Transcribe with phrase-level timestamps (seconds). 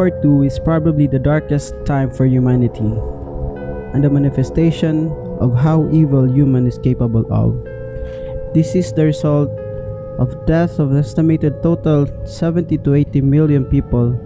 [0.00, 2.88] War II is probably the darkest time for humanity
[3.92, 5.12] and a manifestation
[5.44, 7.52] of how evil human is capable of.
[8.56, 9.52] This is the result
[10.16, 14.16] of death of estimated total 70 to 80 million people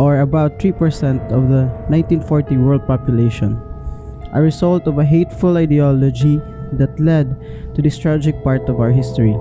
[0.00, 0.80] or about 3%
[1.28, 3.60] of the 1940 world population,
[4.32, 6.40] a result of a hateful ideology
[6.80, 7.36] that led
[7.74, 9.36] to this tragic part of our history.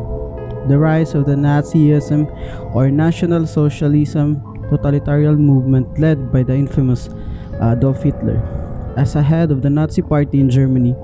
[0.67, 2.27] The rise of the Nazism
[2.75, 7.11] or National Socialism totalitarian movement led by the infamous
[7.59, 8.39] uh, Adolf Hitler
[8.95, 10.95] as a head of the Nazi Party in Germany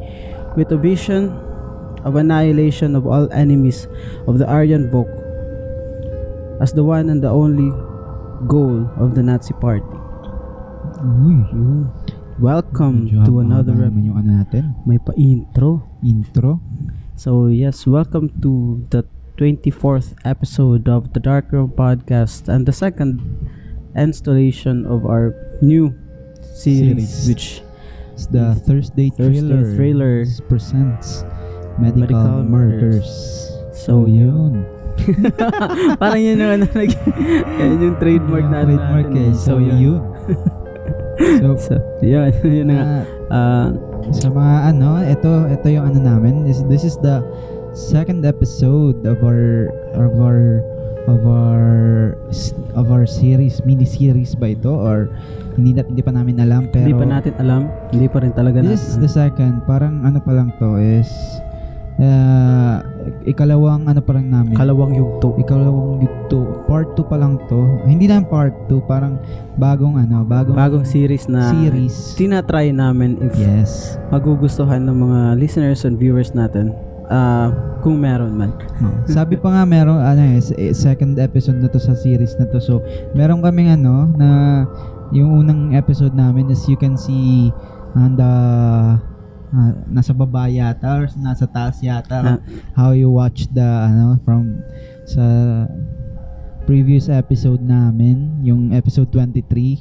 [0.55, 1.35] with a vision
[2.07, 3.87] of annihilation of all enemies
[4.25, 5.11] of the Aryan Volk
[6.63, 7.69] as the one and the only
[8.47, 9.85] goal of the Nazi Party.
[11.03, 11.91] Uy, yun.
[12.37, 14.77] Welcome Medyo to another naman yung ano natin.
[14.85, 15.81] may pa-intro.
[16.05, 16.61] Intro.
[17.17, 19.01] So yes, welcome to the
[19.37, 23.21] 24th episode of the Dark Room podcast and the second
[23.95, 25.93] installation of our new
[26.41, 27.27] series, Series.
[27.29, 27.45] which
[28.17, 30.25] It's the Thursday, Thursday Thriller.
[30.49, 31.21] Presents
[31.77, 33.05] Medical, Medical Murders.
[33.77, 34.65] So, So, yun.
[36.01, 36.89] parang yun yung ano, nag,
[37.61, 39.21] yan yung trademark Yung na trademark natin.
[39.21, 39.37] eh.
[39.37, 40.01] So, yun.
[41.37, 42.85] so, So, yun, yun na nga.
[42.89, 42.97] ah,
[43.29, 43.67] Ah,
[44.09, 46.41] sa mga ano, ito, ito yung ano namin.
[46.41, 47.21] This, this is the
[47.77, 50.65] second episode of our of our
[51.05, 52.17] of our
[52.73, 55.13] of our series, mini series ba ito or
[55.55, 57.69] hindi na, hindi pa namin alam pero hindi pa natin alam.
[57.93, 59.01] Hindi pa rin talaga This is natin.
[59.01, 59.53] the second.
[59.63, 61.07] Parang ano pa lang to is
[61.97, 62.81] uh,
[63.23, 64.53] ikalawang ano pa lang namin.
[64.53, 65.37] Kalawang yugto.
[65.37, 66.65] ikalawang yugto.
[66.65, 67.61] Part 2 pa lang to.
[67.85, 69.21] Hindi na part 2, parang
[69.55, 72.17] bagong ano, bagong, Bagong series na series.
[72.17, 73.95] tinatry namin if Yes.
[74.09, 76.75] magugustuhan ng mga listeners and viewers natin.
[77.07, 78.51] Ah, kung meron man.
[78.83, 78.91] Oh.
[79.07, 82.59] Sabi pa nga meron ano eh, eh, second episode na to sa series na to.
[82.59, 82.83] So,
[83.15, 84.29] meron kaming ano na
[85.15, 87.47] yung unang episode namin is you can see
[87.95, 88.31] on the
[89.55, 92.37] ah, nasa baba yata or nasa taas yata Ah.
[92.75, 94.59] how you watch the ano from
[95.07, 95.23] sa
[96.67, 99.79] previous episode namin yung episode 23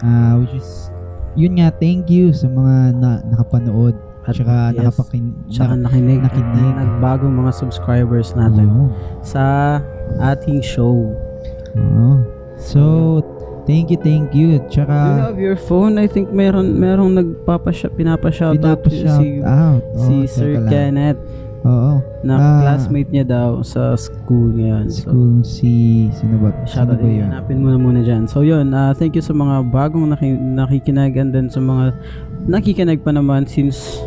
[0.00, 0.88] ah, which is
[1.36, 3.92] yun nga thank you sa mga na, nakapanood
[4.24, 6.20] at saka yes, nakapakin Tsaka nakinig.
[6.20, 6.72] nakinig.
[6.72, 8.84] At nagbagong mga subscribers natin Oo.
[9.20, 9.78] sa
[10.18, 11.12] ating show.
[11.74, 12.24] Oo.
[12.56, 12.80] So,
[13.64, 14.56] thank you, thank you.
[14.56, 14.96] At Do you saka,
[15.26, 15.98] have your phone?
[15.98, 18.64] I think meron merong nagpapasya pinapa-shout si
[19.42, 19.82] out.
[19.82, 20.52] Oo, si teka Sir.
[20.68, 21.20] Kenneth
[21.60, 22.00] Oo.
[22.22, 22.60] na Ah.
[22.60, 24.88] classmate niya daw sa school ngayon.
[24.88, 25.72] So, School si,
[26.12, 26.52] sino ba?
[26.64, 27.28] Shoutout sino ba yun?
[27.28, 28.24] Hanapin mo na muna dyan.
[28.24, 31.92] So yun, ah, thank you sa mga bagong naki- nakikinig and then sa mga
[32.44, 33.98] nakikinig pa naman since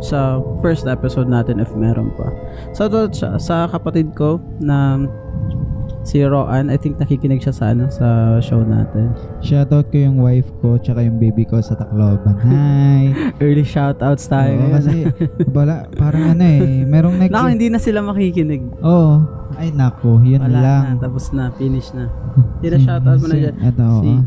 [0.00, 2.28] sa first episode natin if meron pa.
[2.72, 5.04] So to, sa, sa kapatid ko na
[6.02, 9.10] si Roan, I think nakikinig siya sa ano sa show natin.
[9.42, 12.38] Shoutout ko yung wife ko, tsaka yung baby ko sa Tacloban.
[12.46, 13.10] Hi!
[13.42, 15.10] Early shoutouts tayo Oo, kasi,
[15.50, 17.30] bala, parang ano eh, merong nag...
[17.34, 18.62] Naku, hindi na sila makikinig.
[18.86, 19.18] Oo.
[19.58, 20.82] Ay, nako, yun Wala lang.
[20.94, 22.06] na, tapos na, finish na.
[22.62, 23.54] Na shoutout mo na dyan.
[23.62, 23.86] Ito.
[24.02, 24.20] Si, Oh,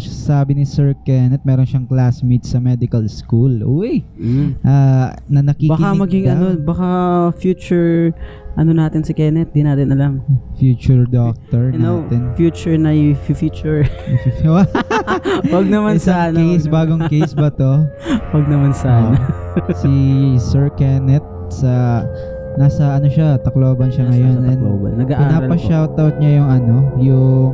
[0.00, 3.62] sabi ni Sir Kenneth, meron siyang classmate sa medical school.
[3.62, 4.02] Uy!
[4.12, 4.58] mm.
[4.60, 6.32] Ah, na nakikinig Baka maging daw.
[6.32, 6.88] ano, baka
[7.34, 8.10] future
[8.54, 10.18] ano natin si Kenneth, di natin alam.
[10.54, 12.34] future doctor You know, natin.
[12.34, 13.86] future na yung future.
[15.48, 16.36] Wag naman Isang sana.
[16.36, 17.86] case, bagong case ba to?
[18.34, 19.14] Wag naman sana.
[19.14, 19.70] Oh.
[19.74, 19.92] si
[20.40, 22.02] Sir Kenneth sa
[22.56, 24.34] nasa ano siya, Tacloban siya ngayon.
[24.34, 24.92] Nasa And Tacloban.
[24.98, 27.52] Nag-aaral pinapa-shoutout niya yung ano, yung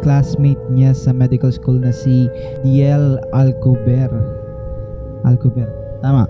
[0.00, 2.28] classmate niya sa medical school na si
[2.64, 4.10] Diel Alcober.
[5.24, 5.68] Alcober.
[6.00, 6.26] Tama.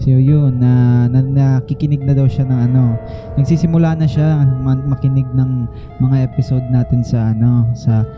[0.00, 2.96] So yun, na, na nakikinig na daw siya ng ano,
[3.36, 5.68] nagsisimula na siya ma- makinig ng
[6.00, 8.08] mga episode natin sa ano, sa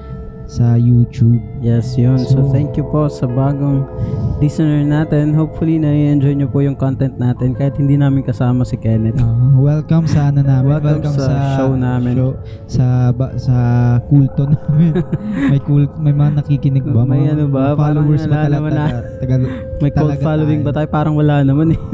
[0.53, 1.41] sa YouTube.
[1.59, 2.21] Yes, yun.
[2.21, 3.89] So, So- thank you po sa bagong
[4.37, 5.33] listener natin.
[5.33, 9.17] Hopefully, na-enjoy nyo po yung content natin kahit hindi namin kasama si Kenneth.
[9.17, 10.77] Ah, welcome sa ano namin.
[10.77, 12.13] Welcome sa show namin.
[12.15, 12.37] show-
[12.69, 13.57] sa ba, sa
[14.05, 15.01] kulto namin.
[15.49, 17.01] may cult, may mga nakikinig ba?
[17.03, 17.63] May Mga ano ba?
[17.73, 18.69] Followers ba wala talaga?
[18.69, 19.35] na- taga,
[19.81, 20.69] May cult following tayo.
[20.69, 20.89] ba tayo?
[20.91, 21.81] Parang wala naman eh.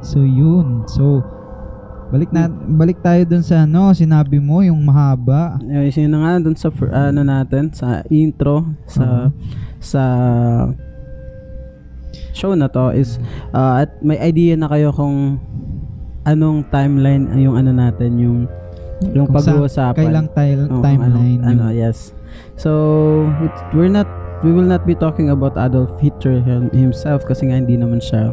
[0.00, 0.84] So yun.
[0.86, 1.24] So
[2.08, 5.60] balik na balik tayo dun sa ano, sinabi mo yung mahaba.
[5.60, 9.28] Anyway, sino na nga dun sa ano natin, sa intro, sa
[9.78, 10.02] sa
[12.32, 13.18] show na to is
[13.52, 15.36] uh, at may idea na kayo kung
[16.24, 18.38] anong timeline yung ano natin yung
[19.14, 19.94] yung pag-uusapan.
[19.94, 21.40] Kailang tile, kung timeline.
[21.44, 22.10] Ano, yung- yes.
[22.58, 22.70] So,
[23.42, 24.06] it, we're not
[24.42, 28.30] we will not be talking about Adolf Hitler him- himself kasi nga hindi naman siya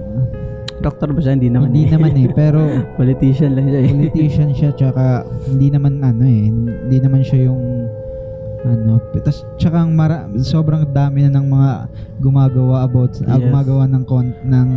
[0.82, 1.34] doktor ba siya?
[1.36, 1.72] Hindi naman.
[1.72, 1.92] hindi eh.
[1.92, 2.60] naman eh, pero
[3.00, 3.90] Politician lang siya eh.
[3.92, 7.62] politician siya tsaka hindi naman ano eh, hindi naman siya yung
[8.66, 11.72] ano, tas tsaka ang mara, sobrang dami na ng mga
[12.18, 13.46] gumagawa about ah, Yes.
[13.46, 14.70] gumagawa ng con- ng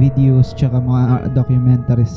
[0.00, 2.16] videos tsaka mga documentaries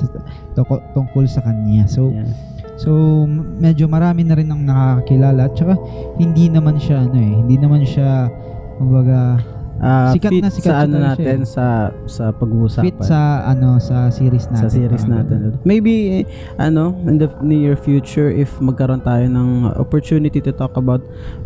[0.56, 1.84] toko- tungkol sa kanya.
[1.92, 2.32] So Yes.
[2.80, 3.28] so
[3.60, 5.76] medyo marami na rin ang nakakakilala tsaka
[6.16, 8.32] hindi naman siya ano eh, hindi naman siya
[8.80, 9.44] kumbaga
[9.80, 11.66] Ah, Sikat fit na sikat sa siya ano natin sa
[12.04, 12.84] sa pag-uusapan.
[12.84, 14.60] fit sa ano sa series natin.
[14.60, 15.38] sa series natin.
[15.40, 15.56] ganun.
[15.64, 16.24] Maybe eh,
[16.60, 21.00] ano in the near future if magkaroon tayo ng opportunity to talk about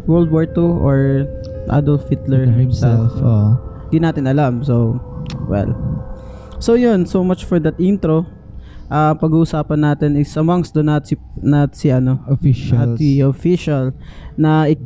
[0.05, 1.29] World War II or
[1.69, 3.13] Adolf Hitler himself.
[3.13, 3.21] himself.
[3.21, 3.47] oo.
[3.87, 4.65] Di natin alam.
[4.65, 4.97] So,
[5.45, 5.69] well.
[6.57, 8.25] So yun, so much for that intro.
[8.93, 12.93] Ah, pag-uusapan natin is amongst the Nazi Nazi ano, officials.
[12.93, 13.89] Nazi official
[14.37, 14.77] na i-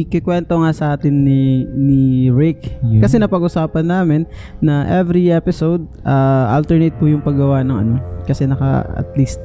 [0.00, 2.00] ikikwento nga sa atin ni ni
[2.32, 2.80] Rick.
[2.80, 3.04] Yun.
[3.04, 4.24] Kasi napag-usapan namin
[4.58, 9.36] na every episode ah, alternate po yung paggawa ng ano kasi naka at least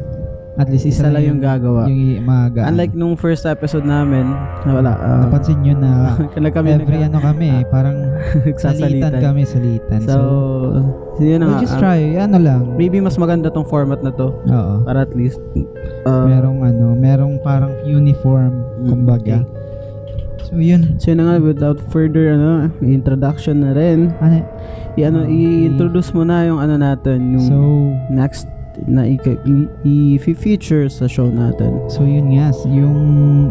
[0.55, 1.83] At least isa, isa lang yung gagawa.
[1.91, 4.23] Yung mga Unlike nung first episode namin,
[4.63, 4.91] na wala.
[4.95, 6.15] ah, napansin nyo na
[6.55, 7.97] kami every ano kami, eh, parang
[8.63, 9.99] salitan kami, salitan.
[10.07, 10.15] So,
[11.15, 11.63] So, yun na we'll nga.
[11.63, 12.61] just ah, try, ano lang.
[12.75, 14.75] maybe mas maganda tong format na to Oo.
[14.83, 15.43] para at least
[16.03, 19.43] ah, merong ano, merong parang uniform, Mm, kumbaga.
[19.43, 19.63] okay.
[20.45, 20.95] So, yun.
[21.01, 24.13] So yun na nga without further ano introduction na rin.
[24.21, 24.39] Ano,
[24.95, 25.35] I, ano, Okay.
[25.67, 27.55] i-introduce mo na yung ano natin, yung so,
[28.07, 28.47] next
[28.83, 29.07] na
[29.83, 31.79] i-feature sa show natin.
[31.87, 32.97] so yun nga, yung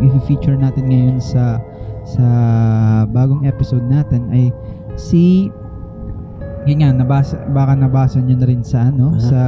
[0.05, 1.59] i-feature natin ngayon sa
[2.05, 2.27] sa
[3.09, 4.53] bagong episode natin ay
[4.95, 5.49] si
[6.65, 9.21] yun nga, nabasa, baka nabasa nyo na rin sa ano, Ah.
[9.21, 9.41] sa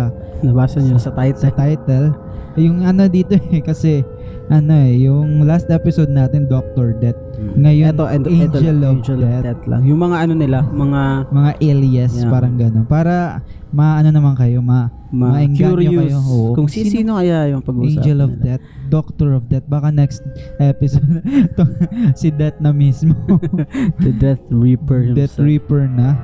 [0.44, 1.48] Nabasa niyo sa sa title.
[1.56, 2.06] title.
[2.60, 4.04] Yung ano dito eh, kasi
[4.52, 7.16] ano eh, yung last episode natin, Doctor Death.
[7.56, 9.32] Ngayon, ito, ito, Angel ito, of Angel Death.
[9.32, 9.80] of Death lang.
[9.88, 11.02] Yung mga ano nila, mga
[11.32, 12.28] Mga alias, Yeah.
[12.28, 12.84] parang gano'n.
[12.84, 13.40] Para,
[13.72, 16.12] maano naman kayo, ma, mga Maengganyo curious.
[16.12, 16.46] kayo, oo.
[16.52, 18.42] Kung Kung si, sino kaya yung pag-uusapan Angel of nila.
[18.42, 19.66] Death, Doctor of Death.
[19.66, 20.22] Baka next
[20.58, 21.06] episode,
[21.56, 21.62] to,
[22.14, 23.14] si Death na mismo.
[24.02, 25.46] The Death Reaper Death himself.
[25.46, 26.18] Reaper na.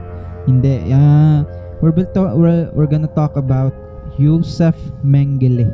[0.44, 0.90] Hindi.
[0.90, 1.46] ah
[1.79, 3.75] we're, to- we're, we're gonna talk about
[4.17, 5.70] Yosef Mengele.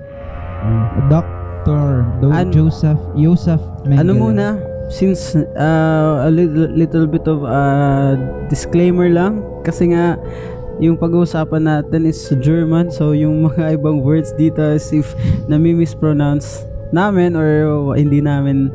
[0.65, 1.09] Mm.
[1.09, 4.01] Doctor Do- An- Joseph Yosef Mengele.
[4.05, 4.47] Ano muna,
[4.89, 8.17] since uh, a little, little bit of uh,
[8.49, 10.17] disclaimer lang, kasi nga,
[10.79, 15.15] yung pag-uusapan natin is German, so yung mga ibang words dito is if
[15.51, 18.73] nami-mispronounce namin or hindi namin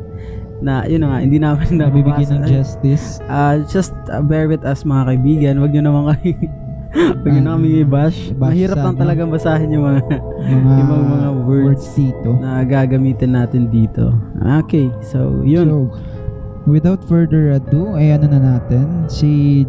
[0.64, 3.20] na, yun na nga, hindi namin Nabibigyan ng justice.
[3.28, 5.54] Ah, just uh, bear with us mga kaibigan.
[5.60, 6.32] Wag niyo naman kami
[7.26, 7.82] Wag niyo na kami.
[7.82, 10.00] Bash Mahirap lang talagang basahin yung mga
[10.40, 12.30] Mga, Ibang mga words dito.
[12.38, 14.14] na gagamitin natin dito.
[14.62, 15.68] Okay, so yun.
[15.68, 15.78] So,
[16.64, 19.64] without further ado, ay ano na natin, si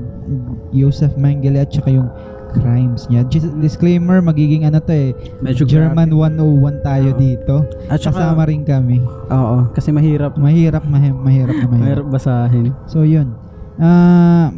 [0.72, 2.10] Yosef Mengele at saka yung
[2.56, 3.28] crimes niya.
[3.28, 5.12] Just disclaimer, magiging ano to eh,
[5.44, 7.20] Medyo German 101 tayo Oo.
[7.20, 7.56] dito.
[7.92, 9.04] At saka, Kasama rin kami.
[9.28, 10.40] oo, kasi mahirap.
[10.40, 11.84] Mahirap, mahi- mahirap na mahirap.
[11.84, 12.72] Mahirap basahin.
[12.88, 13.36] So, yun.
[13.76, 14.56] Ah,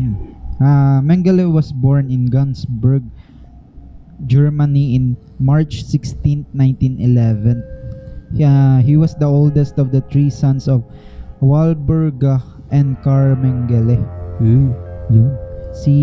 [0.00, 0.16] yun.
[0.56, 3.04] Ah, Mengele was born in Gunsberg,
[4.24, 7.60] Germany in March 16, 1911.
[8.32, 10.88] Yeah, he was the oldest of the three sons of
[11.44, 12.40] Walburga
[12.72, 14.00] and Karl Mengele.
[14.38, 14.72] Hmm.
[15.10, 15.34] Yun.
[15.72, 15.96] Si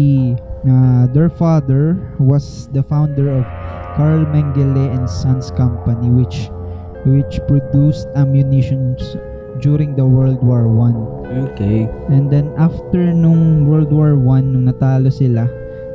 [0.65, 3.45] uh, their father was the founder of
[3.95, 6.49] Karl Mengele and Sons Company which
[7.07, 8.97] which produced ammunition
[9.63, 10.97] during the World War One.
[11.53, 11.87] Okay.
[12.09, 15.47] And then after nung World War One nung natalo sila,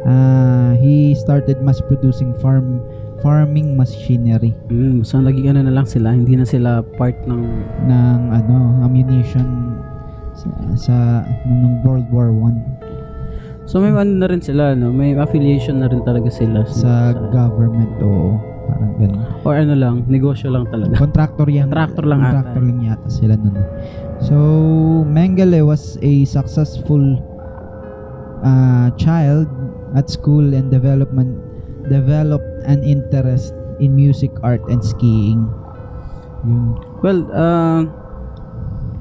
[0.07, 2.81] uh, he started mass producing farm
[3.25, 5.01] farming machinery Hmm.
[5.01, 6.13] So, naging ano na lang sila.
[6.13, 7.41] Hindi na sila part ng...
[7.89, 9.81] ng ano ammunition
[10.35, 10.97] sa, sa
[11.47, 12.61] nung, World War One
[13.65, 14.93] So, may ano na rin sila, no?
[14.93, 16.69] May affiliation na rin talaga sila.
[16.69, 18.37] sa government o
[18.69, 19.25] parang ganun.
[19.41, 20.93] Or ano lang, negosyo lang talaga.
[21.01, 21.73] Contractor yan.
[21.73, 22.45] Contractor lang ata.
[22.45, 23.57] Contractor lang yata sila nun.
[23.57, 23.67] eh.
[24.21, 24.37] So,
[25.09, 27.17] Mengele was a successful
[28.45, 29.49] uh, child
[29.97, 31.41] at school and development
[31.89, 35.49] developed an interest in music, art, and skiing.
[36.45, 36.77] Yun.
[37.01, 37.81] Well, uh,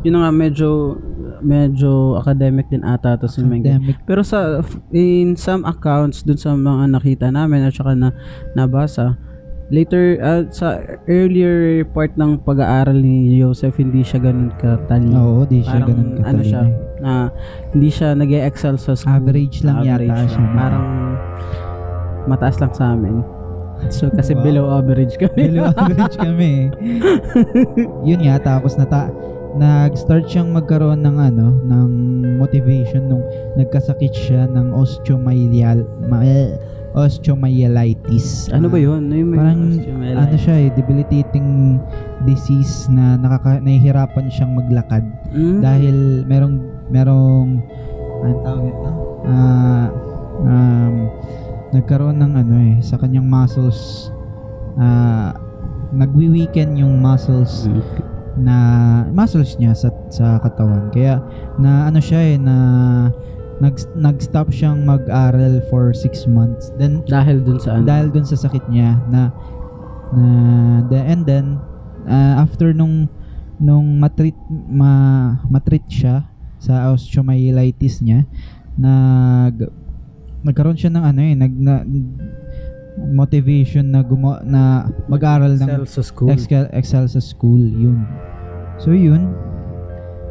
[0.03, 0.99] yun na nga, medyo
[1.43, 3.43] medyo academic din ata to si.
[3.43, 3.99] Academic.
[4.03, 8.09] Pero sa in some accounts dun sa mga nakita namin at saka na
[8.53, 9.15] nabasa
[9.67, 15.17] later uh, sa earlier part ng pag-aaral ni Joseph hindi siya ganun katalino.
[15.17, 16.27] Oo, di siya Parang ganun katalino.
[16.29, 16.61] ano siya
[16.99, 17.11] na
[17.71, 19.11] hindi siya nag-excel sa school.
[19.13, 20.27] Average lang yata lang.
[20.27, 20.45] siya.
[20.51, 20.85] Parang
[22.25, 23.19] mataas lang sa amin.
[23.89, 24.43] So kasi Wow.
[24.45, 25.49] below average kami.
[25.49, 26.69] Below average kami.
[28.07, 29.09] Yun nga tapos nata
[29.53, 31.89] nag-start siyang magkaroon ng ano ng
[32.37, 36.25] motivation nung nagkasakit siya ng osteomyelial ma-
[36.93, 38.49] osteomyelitis.
[38.49, 39.01] Ano ba Ah, yun?
[39.03, 39.61] Ano yung may Parang
[40.15, 41.81] ano siya eh, debilitating
[42.23, 45.57] disease na nakaka nahihirapan siyang maglakad Mm.
[45.59, 46.55] dahil merong
[46.87, 47.49] merong
[48.21, 48.89] ano tawag ito?
[49.25, 49.87] Ah,
[50.39, 50.93] um,
[51.71, 54.09] nagkaroon ng ano eh sa kanyang muscles
[54.75, 55.33] ah
[55.91, 57.81] nagwi-weaken yung muscles Mm.
[58.37, 58.55] Na
[59.13, 60.89] muscles niya sa sa katawan.
[60.89, 61.21] Kaya
[61.61, 62.55] na ano siya eh na
[63.61, 66.73] nag nag-stop siyang mag-aral for six months.
[66.81, 67.85] Then Dahil dun sa ano?
[67.85, 69.29] dahil dun sa sakit niya na
[70.13, 70.27] na
[70.89, 71.61] the, and then
[72.09, 73.09] uh, after nung
[73.61, 76.25] nung matreat ma matreat siya
[76.57, 78.25] sa osteomyelitis niya
[78.77, 79.69] nag
[80.43, 81.73] nagkaroon siya ng ano eh nag na,
[82.97, 86.29] motivation na gumo na mag-aral ng Excel sa school.
[86.29, 88.05] excel, excel sa school yun
[88.77, 89.33] so yun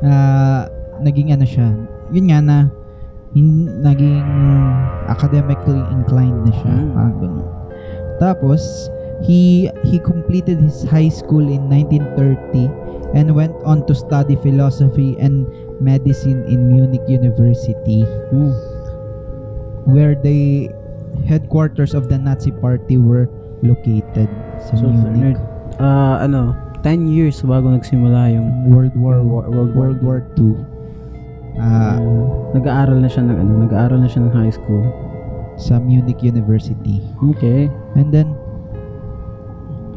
[0.02, 0.66] ah
[1.00, 1.74] naging ano siya
[2.10, 2.56] yun nga na
[3.32, 4.22] hin, naging
[5.08, 6.90] academically inclined na siya Mm.
[6.94, 7.48] parang ganun
[8.18, 8.62] tapos
[9.22, 12.70] he he completed his high school in 1930
[13.14, 15.46] and went on to study philosophy and
[15.78, 18.54] medicine in Munich University Mm.
[19.86, 20.70] where the
[21.24, 23.28] headquarters of the Nazi party were
[23.62, 24.28] located
[24.58, 25.38] sa So, Munich.
[25.78, 30.58] ah, ano, 10 years bago nagsimula yung World War War- World War World War II.
[31.60, 31.98] Ah, ah,
[32.56, 34.82] nag-aaral na siya ng ano, nag-aaral na siya ng high school.
[35.60, 37.04] sa Munich University.
[37.20, 37.68] Okay.
[37.92, 38.32] And then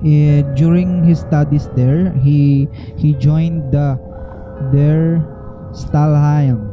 [0.04, 2.68] eh, during his studies there, he
[3.00, 3.96] he joined the
[4.76, 5.24] their
[5.72, 6.72] Stahlhelm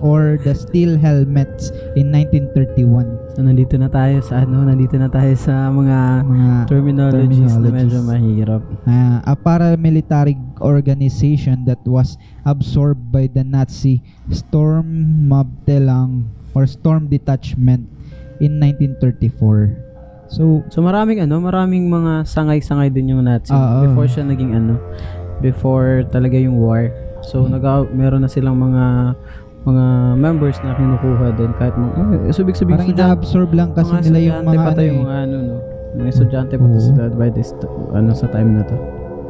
[0.00, 3.20] or the Steel Helmets in 1931.
[3.32, 7.96] So, nandito na tayo sa ano, nandito na tayo sa mga Mga terminologies, na medyo
[7.96, 8.04] Terminologies.
[8.04, 8.62] mahirap.
[8.84, 17.88] uh, a paramilitary organization that was absorbed by the Nazi Sturmabteilung or Storm Detachment
[18.38, 20.28] in 1934.
[20.28, 23.86] So, So maraming ano, maraming mga sangay-sangay din yung Nazi Oo.
[23.86, 24.76] before siya naging ano,
[25.40, 26.88] before talaga yung war.
[27.22, 27.54] So Hmm.
[27.54, 29.14] nag meron na silang mga
[29.62, 29.84] mga
[30.18, 33.94] members na kinukuha din kahit mga eh, so ibig sabihin parang estudyante- ina-absorb lang kasi
[34.02, 34.88] nila yung mga ano, to, eh.
[34.90, 35.56] yung mga ano no.
[35.92, 36.80] Mga estudyante pa Oo.
[36.80, 37.50] sila by this
[37.92, 38.76] ano sa time na to.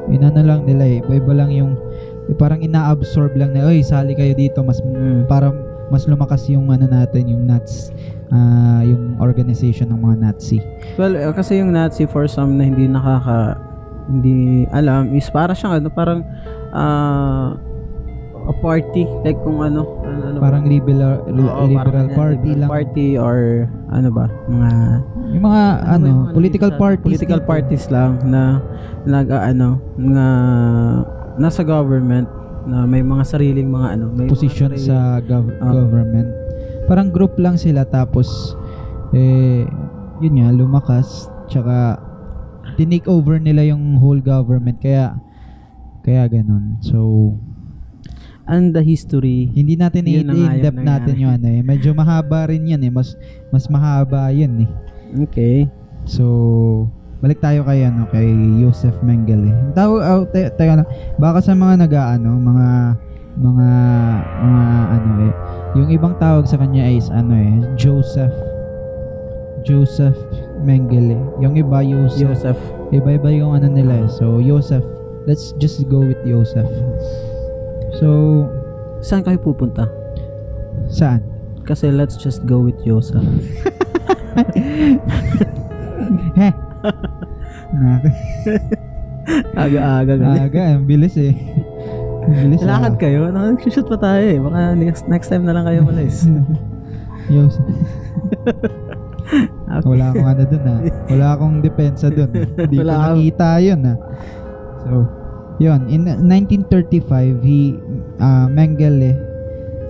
[0.08, 0.98] inano lang nila eh.
[1.04, 1.76] Iba lang yung
[2.26, 5.26] eh, parang ina-absorb lang na, oy, sali kayo dito mas Mm.
[5.26, 5.50] para
[5.90, 7.92] mas lumakas yung ano natin, yung Nats
[8.32, 10.58] ah, yung organization ng mga Nazi.
[10.96, 13.60] Well, eh, kasi yung Nazi for some na hindi nakaka
[14.08, 16.24] hindi alam is para siyang ano parang
[16.72, 17.52] ah,
[18.42, 19.86] a party like kung ano?
[20.42, 22.68] Parang liberal Oo, parang liberal ganyan, party liberal lang.
[22.68, 23.38] party or
[23.88, 24.70] ano ba mga
[25.30, 27.06] Yung mga ba ano, yung mga political sa- parties.
[27.06, 27.48] political dito.
[27.48, 28.42] parties lang na
[29.04, 30.26] nag ah, ano nga
[31.36, 32.26] nasa government
[32.64, 35.72] na may mga sariling mga ano may mga position sariling- sa gov- Oo.
[35.72, 36.28] government.
[36.84, 38.58] Parang group lang sila tapos
[39.12, 39.62] eh
[40.18, 41.06] yun nga lumakas
[41.46, 42.02] tsaka
[42.74, 45.14] tinake over nila yung whole government kaya
[46.00, 46.78] kaya ganun.
[46.80, 47.30] So
[48.50, 51.60] and the history hindi natin Yun na i-in-depth natin yung ano eh.
[51.62, 52.92] Medyo mahaba rin yan eh.
[52.92, 53.14] Mas
[53.54, 54.70] mas mahaba yun eh.
[55.22, 55.68] okay
[56.02, 56.26] So,
[57.22, 58.26] balik tayo kay ano kay
[58.58, 59.54] Joseph Mengele.
[59.70, 60.88] Tawo oh, te, teka lang.
[61.14, 62.68] Baka sa mga nag-aano, mga
[63.38, 63.68] mga
[64.42, 65.34] mga ano eh,
[65.78, 68.34] yung ibang tawag sa kanya is ano eh, Joseph
[69.62, 70.18] Joseph
[70.66, 71.14] Mengele.
[71.38, 72.34] Yung iba Joseph.
[72.34, 74.08] Joseph Iba-iba yung ano nila eh.
[74.12, 74.84] So, Joseph.
[75.24, 76.68] Let's just go with Joseph.
[78.00, 78.08] So,
[79.02, 79.84] saan kayo pupunta
[80.88, 81.20] saan?
[81.68, 83.22] kasi let's just go with Joseph
[86.38, 86.52] Heh.
[89.56, 90.12] Aga-aga.
[90.18, 91.32] Aga, ang bilis eh.
[92.26, 92.60] Ang bilis.
[92.64, 92.80] ah.
[92.80, 93.28] Lakad kayo?
[93.30, 94.38] Nag-shoot pa tayo eh.
[94.40, 96.26] Baka next, next time na lang kayo malis.
[97.34, 97.54] Yos.
[99.72, 99.86] Okay.
[99.88, 100.78] Wala akong ano dun ah.
[101.08, 102.28] Wala akong depensa dun.
[102.34, 103.96] Hindi ko nakita yun ah.
[104.82, 105.06] So,
[105.62, 105.86] yun.
[105.86, 107.78] In 1935, he,
[108.18, 109.14] uh, Mengele,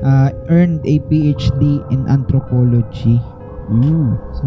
[0.04, 3.16] uh, earned a PhD in anthropology.
[3.72, 4.18] Mm.
[4.36, 4.46] So,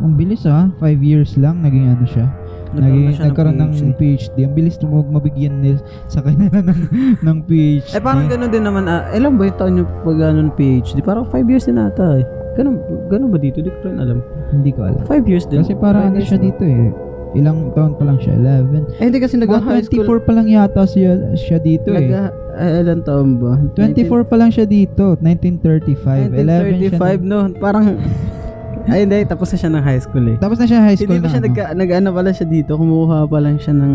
[0.00, 0.70] ang bilis ah.
[0.78, 2.26] Five years lang, naging ano siya.
[2.70, 3.98] Nagkaroon na Naging, siya ng nagkaroon ng PhD.
[3.98, 4.36] PhD.
[4.46, 6.80] Ang bilis tumog mabigyan nila sa kanila ng,
[7.18, 7.98] ng PhD.
[7.98, 8.86] Eh parang gano'n din naman.
[8.86, 11.02] Ah, ilan ba yung taon yung pag ano, PhD?
[11.02, 12.24] Parang 5 years din ata eh.
[12.54, 12.78] Ganun,
[13.10, 13.58] ganun ba dito?
[13.58, 14.22] Di ko rin alam.
[14.54, 15.02] Hindi ko alam.
[15.02, 15.66] 5 years din.
[15.66, 17.09] Kasi parang ano siya dito eh.
[17.30, 18.34] Ilang taon pa lang siya?
[18.34, 18.98] 11.
[18.98, 20.02] Eh hindi kasi nag-high school.
[20.02, 22.26] 24 pa lang yata siya, siya dito Nag, eh.
[22.58, 23.54] eh, ilan taon ba?
[23.78, 25.14] 24 pa lang siya dito.
[25.22, 26.34] 1935.
[26.34, 26.98] 11 siya.
[26.98, 27.38] 1935 no.
[27.62, 27.94] Parang,
[28.90, 30.36] ay hindi, tapos na siya ng high school eh.
[30.42, 33.30] Tapos na siya high school Hindi pa na siya nag, ano pala siya dito, kumuha
[33.30, 33.94] pa lang siya ng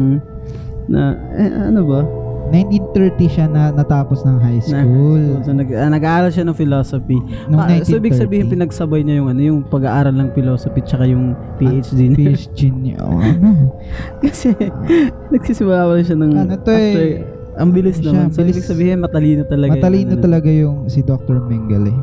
[0.86, 2.25] na eh, ano ba?
[2.53, 5.41] 1930 siya na natapos ng high school.
[5.41, 7.17] So, nag, ah, nag-aaral siya ng philosophy.
[7.49, 8.21] Noong Ah, so, ibig 1930.
[8.21, 12.17] sabihin, pinagsabay niya yung ano, yung pag-aaral ng philosophy tsaka yung PhD niya.
[12.37, 12.97] PhD niya.
[13.05, 13.69] Oh, ano?
[14.23, 14.55] Kasi,
[15.29, 16.31] nagsisimula pa rin siya ng...
[16.33, 17.21] Ano to eh,
[17.55, 18.33] ang bilis siya, naman.
[18.33, 18.57] So, bilis.
[18.57, 19.77] ibig sabihin, matalino talaga.
[19.77, 21.43] Matalino ano, talaga yung si Dr.
[21.45, 21.93] Mengele.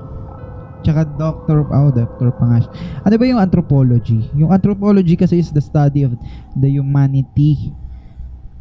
[0.82, 1.62] Tsaka Dr.
[1.70, 2.34] Oh, Dr.
[2.34, 2.70] pa nga siya.
[3.06, 4.26] Ano ba yung anthropology?
[4.34, 6.18] Yung anthropology kasi is the study of
[6.58, 7.70] the humanity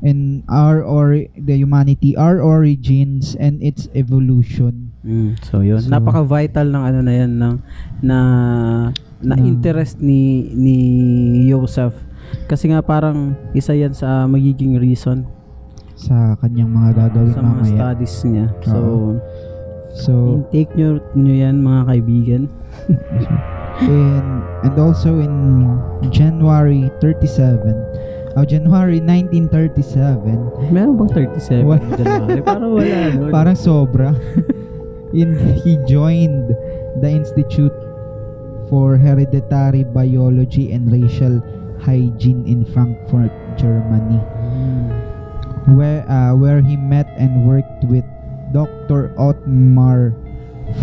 [0.01, 4.93] and our or the humanity, our origins and its evolution.
[5.01, 5.81] Mm, so yun.
[5.81, 7.55] So- Napaka-vital ng ano na yan ng
[8.01, 8.17] na
[9.19, 10.77] na Na- interest ni ni
[11.45, 11.93] Joseph.
[12.45, 15.25] Kasi nga parang isa yan sa magiging reason
[15.93, 17.69] sa kanyang mga gagawin sa mga mamaya.
[17.69, 18.47] studies niya.
[18.63, 18.77] So,
[19.91, 22.43] So, intake nyo, nyo yan mga kaibigan.
[23.83, 24.23] in,
[24.63, 25.35] and also in
[26.09, 27.75] January 37,
[28.35, 31.97] oh, January 1937, Meron bang 37 Wala.
[31.97, 32.41] January?
[32.47, 32.99] Parang wala.
[33.13, 33.31] No?
[33.31, 34.09] Parang sobra.
[35.13, 36.55] In, he joined
[37.03, 37.75] the Institute
[38.71, 41.43] for Hereditary Biology and Racial
[41.83, 45.75] Hygiene in Frankfurt, Germany, Mm.
[45.75, 48.05] where uh, where he met and worked with
[48.55, 49.11] Dr.
[49.19, 50.15] Ottmar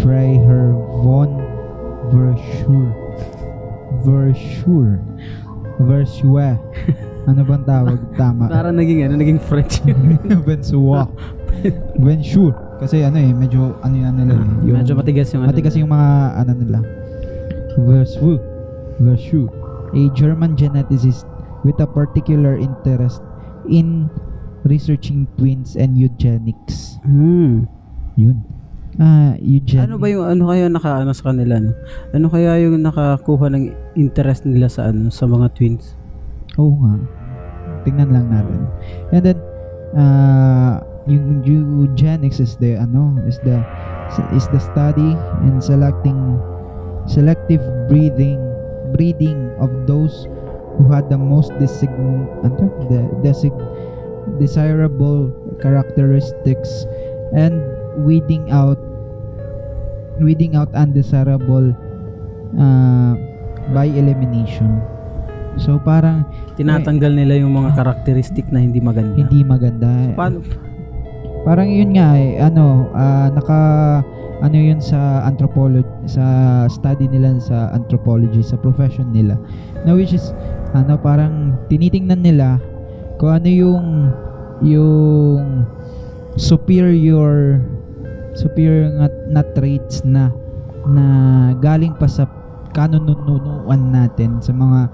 [0.05, 1.41] Freiherr von
[2.13, 2.93] Verschuur.
[4.05, 5.01] Verschuur.
[5.81, 6.59] Verschuer.
[7.29, 7.99] Ano bang tawag?
[8.17, 8.49] Tama.
[8.49, 9.85] Parang naging ano, naging French.
[10.49, 11.05] Bensua.
[12.01, 12.57] Bensure.
[12.81, 14.49] Kasi ano eh, medyo ano yan nila eh.
[14.65, 15.53] Yung, Medyo matigas yung ano.
[15.53, 16.09] matigas yung mga
[16.41, 16.79] ano nila.
[17.85, 18.41] Versu.
[18.97, 19.45] Versu.
[19.93, 21.29] A German geneticist
[21.69, 23.21] with a particular interest
[23.69, 24.09] in
[24.65, 26.97] researching twins and eugenics.
[27.05, 27.69] Hmm.
[28.17, 28.41] Yun.
[28.97, 29.85] Ah, eugenics.
[29.85, 31.77] Ano ba yung ano kaya naka ano sa kanila no?
[32.17, 35.93] Ano kaya yung nakakuha ng interest nila sa ano sa mga twins?
[36.57, 37.18] Oo nga.
[37.89, 38.69] Tingnan lang natin.
[39.17, 39.39] And then,
[39.97, 43.65] uh, yung eugenics is the, ano, is the,
[44.37, 46.37] is the study and selecting,
[47.09, 48.37] selective breeding,
[48.93, 50.29] breeding of those
[50.77, 53.57] who had the most design, ano, the, desig,
[54.37, 55.33] desirable
[55.65, 56.85] characteristics
[57.33, 57.65] and
[58.05, 58.77] weeding out,
[60.21, 61.73] weeding out undesirable
[62.61, 63.17] uh,
[63.73, 64.77] by elimination.
[65.57, 69.15] So parang Tinatanggal nila yung mga karakteristik na hindi maganda.
[69.15, 69.89] hindi maganda.
[70.19, 70.43] Paano?
[71.47, 73.61] Parang yun nga eh, ano, ah, naka
[74.39, 76.23] ano yun sa anthropology sa
[76.71, 79.35] study nila sa anthropology sa profession nila.
[79.83, 80.31] Na which is
[80.75, 82.63] ano parang tinitingnan nila
[83.19, 83.87] kung ano yung
[84.63, 85.67] yung
[86.39, 87.59] superior
[88.39, 90.31] superior nga na traits na
[90.87, 91.05] na
[91.59, 92.31] galing pa sa
[92.71, 94.87] kanununuan natin sa mga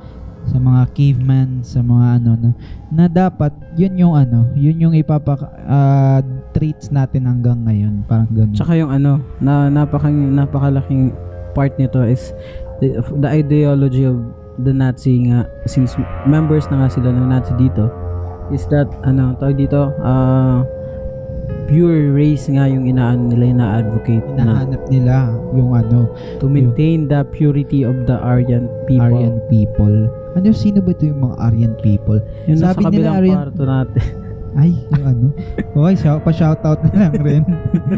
[0.44, 2.50] sa mga caveman, sa mga ano no,
[2.92, 6.20] na dapat yun yung ano, yun yung ipapa ah,
[6.52, 8.54] traits natin hanggang ngayon, parang ganun.
[8.54, 11.16] Tsaka yung ano, na napakang napakalaking
[11.57, 12.35] part nito is
[12.83, 14.20] the, the ideology of
[14.61, 17.90] the Nazi nga since members na nga sila ng Nazi dito
[18.52, 20.62] is that ano tawag dito ah
[21.64, 25.16] pure race nga yung inaano nila yung na-advocate na Hinahanap nila
[25.57, 29.07] yung ano, to maintain the purity of the Aryan people.
[29.07, 29.96] Aryan people.
[30.34, 32.18] Ano sino ba ito yung mga Aryan people?
[32.50, 34.02] Yung nasa Sabi nila kabilang Aryan- kwarto natin.
[34.54, 35.26] Ay, yung ano.
[35.74, 37.42] Okay, shout, pa-shoutout na lang rin.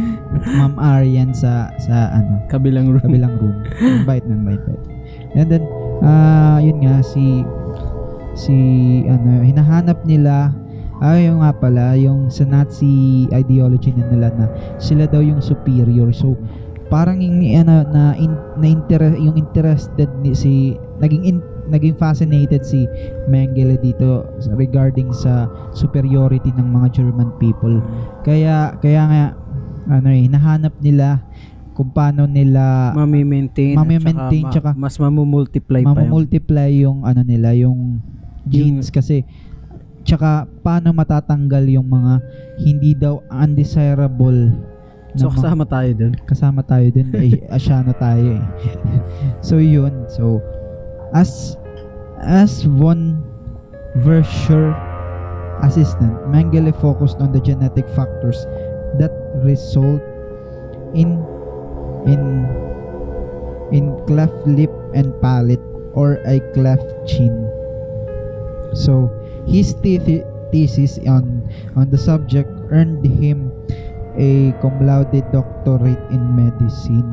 [0.56, 3.04] Ma'am Aryan sa sa ano, kabilang room.
[3.04, 3.56] kabilang room.
[3.76, 4.64] Invite na invite.
[5.36, 5.64] And then,
[6.00, 7.44] ah yun nga, si,
[8.32, 8.56] si,
[9.04, 10.48] ano, hinahanap nila,
[11.04, 14.48] ay yung nga pala, yung sa Nazi ideology na nila na
[14.80, 16.08] sila daw yung superior.
[16.08, 16.40] So,
[16.88, 20.72] parang yung, ano, na, in, na inter- yung interested ni si,
[21.04, 22.86] naging, in, naging fascinated si
[23.26, 27.82] Mengele dito regarding sa superiority ng mga German people.
[28.22, 29.22] Kaya, kaya nga,
[29.88, 31.22] ano eh, hinahanap nila
[31.72, 33.76] kung paano nila Mami-maintain.
[33.76, 38.00] Mami-maintain, tsaka ma- mas mamumultiply pa mamumultiply yung ano nila, yung
[38.48, 39.26] genes kasi
[40.06, 42.22] tsaka paano matatanggal yung mga
[42.56, 44.54] hindi daw undesirable
[45.16, 46.12] So mga- kasama tayo dun.
[46.24, 48.44] kasama tayo din eh, asyano tayo eh.
[49.46, 50.38] so yun so
[51.14, 51.56] as
[52.22, 53.22] as von
[54.04, 54.74] Verscher
[55.64, 58.44] assistant Mengele focused on the genetic factors
[59.00, 60.02] that result
[60.92, 61.20] in
[62.04, 62.44] in
[63.72, 65.62] in cleft lip and palate
[65.96, 67.32] or a cleft chin.
[68.76, 69.08] So
[69.48, 71.42] his the- thesis on
[71.74, 73.50] on the subject earned him
[74.16, 77.04] a cum laude doctorate in medicine.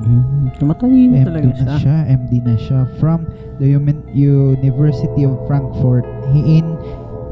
[0.58, 1.76] Tumatalino MD talaga na siya.
[1.80, 3.28] siya, MD na siya from
[3.60, 6.64] the Human University of Frankfurt in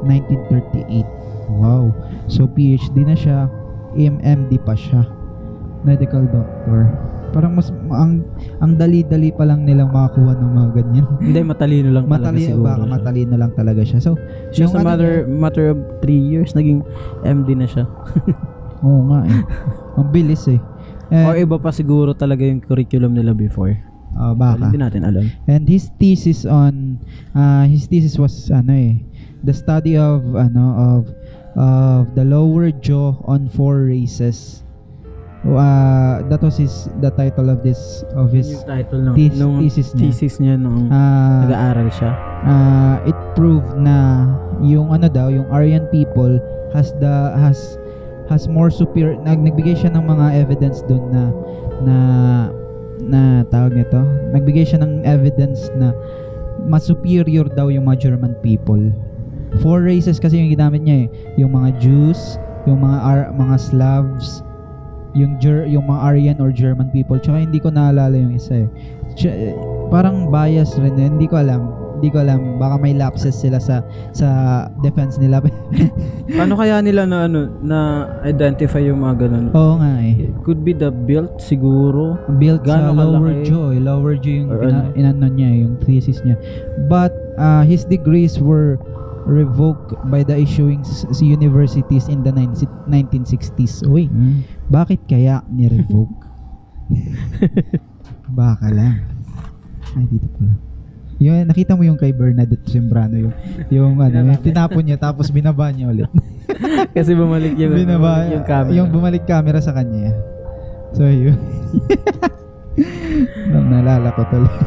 [0.06, 1.04] 1938.
[1.60, 1.92] Wow.
[2.28, 3.48] So PhD na siya,
[3.96, 5.04] MMD pa siya.
[5.82, 6.86] Medical doctor.
[7.32, 8.28] Parang mas ang
[8.60, 11.06] ang dali-dali pa lang nilang makakuha ng mga ganyan.
[11.24, 12.68] Hindi, matalino lang talaga Matalino siguro.
[12.68, 12.92] baka siya.
[12.92, 14.00] matalino lang talaga siya.
[14.04, 14.12] So,
[14.52, 16.84] Just a yung ano matter, matter of 3 years, naging
[17.24, 17.88] MD na siya.
[18.82, 19.42] Oo nga eh.
[19.98, 20.60] Ang bilis eh.
[21.12, 23.76] And, Or iba pa siguro talaga yung curriculum nila before.
[24.12, 24.68] Well, baka.
[24.68, 25.32] hindi natin alam.
[25.46, 27.00] And his thesis on
[27.32, 29.00] uh, his thesis was ano eh
[29.40, 31.02] the study of ano of
[31.54, 34.64] of the lower jaw on four races.
[35.42, 39.56] Uh, that was his the title of this of his Yung title nung, thesis- nung
[39.58, 40.02] thesis niya.
[40.06, 42.12] thesis niya nung uh, nag-aaral siya.
[42.46, 44.30] uh, it proved na
[44.62, 46.38] yung ano daw yung Aryan people
[46.72, 47.58] has the has
[48.32, 51.24] has more superior nag nagbigay siya ng mga evidence doon na
[51.84, 51.96] na
[53.02, 54.00] na tawag nito?
[54.32, 55.92] Nagbigay siya ng evidence na
[56.66, 58.80] mas superior daw yung mga German people.
[59.60, 61.08] Four races kasi yung ginamit niya eh.
[61.36, 62.40] Yung mga Jews
[62.70, 64.46] yung mga Ar- mga Slavs
[65.12, 67.20] yung Ger- yung mga Aryan or German people.
[67.20, 68.68] Tsaka hindi ko naalala yung isa eh.
[69.20, 69.54] Siya- eh,
[69.92, 71.12] parang bias rin eh.
[71.12, 71.68] hindi ko alam
[72.02, 74.28] hindi ko alam baka may lapses sila sa sa
[74.82, 75.38] defense nila
[76.32, 77.78] Paano kaya nila na ano na
[78.24, 79.54] identify yung mga ganun?
[79.54, 82.18] oo nga eh It could be the built siguro.
[82.36, 83.46] built sa Gaano lower kalaki?
[83.46, 83.78] jaw eh.
[83.80, 84.98] lower jaw yung Or pina- ano?
[84.98, 86.42] inano niya yung thesis niya
[86.88, 88.82] but uh, his degrees were
[89.22, 92.58] revoked by the issuing s- universities in the 9
[92.90, 94.10] 1960s uy
[94.68, 96.10] bakit kaya ni-revoke
[98.32, 98.98] baka lang
[99.94, 100.58] ay dito pala
[101.22, 103.34] yung nakita mo yung kay Bernadette Sembrano yung
[103.70, 106.10] yung ano yung tinapon niya tapos binaba niya ulit.
[106.98, 108.74] Kasi bumalik yung, binaba bumalik yung camera.
[108.74, 110.18] yung bumalik camera sa kanya.
[110.98, 111.38] So yun.
[113.54, 114.56] Nang naalala ko tuloy.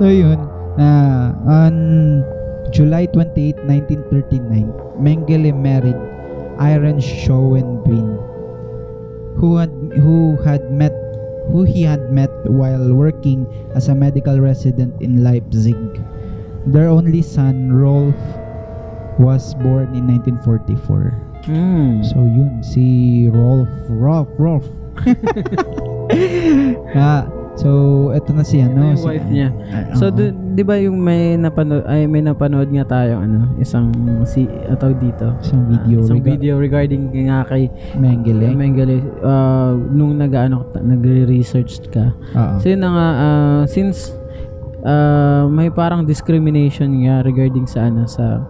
[0.00, 0.38] So yun
[0.78, 1.74] ah, on
[2.70, 5.98] July 28, 1939 Mengele married
[6.56, 8.16] Irene Schoenbrunn
[9.36, 10.92] who had who had met
[11.50, 15.76] who he had met while working as a medical resident in Leipzig.
[16.66, 18.14] Their only son Rolf
[19.18, 21.10] was born in 1944.
[21.44, 22.02] Hmm.
[22.04, 24.64] So yun, si Rolf, Rolf, Rolf.
[26.96, 27.26] ah,
[27.60, 27.68] so
[28.10, 29.48] eto na si ano, yung si, wife niya?
[29.68, 33.92] Ah, So, d- di ba yung may napanood, ay may napanood nga tayo, ano, isang,
[34.24, 35.36] si, ataw dito.
[35.38, 38.48] isang video, Ah, isang rega- video regarding nga kay Mengele.
[38.50, 42.16] Mengele, uh, nung nag-ano, nagre-research ka.
[42.32, 42.56] Oo.
[42.58, 44.16] So yun na nga, ah, since
[44.82, 48.40] ah, may parang discrimination nga regarding sa ano, sa,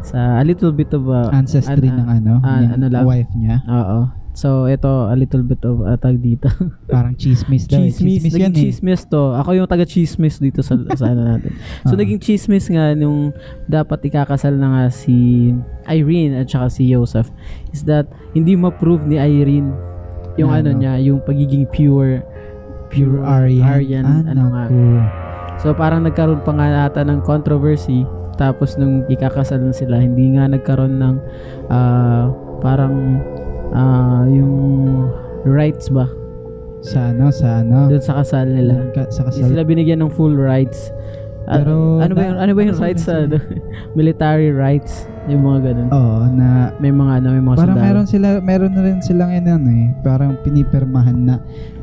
[0.00, 3.04] sa a little bit of a, ancestry an- ng ano, ah, ng ano lang.
[3.04, 3.62] wife niya.
[3.64, 3.98] Oo.
[4.38, 6.46] So, ito, a little bit of atag dito.
[6.86, 7.74] Parang chismis daw.
[7.76, 7.90] eh.
[7.90, 8.22] chismis.
[8.22, 8.60] Chismis Naging yan eh.
[8.62, 9.34] chismis to.
[9.34, 11.58] Ako yung taga-chismis dito sa, sa ano natin.
[11.82, 11.98] So, Ah.
[11.98, 13.34] naging chismis nga nung
[13.66, 15.50] dapat ikakasal na nga si
[15.84, 17.34] Irene at saka si Joseph
[17.68, 19.74] is that hindi ma-prove ni Irene
[20.36, 20.78] yung ano Ano?
[20.78, 22.22] niya, yung pagiging pure
[22.88, 23.66] Pure Aryan.
[23.66, 24.62] Aryan, Ah, ano nga.
[24.64, 24.80] naku.
[25.58, 30.46] So parang nagkaroon pa nga ata ng controversy tapos nung ikakasal na sila hindi nga
[30.46, 31.14] nagkaroon ng
[31.66, 33.18] ah, parang
[33.70, 34.54] ah, yung
[35.44, 36.08] rights ba
[36.78, 37.90] Sa ano, sa ano.
[37.90, 38.92] doon sa kasal nila.
[38.92, 39.50] Ka- sa kasal.
[39.50, 40.94] sila binigyan ng full rights.
[41.44, 43.34] Ah, Pero ano ba yung ano ba yung rights sa ano?
[43.98, 45.88] military rights yung mga ganun.
[45.90, 47.86] Oo, na May mga ano, may mga parang sundalo.
[47.90, 51.34] meron sila, meron na rin silang ano eh, parang pinipirmahan na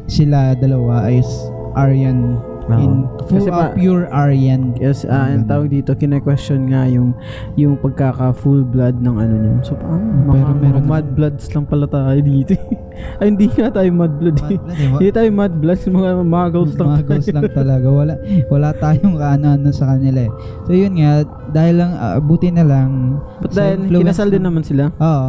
[0.05, 1.27] sila dalawa is
[1.75, 2.77] Aryan Oo.
[2.77, 4.73] in full Kasi uh, pa- pure Aryan.
[4.75, 5.29] Yes, ah, Ganun.
[5.31, 7.13] ang tawag dito, kine-question nga yung
[7.53, 9.53] yung pagkaka full blood ng ano niya.
[9.61, 11.03] So, ah, Pero mga, mga naman.
[11.13, 12.57] bloods lang pala tayo dito.
[13.19, 14.37] Ay, hindi nga tayo mud blood.
[14.47, 14.57] eh.
[14.57, 16.89] Hindi tayo mud bloods, mga muggles lang.
[17.03, 17.85] ghosts lang talaga.
[17.85, 18.13] Wala
[18.47, 20.31] wala tayong ano-ano sa kanila eh.
[20.63, 24.89] So yun nga, dahil lang ah, buti na lang But then, kinasal din naman sila.
[24.95, 25.27] Oo.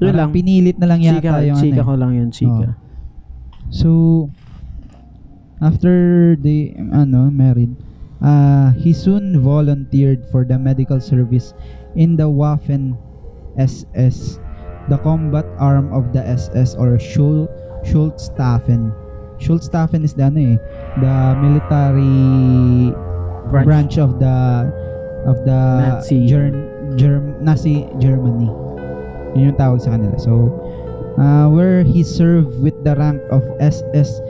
[0.00, 0.32] Yun lang.
[0.32, 1.88] Pinilit na lang yata Chika, yung chika ano.
[1.88, 2.72] ko lang yun, chika.
[2.72, 2.78] Oo.
[3.68, 3.88] So
[5.60, 7.76] after they ano married,
[8.20, 11.52] uh, he soon volunteered for the medical service
[11.96, 12.96] in the Waffen
[13.56, 14.38] SS,
[14.88, 17.46] the combat arm of the SS or Schul
[17.84, 18.92] Schultstaffen.
[19.40, 20.58] Schultstaffen is the ano eh,
[21.00, 22.92] the military
[23.48, 23.66] Branch.
[23.66, 24.36] branch, of the
[25.26, 25.60] of the
[25.96, 26.26] Nazi.
[26.28, 28.48] Ger- Germ- Nazi Germany.
[29.34, 30.18] Yun yung tawag sa kanila.
[30.18, 30.50] So,
[31.16, 34.20] uh, where he served with the rank of SS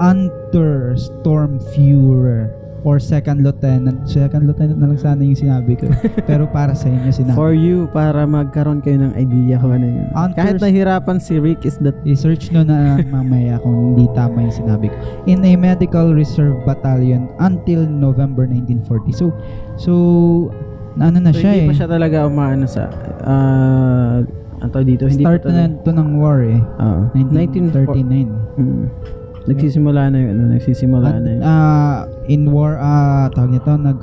[0.00, 4.08] Untersturmführer or second lieutenant.
[4.08, 5.92] Second lieutenant na lang sana yung sinabi ko.
[6.28, 7.36] Pero para sa inyo sinabi.
[7.36, 10.08] For you, para magkaroon kayo ng idea kung ano yun.
[10.16, 14.56] On Kahit nahirapan si Rick is that I-search nyo na mamaya kung hindi tama yung
[14.56, 14.96] sinabi ko.
[15.28, 19.12] In a medical reserve battalion until November 1940.
[19.12, 19.32] So,
[19.76, 19.92] so
[20.96, 21.68] na ano na So, siya hindi eh.
[21.70, 22.90] pa siya talaga umaano sa
[23.22, 24.18] ah
[24.60, 26.60] ano tawag dito, hindi Start pa na to ng war eh.
[26.60, 27.00] Oo.
[27.16, 28.28] 1939.
[28.60, 28.84] Hmm.
[29.50, 31.42] Nagsisimula na yun, ano, nagsisimula At, na yun.
[31.42, 33.98] ah, in war, ah, tawag nito, nag,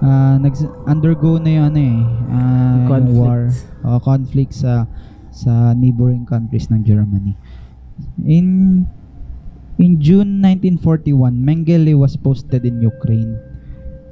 [0.00, 3.16] ah, nag undergo na yung ano eh, yung Conflict.
[3.16, 3.40] war,
[3.82, 4.84] o conflict sa
[5.32, 7.32] sa neighboring countries ng Germany.
[8.20, 8.46] In
[9.76, 13.40] in June 1941, Mengele was posted in Ukraine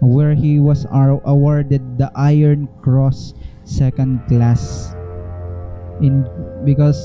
[0.00, 4.96] where he was ar- awarded the Iron Cross second class
[6.00, 6.24] in
[6.64, 6.96] because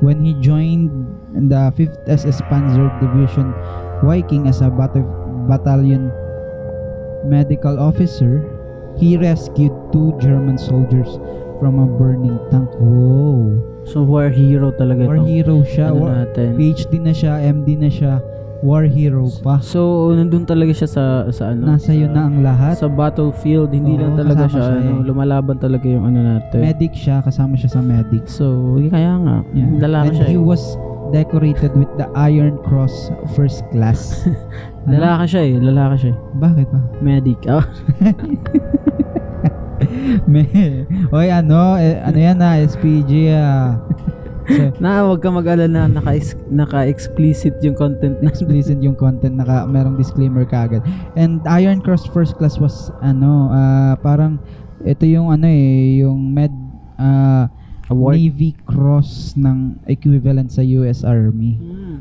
[0.00, 0.90] when he joined
[1.48, 3.52] the 5th SS Panzer Division
[4.00, 4.96] Viking as a bat-
[5.46, 6.08] battalion
[7.24, 8.40] medical officer,
[8.96, 11.20] he rescued two German soldiers
[11.60, 12.68] from a burning tank.
[12.80, 15.88] Oh, So, war hero talaga war itong hero siya.
[15.90, 16.56] ano War- natin.
[16.56, 18.20] PhD na siya, MD na siya,
[18.60, 19.56] war hero pa.
[19.58, 21.72] So, nandun talaga siya sa, sa ano?
[21.72, 22.76] Nasa yun na ang lahat.
[22.76, 25.04] Sa battlefield, hindi Oo, lang talaga kasama siya, siya ano, eh.
[25.04, 26.60] lumalaban talaga yung ano natin.
[26.60, 28.28] Medic siya, kasama siya sa medic.
[28.28, 29.80] So, kaya nga, Yeah.
[29.80, 30.26] lalaki And siya.
[30.28, 30.42] he eh.
[30.42, 30.60] was
[31.10, 34.22] decorated with the Iron Cross First Class.
[34.80, 34.96] Ano?
[34.96, 36.12] Lalaki siya eh, lalaki siya.
[36.12, 36.18] eh.
[36.40, 36.80] Bakit ba?
[37.04, 37.40] Medic.
[37.52, 37.60] Oh.
[40.24, 40.44] Me.
[41.10, 43.76] Oy, ano, eh, ano yan na, SPG ah.
[44.82, 46.16] Na, wag ka mag-alala, naka,
[46.50, 48.30] naka-explicit yung content na.
[48.32, 50.82] explicit yung content naka merong disclaimer kaagad.
[51.14, 54.42] And Iron Cross First Class was ano, ah, parang
[54.82, 56.52] ito yung ano eh, yung med
[56.98, 57.46] ah,
[57.90, 58.22] Award.
[58.22, 61.58] Navy Cross ng equivalent sa US Army.
[61.58, 61.98] Mm.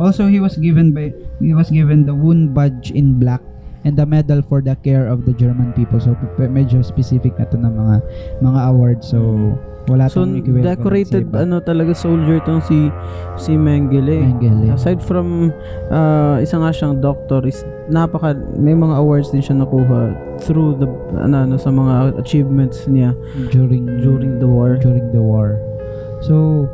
[0.00, 1.12] Also, he was given by
[1.44, 3.44] he was given the Wound Badge in black
[3.84, 6.00] and the medal for the care of the German people.
[6.00, 7.96] So medyo specific na to ng mga
[8.44, 9.08] mga awards.
[9.08, 9.56] So
[9.88, 12.92] wala So, tong equivalent decorated, ano talaga, soldier tong si,
[13.40, 14.22] si Mengele.
[14.22, 14.74] Mengele.
[14.76, 15.54] Aside from,
[15.88, 20.12] uh, isa nga siyang doctor, is napaka, may mga awards din siya nakuha
[20.44, 20.86] through the,
[21.18, 23.16] ano, ano, sa mga achievements niya
[23.50, 24.76] during during the war.
[24.78, 25.56] during the war.
[26.22, 26.68] So,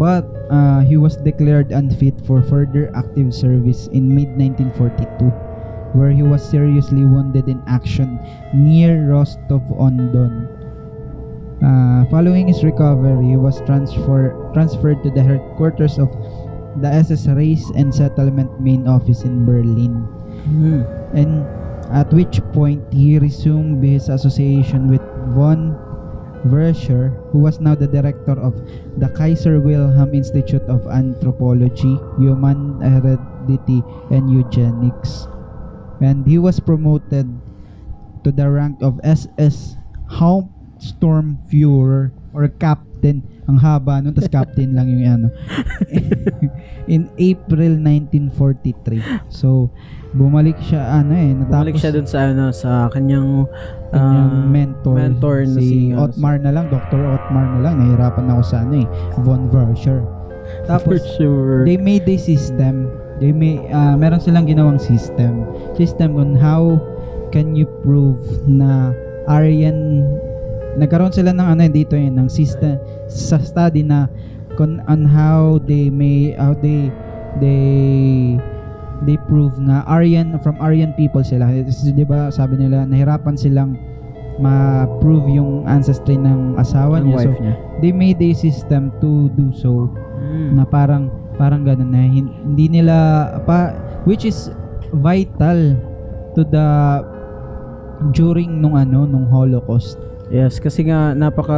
[0.00, 5.30] but uh, he was declared unfit for further active service in mid 1942,
[5.92, 8.18] where he was seriously wounded in action
[8.54, 10.48] near Rostov on Don.
[11.58, 16.06] Uh, following his recovery, he was transfer transferred to the headquarters of
[16.78, 20.06] the SS Race and Settlement Main Office in Berlin
[20.46, 20.86] Hmm.
[21.12, 21.44] and
[21.90, 25.02] at which point he resumed his association with
[25.34, 25.74] von
[26.46, 28.54] Verscher, who was now the director of
[28.96, 35.26] the Kaiser Wilhelm Institute of Anthropology, Human Heredity, and Eugenics.
[35.98, 37.26] And he was promoted
[38.22, 39.76] to the rank of SS
[40.08, 43.22] Hauptsturmführer or captain.
[43.48, 45.28] Ang haba nun, tas captain lang yung ano.
[46.92, 49.32] In April 1943.
[49.32, 49.72] So,
[50.12, 53.44] bumalik siya, ano eh, natapos Bumalik siya dun sa, ano, sa kanyang,
[53.92, 57.00] kanyang ah, mentor, mentor na si, si, ano, Otmar na lang, Dr.
[57.00, 58.86] Otmar na lang, nahirapan ako sa ano eh,
[59.24, 60.00] Von Verscher.
[60.04, 61.68] For Tapos, sure.
[61.68, 66.78] they made a system, they may, ah, meron silang ginawang system, system on how
[67.30, 68.94] can you prove na
[69.28, 70.06] Aryan,
[70.80, 74.08] nagkaroon sila ng ano dito yun, ng system, sa study na
[74.56, 76.88] kon on how they may, how they,
[77.38, 78.38] they,
[79.04, 81.46] they prove na Aryan from Aryan people sila.
[81.52, 82.34] Is- 'Di ba?
[82.34, 83.78] Sabi nila nahirapan silang
[84.38, 87.26] ma-prove yung ancestry ng asawa niya.
[87.26, 87.54] So niya.
[87.82, 90.58] they made a system to do so Hmm.
[90.58, 92.96] na parang parang ganun na hin- hindi nila
[93.46, 93.72] pa
[94.04, 94.50] which is
[94.90, 95.78] vital
[96.34, 96.66] to the
[98.10, 99.98] during nung ano nung Holocaust.
[100.28, 101.56] Yes, kasi nga napaka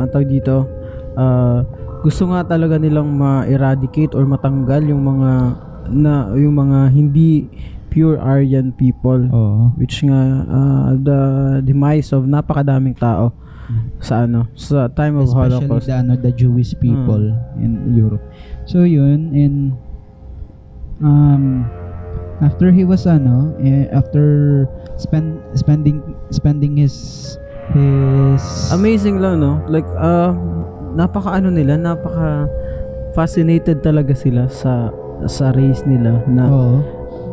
[0.00, 0.64] ang tawag dito,
[1.16, 1.66] ah,
[2.00, 5.30] gusto nga talaga nilang ma-eradicate or matanggal yung mga
[5.90, 7.50] na yung mga hindi
[7.90, 9.74] pure Aryan people Oo.
[9.76, 11.20] which nga ah, the
[11.62, 13.34] demise of napakadaming tao
[13.98, 15.86] sa ano sa time of Especially Holocaust.
[15.86, 18.22] the ano the Jewish people in Europe.
[18.64, 19.74] So yun in
[21.02, 21.66] um
[22.40, 24.64] after he was ano eh, after
[24.98, 26.94] spend spending spending his
[27.74, 29.58] his Amazing lang no.
[29.66, 30.34] Like uh
[30.94, 32.46] napaka ano nila, napaka
[33.12, 34.92] fascinated talaga sila sa
[35.28, 36.76] sa race nila na Oo.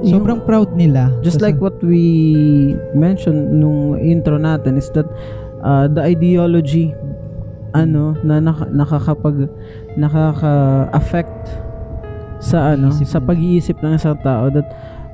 [0.05, 1.11] yung- Sobrang proud nila.
[1.19, 5.07] Just like what we mentioned nung intro natin is that
[5.59, 6.95] uh, the ideology
[7.71, 9.47] ano na naka- nakakapag
[9.93, 11.35] nakaka-affect
[12.39, 13.27] sa ano Pag-iisip sa nila.
[13.27, 14.67] pag-iisip ng isang tao that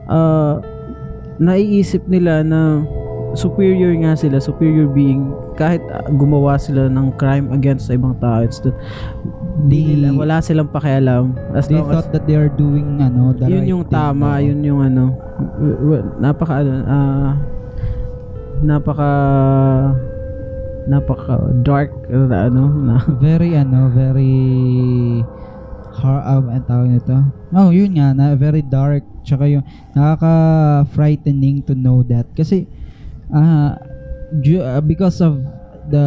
[0.05, 0.61] uh,
[1.35, 2.85] naiisip nila na
[3.33, 8.39] superior nga sila, superior being kahit uh, gumawa sila ng crime against sa ibang tao.
[8.39, 8.71] It's that
[9.61, 11.35] di They- nila, wala silang pakialam.
[11.51, 13.91] As they long as thought that they are doing ano the yun right yung thing.
[13.91, 15.19] tama, yun yung ano,
[15.57, 17.31] w- w- napaka ano, ah,
[18.61, 19.09] napaka
[20.85, 22.95] napaka dark na ano na
[23.25, 24.33] very ano, very
[25.95, 27.17] hard uh, ang tawag nito.
[27.55, 29.07] Oh, yun nga, na very dark.
[29.23, 29.63] Tsaka yung
[29.95, 32.27] nakaka-frightening to know that.
[32.35, 32.67] Kasi,
[33.31, 33.79] ah,
[34.43, 35.39] ju- ah, because of
[35.89, 36.05] the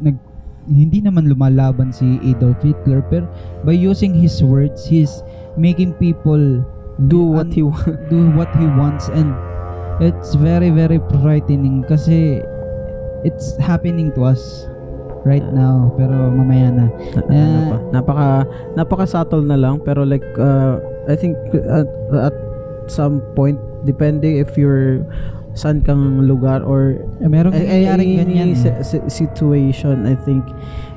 [0.00, 0.16] nag
[0.64, 3.28] hindi naman lumalaban si Adolf Hitler pero
[3.68, 5.20] by using his words he's
[5.60, 6.64] making people
[7.12, 7.60] do what he
[8.08, 9.36] do what he wants and
[10.00, 12.40] it's very very frightening kasi
[13.24, 14.68] it's happening to us
[15.24, 16.86] right now pero mamaya na.
[17.32, 18.28] Ano pa, napaka
[18.76, 21.34] napaka subtle na lang pero like uh, I think
[21.64, 22.36] at, at
[22.86, 23.56] some point
[23.88, 25.00] depende if you're
[25.54, 28.58] saan kang lugar or eh, merong ay, ay, nangyayaring ay, ganyan eh.
[28.58, 30.42] si- si- situation I think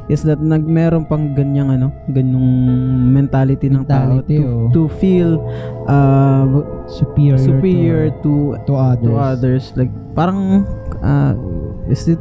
[0.09, 2.47] is that nag meron pang ganyang ano ganyong
[3.11, 4.67] mentality ng tao Mentality, to, oh.
[4.73, 5.31] to feel
[5.85, 6.47] uh,
[6.89, 9.05] superior, superior to, to to others.
[9.05, 9.63] to others.
[9.75, 10.65] Like parang
[11.03, 11.33] uh,
[11.89, 12.19] is it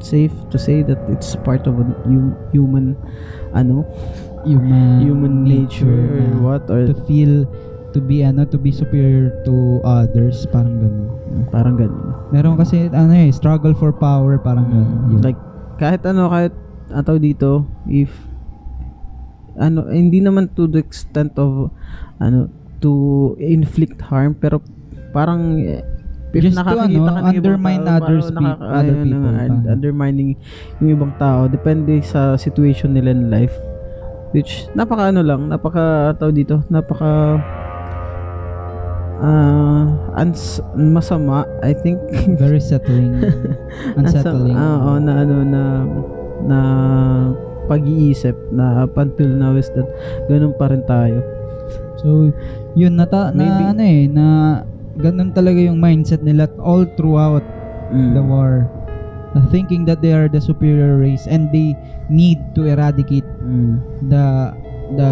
[0.00, 2.96] safe to say that it's part of a hu- human
[3.54, 3.84] ano?
[4.40, 7.44] Human, human nature, or na what or to feel
[7.92, 11.08] to be ano to be superior to others parang ganun.
[11.52, 12.16] Parang ganun.
[12.32, 15.12] Meron kasi ano eh struggle for power parang ganun.
[15.12, 15.20] Yun.
[15.20, 15.36] like
[15.76, 16.56] kahit ano kahit
[16.88, 18.08] ataw dito if
[19.60, 21.68] ano hindi naman to the extent of
[22.16, 22.48] ano
[22.80, 24.64] to inflict harm pero
[25.12, 25.60] parang
[26.30, 29.32] if Just to, ano, ka undermine tao, others parang peop- nakaka- other na people, nga,
[29.40, 29.62] parang.
[29.68, 30.30] undermining
[30.78, 33.54] yung ibang tao depende sa situation nila in life
[34.30, 37.42] which napaka ano lang napaka tao dito napaka
[39.20, 39.84] ah
[40.16, 41.98] ans masama I think
[42.40, 43.20] very settling
[43.98, 45.62] unsettling Oo, na ano na
[46.40, 46.58] na
[47.66, 49.86] pag-iisip na up until now is that
[50.26, 51.22] ganun pa rin tayo.
[52.00, 52.32] So,
[52.74, 53.46] yun nata Maybe.
[53.62, 54.26] na ano eh na
[54.96, 57.44] ganun talaga yung mindset nila all throughout
[57.90, 58.14] Mm.
[58.14, 58.66] the war.
[59.54, 61.74] Thinking that they are the superior race and they
[62.10, 63.78] need to eradicate Mm.
[64.10, 64.26] the
[64.98, 65.10] the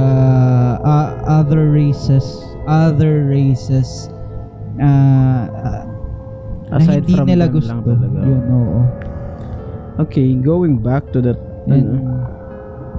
[0.82, 2.26] uh, other races
[2.66, 4.10] other races
[4.82, 5.86] uh, uh,
[6.66, 8.18] na Aside hindi from nila gusto lang talaga.
[8.26, 8.80] yun oo
[10.02, 11.38] Okay, going back to that
[11.70, 12.26] And ano,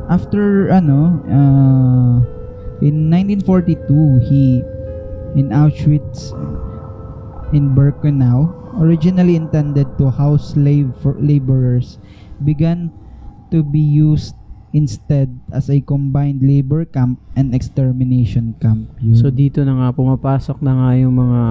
[0.07, 2.15] after ano uh,
[2.79, 4.63] in 1942 he
[5.35, 6.31] in Auschwitz
[7.51, 11.97] in Birkenau originally intended to house slave for laborers
[12.45, 12.93] began
[13.49, 14.37] to be used
[14.71, 19.17] instead as a combined labor camp and extermination camp yun.
[19.17, 21.43] So dito na nga pumapasok na nga yung mga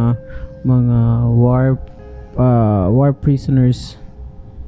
[0.63, 0.99] mga
[1.35, 1.65] war
[2.39, 3.99] uh, war prisoners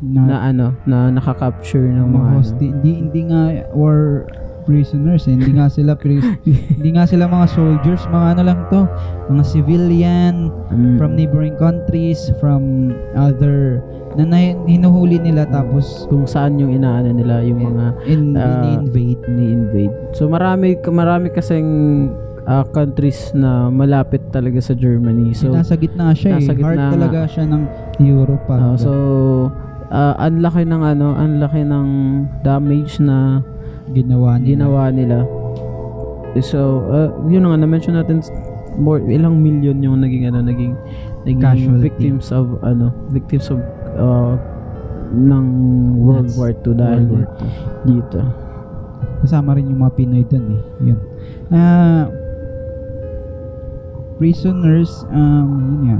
[0.03, 2.39] na, na ano na nakaka-capture ng mga ano.
[2.43, 4.27] hosti- hindi hindi nga war
[4.71, 5.35] prisoners eh.
[5.35, 8.81] hindi nga sila pris- hindi nga sila mga soldiers mga ano lang to
[9.27, 10.35] mga civilian
[10.71, 10.95] Mm.
[10.97, 17.43] from neighboring countries from other na, na hinuhuli nila tapos kung saan yung inaano nila
[17.43, 19.91] yung mga in, Ah, invade ni-invade.
[20.13, 21.67] So marami marami kasing
[22.45, 25.31] ah, countries na malapit talaga sa Germany.
[25.33, 26.91] So nasa gitna siya nasa eh gitna heart nga.
[26.93, 27.63] talaga siya ng
[28.01, 28.93] Europe ah, parang so
[29.89, 31.89] ah, ang laki ng ano, ang laki ng
[32.43, 33.43] damage na
[33.93, 34.49] ginawa nila.
[34.49, 35.19] Ginawa nila.
[36.39, 38.23] So, uh, yun nga na-mention natin
[38.79, 40.79] more ilang million yung naging ano naging
[41.27, 41.83] naging Casualty.
[41.91, 43.59] victims of ano victims of
[43.99, 44.39] uh,
[45.11, 45.47] ng
[45.99, 47.51] World That's War II dahil World War
[47.83, 48.21] dito.
[49.21, 50.63] kasama rin yung mga Pinoy dun eh.
[50.87, 50.99] Yun.
[51.51, 52.09] Ah
[54.17, 55.99] prisoners um yun nga.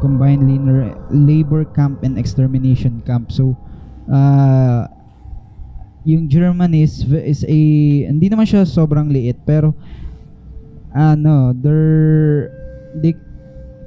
[0.00, 3.30] Combined labor, labor camp and extermination camp.
[3.30, 3.54] So
[4.10, 4.88] ah
[6.02, 7.60] yung Germany is, is a
[8.10, 9.70] hindi naman siya sobrang liit pero
[10.92, 12.50] ano they're
[13.00, 13.14] they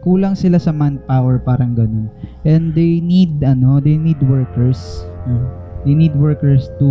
[0.02, 2.08] kulang sila sa manpower parang ganun
[2.46, 5.42] and they need ano they need workers Mm.
[5.90, 6.90] they need workers to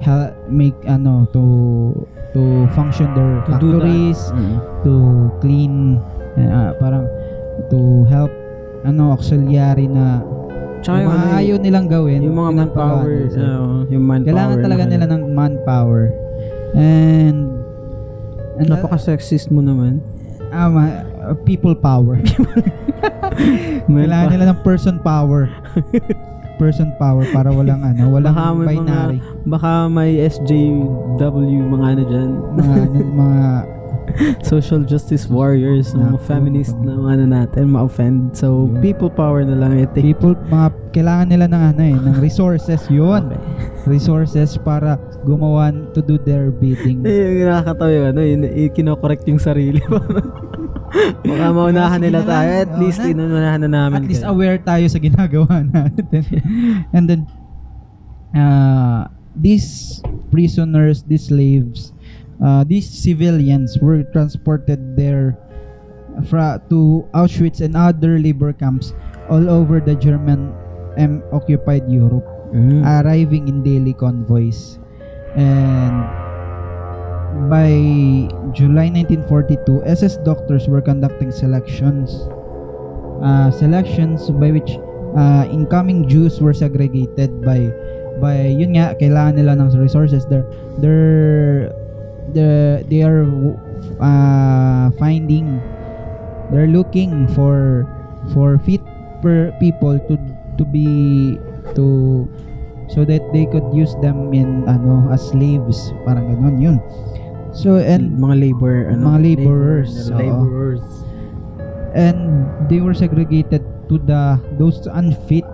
[0.00, 1.44] help make ano to
[2.32, 4.56] to function their To factories Mm.
[4.88, 4.92] to
[5.44, 5.74] clean
[6.40, 7.04] uh, parang
[7.68, 8.32] to help
[8.88, 10.24] ano auxiliary na
[10.86, 13.42] Tsaka yung ano, ayaw nilang gawin yung mga manpower, sila.
[13.44, 14.28] uh, yung manpower.
[14.28, 16.02] kailangan talaga nila ng manpower
[16.72, 17.38] and
[18.56, 19.98] and Napaka-sexist mo naman.
[20.48, 22.16] ah, ma- uh, people power
[23.86, 25.50] kailangan nila ng person power
[26.60, 31.20] person power para walang ano walang Baka may binary mga, baka may SJW
[31.66, 32.30] mga ano dyan.
[32.54, 32.76] mga
[33.12, 33.38] mga
[34.44, 36.24] social justice warriors, mga Naku.
[36.24, 38.32] feminist na mga ano natin, ma-offend.
[38.32, 38.80] So, Yun.
[38.80, 39.96] people power na lang ito.
[39.96, 43.42] people mga kailangan nila ng ano eh ng resources yun Okay.
[43.86, 48.42] resources para gumawa to do their bidding Eh, yung nakakatawa yung ano, yung
[48.72, 49.78] kinokorrect yung sarili.
[51.22, 52.50] Baka maunahan nila tayo.
[52.62, 53.10] At Oo least, na.
[53.10, 54.00] inunahan na namin.
[54.00, 54.32] At least kayo.
[54.32, 56.22] aware tayo sa ginagawa natin.
[56.90, 57.20] And then,
[58.32, 60.00] uh, these
[60.30, 61.92] prisoners, these slaves,
[62.42, 65.36] uh, these civilians were transported there
[66.28, 68.92] fra- to Auschwitz and other labor camps
[69.28, 70.52] all over the German
[70.98, 72.24] um, occupied Europe,
[72.54, 72.86] Mm.
[72.86, 74.78] arriving in daily convoys.
[75.34, 76.06] And
[77.50, 77.68] by
[78.54, 82.14] July 1942, SS doctors were conducting selections.
[83.20, 84.78] Uh, selections by which
[85.18, 87.72] uh, incoming Jews were segregated by
[88.22, 90.46] by yun nga kailangan nila ng resources they're
[90.80, 91.72] they're
[92.36, 93.24] the they are
[93.98, 95.56] uh, finding
[96.52, 97.88] they're looking for
[98.36, 98.84] for fit
[99.24, 100.20] per people to
[100.60, 101.40] to be
[101.72, 102.28] to
[102.92, 106.76] so that they could use them in ano as slaves parang ganun yun
[107.56, 109.16] so and mga labor, ano?
[109.16, 110.44] Mga laborers, Labor, oo.
[110.44, 110.86] laborers.
[111.96, 115.46] and they were segregated to the those unfit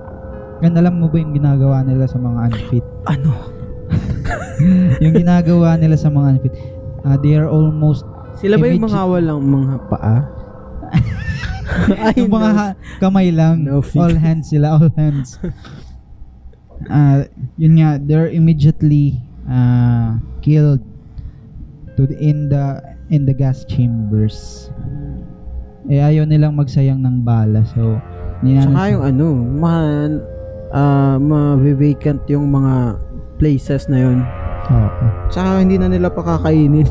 [0.66, 3.61] and alam mo ba yung ginagawa nila sa mga unfit Ano?
[5.02, 6.54] Yung ginagawa nila sa mga unfit
[7.02, 8.06] uh, they are almost
[8.38, 10.16] Sila ba yung mga walang mga paa?
[12.20, 13.64] Yung mga ha- kamay lang.
[13.64, 15.40] No all hands sila all hands.
[16.90, 17.24] Uh,
[17.56, 19.16] yun nga they're immediately
[19.48, 20.82] uh, killed
[21.96, 24.68] to the, in the in the gas chambers.
[25.88, 27.96] Eh ayaw nilang magsayang ng bala so
[28.42, 30.08] ninanong- Tsaka yung ano, man,
[30.74, 32.98] ah, ma-vacant yung mga
[33.38, 34.18] places na yun.
[34.64, 34.88] Oo.
[35.26, 36.86] Tsaka hindi na nila pakakainin.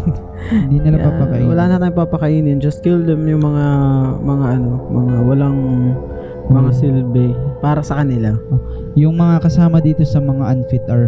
[0.51, 2.57] hindi nila Yeah, papakain Wala na tayong papakainin.
[2.57, 3.65] Just kill them yung mga,
[4.19, 5.57] mga ano, mga walang
[6.47, 6.75] mga Hmm.
[6.75, 7.27] silbi
[7.59, 8.35] para sa kanila.
[8.93, 11.07] yung mga kasama dito sa mga unfit are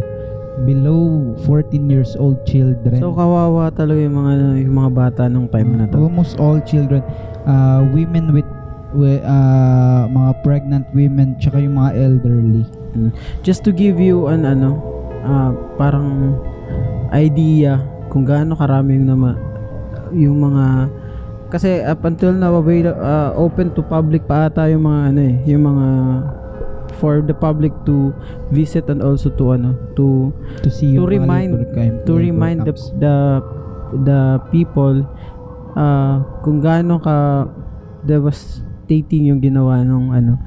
[0.64, 5.76] below 14 years old children So kawawa talaga yung mga yung mga bata nung time
[5.76, 5.98] na to.
[5.98, 7.02] almost all children
[7.44, 8.48] uh, women with
[8.94, 12.64] wi- uh, mga pregnant women tsaka yung mga elderly
[13.42, 14.78] Just to give you an ano,
[15.20, 16.38] ah, parang
[17.14, 19.30] idea kung gaano karami yung nama
[20.14, 20.66] yung mga
[21.54, 25.36] kasi up until now avail- ah, open to public pa ata yung mga ano eh,
[25.46, 25.88] yung mga
[26.98, 28.14] for the public to
[28.54, 30.30] visit and also to ano to
[30.62, 31.54] to see to remind
[32.06, 33.16] to remind the the
[34.06, 34.20] the
[34.54, 35.02] people
[35.78, 37.50] uh, kung gaano ka
[38.06, 40.38] devastating yung ginawa nung ano.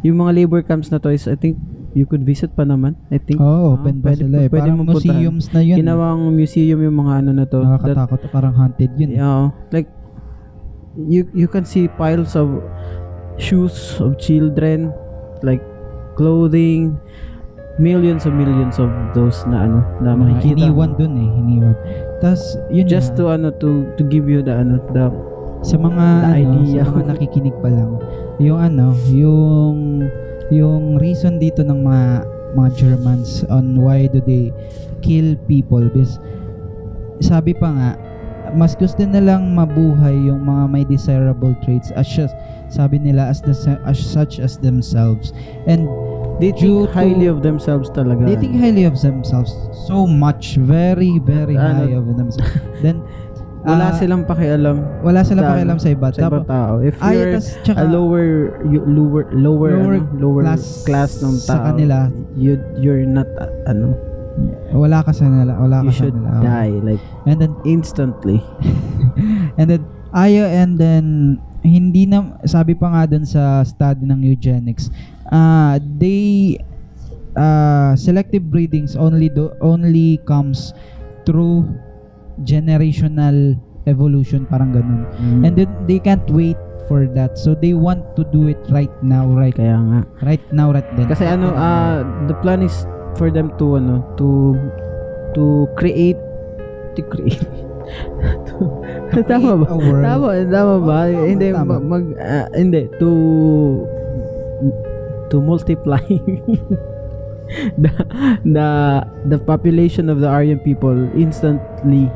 [0.00, 1.60] Yung mga labor camps na to is I think
[1.92, 4.46] you could visit pa naman I think Oo, Ah, open pa pwede- sila eh.
[4.46, 4.94] pwede Parang puntahan.
[4.94, 5.76] museums na yun.
[5.76, 9.10] ginawang museum yung mga ano na to that, Nakakatakot, parang haunted yun.
[9.10, 9.90] yeah, like
[10.96, 12.50] you you can see piles of
[13.36, 14.90] shoes of children
[15.40, 15.62] like
[16.14, 16.98] clothing
[17.76, 21.76] millions of millions of those na ano na Mga makikita iniwan dun eh, iniwan.
[22.20, 25.08] Tapos, yun just nga, to ano to to give you the ano the
[25.62, 26.82] sa mga the ano, idea.
[26.82, 27.90] sa mga nakikinig pa lang,
[28.38, 29.76] yung ano, yung
[30.50, 32.06] yung reason dito ng mga
[32.58, 34.50] mga Germans on why do they
[35.00, 36.18] kill people because
[37.22, 37.90] sabi pa nga
[38.50, 42.34] mas gusto nilang mabuhay yung mga may desirable traits as just,
[42.66, 43.54] sabi nila as the
[43.86, 45.30] as such as themselves.
[45.70, 45.86] And
[46.42, 48.26] they think highly to- of themselves talaga.
[48.26, 49.54] they think highly of themselves
[49.86, 51.86] so much very very Ano?
[51.86, 52.50] high of themselves.
[52.84, 53.06] Then
[53.60, 56.08] wala ah, silang pakialam wala silang sa- pakialam sa iba.
[56.08, 56.72] sa Tapos, tao.
[56.80, 58.24] If ay, you're tas, tsaka, a lower
[58.64, 62.08] you, lower lower Lower ano, lower class class, ng tao sa kanila.
[62.34, 63.92] you you're not uh, ano
[64.72, 66.40] wala ka sa nila wala you ka sa should nila.
[66.40, 68.40] die like and then instantly.
[69.60, 69.82] And then
[70.16, 71.04] ayo and then
[71.60, 74.88] hindi na sabi pa nga dun sa study ng eugenics
[75.28, 76.56] ah they
[77.36, 80.72] uh, selective breedings only do, only comes
[81.28, 81.68] through
[82.44, 83.56] generational
[83.88, 85.08] evolution parang ganun.
[85.16, 85.42] Mm.
[85.48, 86.56] and then they can't wait
[86.90, 87.38] for that.
[87.38, 90.00] So they want to do it right now right kaya nga.
[90.26, 91.06] right now right then.
[91.06, 92.84] Kasi ano ah the plan is
[93.14, 94.58] for them to ano to
[95.38, 96.18] to create
[96.98, 97.40] to create.
[98.46, 98.86] To,
[99.26, 99.66] tama ba?
[99.66, 101.10] tama tama ba?
[101.10, 101.82] Oh, tama, hindi tama.
[101.82, 102.86] ma- mag ah, hindi.
[103.02, 103.10] To
[105.26, 105.98] to multiply
[107.76, 107.90] the
[108.46, 108.68] the
[109.26, 112.06] the population of the Aryan people instantly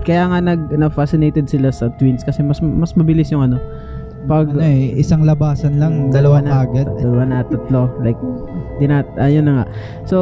[0.00, 3.58] kaya nga nag na fascinated sila sa twins kasi mas mas mabilis yung ano
[4.24, 8.20] pag ano eh isang labasan lang dalawa na agad dalawa na tatlo like
[8.80, 9.66] dinat ayun na nga.
[10.04, 10.16] So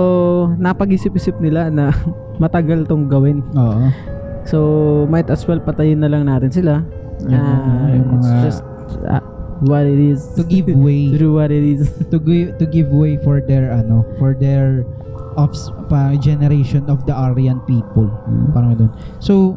[0.59, 1.95] napag-isip-isip nila na
[2.43, 3.43] matagal tong gawin.
[3.55, 3.91] Oo.
[4.43, 4.59] So
[5.07, 6.83] might as well patayin na lang natin sila.
[7.23, 8.61] Yung mga- yung it's mga- just
[9.07, 9.23] ah,
[9.65, 10.27] what it is.
[10.39, 11.11] To give way.
[11.15, 11.91] To do what it is.
[12.11, 14.87] To give to give way for their ano for their
[15.39, 18.11] offs pa generation of the Aryan people.
[18.27, 18.51] Mm.
[18.51, 18.91] parang doon
[19.23, 19.55] so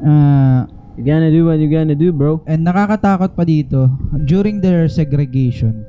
[0.00, 0.64] uh,
[0.98, 2.42] You gonna do what you gonna do, bro.
[2.42, 3.86] And nakakatakot pa dito,
[4.26, 5.86] during their segregation,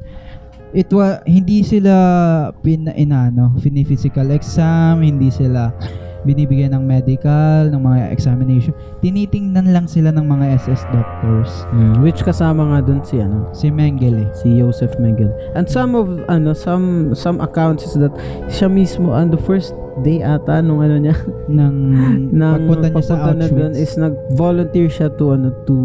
[0.70, 5.74] it wa hindi sila pin inano, physical exam, hindi sila
[6.22, 8.72] binibigyan ng medical, ng mga examination.
[9.00, 11.52] Tinitingnan lang sila ng mga SS doctors.
[12.00, 14.28] Which kasama nga dun si ano, Si Mengele.
[14.36, 15.32] si Joseph Mengele.
[15.54, 18.12] And some of ano, some some accounts is that
[18.48, 21.16] siya mismo on the first day ata nung ano niya
[21.60, 21.76] ng
[22.40, 23.80] nang pagpunta niya sa papunta na dun Auschwitz.
[23.80, 25.76] is nag-volunteer siya to ano to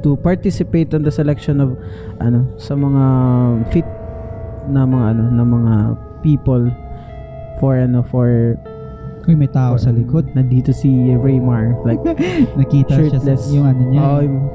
[0.00, 1.76] to participate on the selection of
[2.18, 3.04] ano sa mga
[3.68, 3.88] fit
[4.66, 5.74] na mga ano na mga
[6.22, 6.64] people
[7.58, 8.56] for ano for
[9.22, 10.26] Uy, may tao sa likod.
[10.32, 12.00] nandito si Raymar like
[12.58, 14.00] Nakita siya sa, shirtless yung ano niya.
[14.02, 14.48] Oh, yung-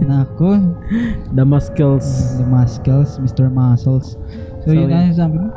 [0.00, 0.56] Nako,
[1.34, 2.06] the muscles
[2.38, 3.52] the muscles, Mr.
[3.52, 4.16] Muscles.
[4.62, 4.92] So, So, yun yun.
[4.94, 5.48] ano sabi mo?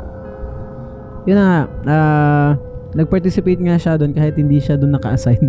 [1.24, 2.50] yun na nga ah,
[2.92, 5.44] nag-participate nga siya doon kahit hindi siya doon naka-assign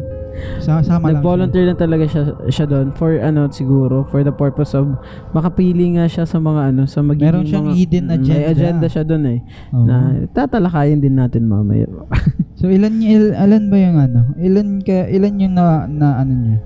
[0.60, 1.20] Sa, sama lang.
[1.20, 4.88] Nag-volunteer lang talaga siya siya doon for ano siguro for the purpose of
[5.30, 8.50] makapili nga siya sa mga ano sa magiging Meron siyang mga, hidden Mm, May agenda.
[8.52, 9.40] agenda siya doon eh.
[9.72, 9.86] Oo.
[9.86, 9.96] Na
[10.30, 11.86] tatalakayin din natin mamaya.
[12.60, 14.20] So ilan il, ilan ba yung ano?
[14.36, 16.60] Ilan ka ilan yung na, na ano niya?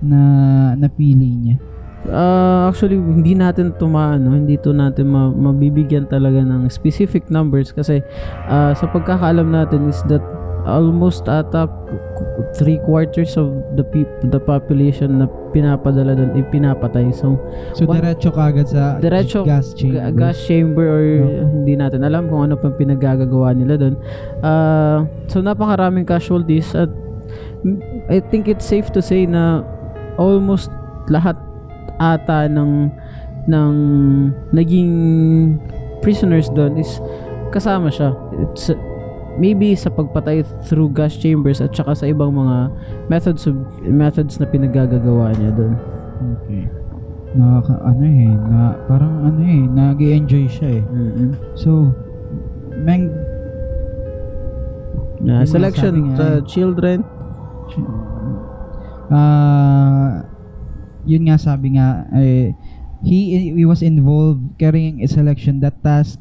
[0.00, 0.20] Na
[0.74, 1.56] napili niya?
[2.06, 8.00] Ah, actually hindi natin tumaano, hindi to natin ma- mabibigyan talaga ng specific numbers kasi
[8.46, 10.22] ah, sa pagkakaalam natin is that
[10.66, 11.70] almost ata
[12.58, 13.48] three quarters of
[13.78, 17.14] the peop- the population na pinapadala doon ay pinapatay.
[17.14, 17.38] So
[17.72, 20.02] So One- diretso kagad sa Diretso, gas chamber.
[20.02, 21.28] Ga- gas chamber or No.
[21.54, 23.94] hindi natin alam kung ano pang pinagagagawa nila doon.
[24.42, 26.90] Ah, so napakaraming casualties at
[28.06, 29.62] I think it's safe to say na
[30.16, 30.70] almost
[31.06, 31.34] lahat
[31.96, 32.90] ata ng
[33.46, 33.74] ng
[34.50, 34.92] naging
[36.02, 36.98] prisoners doon is
[37.50, 38.10] kasama siya.
[38.42, 38.70] It's
[39.36, 42.72] maybe sa pagpatay through gas chambers at saka sa ibang mga
[43.08, 45.74] methods of, methods na pinagagagawa niya doon.
[46.40, 46.64] Okay.
[47.36, 50.84] Nakaka, ano eh, na, parang ano eh, nag enjoy siya eh.
[50.84, 51.92] mm So,
[52.86, 53.12] Meng,
[55.20, 56.44] Na Yung selection sa eh.
[56.44, 57.00] children
[59.10, 60.26] ah
[61.06, 62.50] yun nga sabi nga, eh,
[63.06, 66.18] he, he was involved carrying a selection that task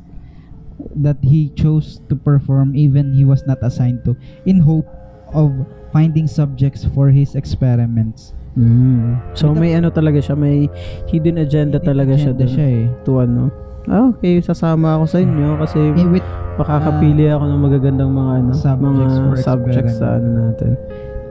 [0.94, 4.14] that he chose to perform even he was not assigned to
[4.46, 4.86] in hope
[5.32, 5.52] of
[5.90, 8.36] finding subjects for his experiments.
[8.56, 9.20] Mm.
[9.36, 10.72] So may ano talaga siya, may
[11.08, 12.54] hidden agenda talaga siya Agenda doon.
[12.56, 12.86] siya eh.
[13.04, 13.44] To ano.
[13.86, 16.26] Ah, okay, sasama ako sa inyo kasi Eh, with
[16.58, 20.72] makakapili ako ng magagandang mga ano, Subjects mga subjects sa ano natin.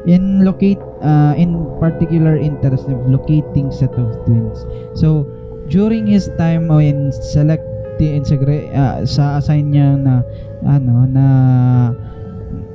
[0.05, 5.25] in locate uh, in particular interest of locating set of twins so
[5.73, 7.65] during his time in select
[8.13, 10.21] in segre, uh, sa assign niya na
[10.69, 11.27] ano na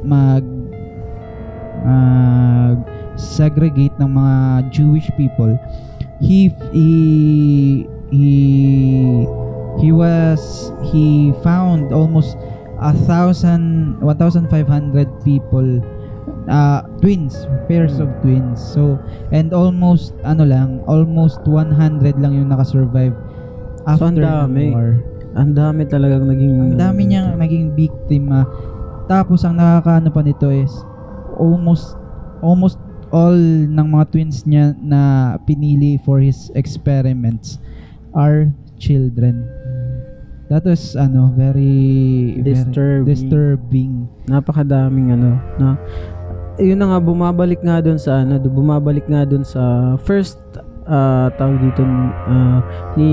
[0.02, 0.44] mag
[1.86, 2.78] mag
[3.16, 4.36] segregate ng mga
[4.72, 5.54] Jewish people.
[6.20, 6.92] He he
[8.12, 8.30] he
[9.80, 12.36] he was he found almost
[12.80, 14.48] a thousand 1,500
[15.24, 15.84] people
[16.48, 18.60] uh, twins pairs of twins.
[18.60, 19.00] So
[19.32, 23.16] and almost ano lang almost 100 lang yung nakasurvive
[23.88, 24.70] So, after dami.
[24.70, 24.90] the war
[25.38, 28.50] Ang dami talagang naging ang dami niyang naging biktima.
[29.06, 30.74] Tapos ang nakakaano pa nito is
[31.38, 31.98] almost
[32.42, 32.78] almost
[33.10, 37.58] all ng mga twins niya na pinili for his experiments
[38.14, 39.46] are children.
[40.50, 43.06] That was ano very very Disturbing.
[43.06, 43.94] disturbing.
[44.26, 45.78] Napakadaming ano na
[46.60, 50.42] yun na nga bumabalik nga doon sa ano bumabalik nga doon sa first
[50.90, 52.60] ah, tawag dito ah,
[52.98, 53.12] ni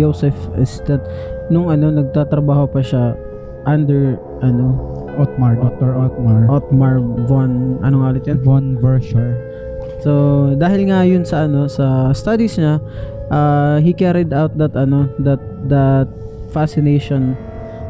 [0.00, 1.04] Joseph is that
[1.52, 3.14] nung ano nagtatrabaho pa siya
[3.68, 5.94] under ano Otmar, Dr.
[5.94, 6.50] Otmar.
[6.50, 6.94] Otmar
[7.30, 9.38] von ano nga ulit yan Von Verscher.
[10.02, 10.12] So,
[10.58, 12.82] dahil nga yun sa ano sa studies niya,
[13.30, 15.40] uh, he carried out that ano that
[15.70, 16.10] that
[16.50, 17.38] fascination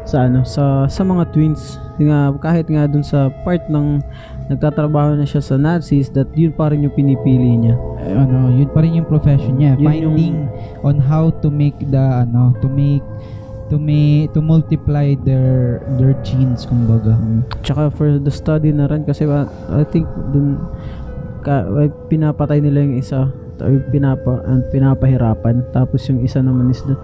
[0.05, 1.81] sa ano sa sa mga twins.
[1.97, 4.03] Nga kahit nga dun sa part ng
[4.45, 7.75] nagtatrabaho na siya sa Nazis that yun pa rin yung pinipili niya.
[8.05, 9.73] Eh, ano, yun pa rin yung profession niya.
[9.77, 10.37] Yun Finding
[10.85, 13.03] on how to make the ano, to make
[13.73, 17.17] to make to multiply their their genes kumbaga.
[17.65, 20.61] Tsaka for the study na rin kasi uh, I think dun
[21.41, 21.65] ka,
[22.09, 23.29] pinapatay nila yung isa
[23.61, 26.97] or pinapa uh, pinapahirapan tapos yung isa naman is the,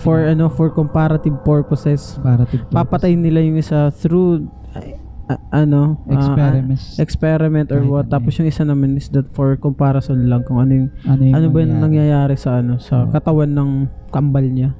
[0.00, 4.40] for ano for comparative purposes Para to papatay nila yung isa through
[5.28, 6.84] uh, ano uh, experiments.
[6.98, 10.72] experiment or what ano tapos yung isa naman is that for comparison lang kung ano
[10.84, 13.10] yung ano, yung ano ba yung nangyayari sa ano sa Oo.
[13.10, 13.70] katawan ng
[14.10, 14.74] kambal niya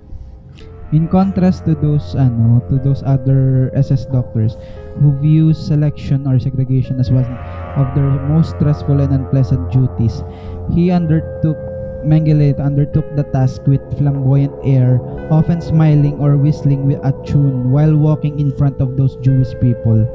[0.94, 4.54] In contrast to those ano, to those other SS doctors
[5.02, 7.26] who view selection or segregation as one
[7.74, 10.22] of their most stressful and unpleasant duties,
[10.70, 11.58] he undertook
[12.06, 17.98] Mengele undertook the task with flamboyant air, often smiling or whistling with a tune while
[17.98, 20.06] walking in front of those Jewish people.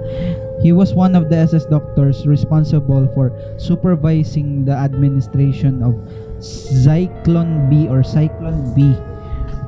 [0.64, 6.00] He was one of the SS doctors responsible for supervising the administration of
[6.39, 8.96] Zyklon B or Cyclone B,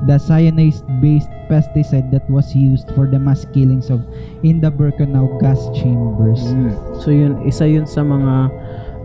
[0.06, 4.00] the cyanide-based pesticide that was used for the mass killings of
[4.42, 6.40] in the Birkenau gas chambers.
[6.40, 6.72] Mm.
[7.02, 8.50] So yun, isa yun sa mga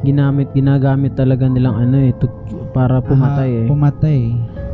[0.06, 2.28] ginamit, ginagamit talaga nilang ano eh, to,
[2.72, 3.68] para pumatay Ah, eh.
[3.68, 4.20] Pumatay.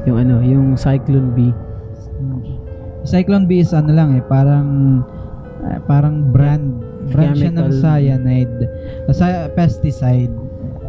[0.06, 1.50] yung ano, yung Cyclone B.
[3.06, 5.02] Cyclone B is ano lang eh, parang
[5.62, 6.82] ah, parang brand.
[7.06, 8.66] Brand siya ng cyanide.
[9.06, 10.34] Uh, cy- pesticide.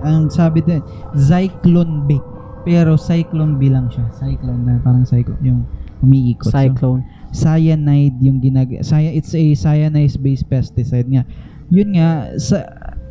[0.01, 0.81] Ang sabi din,
[1.13, 2.17] Zyklone B.
[2.65, 4.09] Pero Cyclone B lang siya.
[4.17, 5.61] Cyclone na parang cyclone yung
[6.01, 6.49] umiikot.
[6.49, 7.05] So, Cyclone.
[7.37, 11.21] cyanide yung ginag cyan- it's a cyanide based pesticide nga
[11.69, 12.65] yun nga sa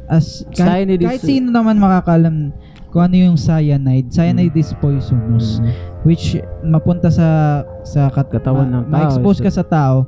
[0.07, 2.49] as kahit, Cyanide kahit sino naman makakalam
[2.95, 5.67] kung ano yung cyanide cyanide is poisonous Mm.
[6.01, 6.25] which
[6.63, 7.27] mapunta sa
[7.83, 8.91] sa kat- Katawan ma- ng tao.
[8.95, 10.07] ma-expose ka sa tao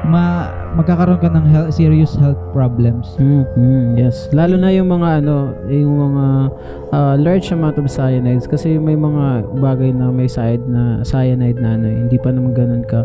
[0.00, 4.30] ma magkakaroon ka ng health, serious health problems Mm, mm, yes.
[4.30, 6.24] Lalo na yung mga ano, yung mga
[6.88, 9.26] uh, large amount of cyanides kasi may mga
[9.58, 13.02] bagay na may side na cyanide na ano, hindi pa naman ganun ka.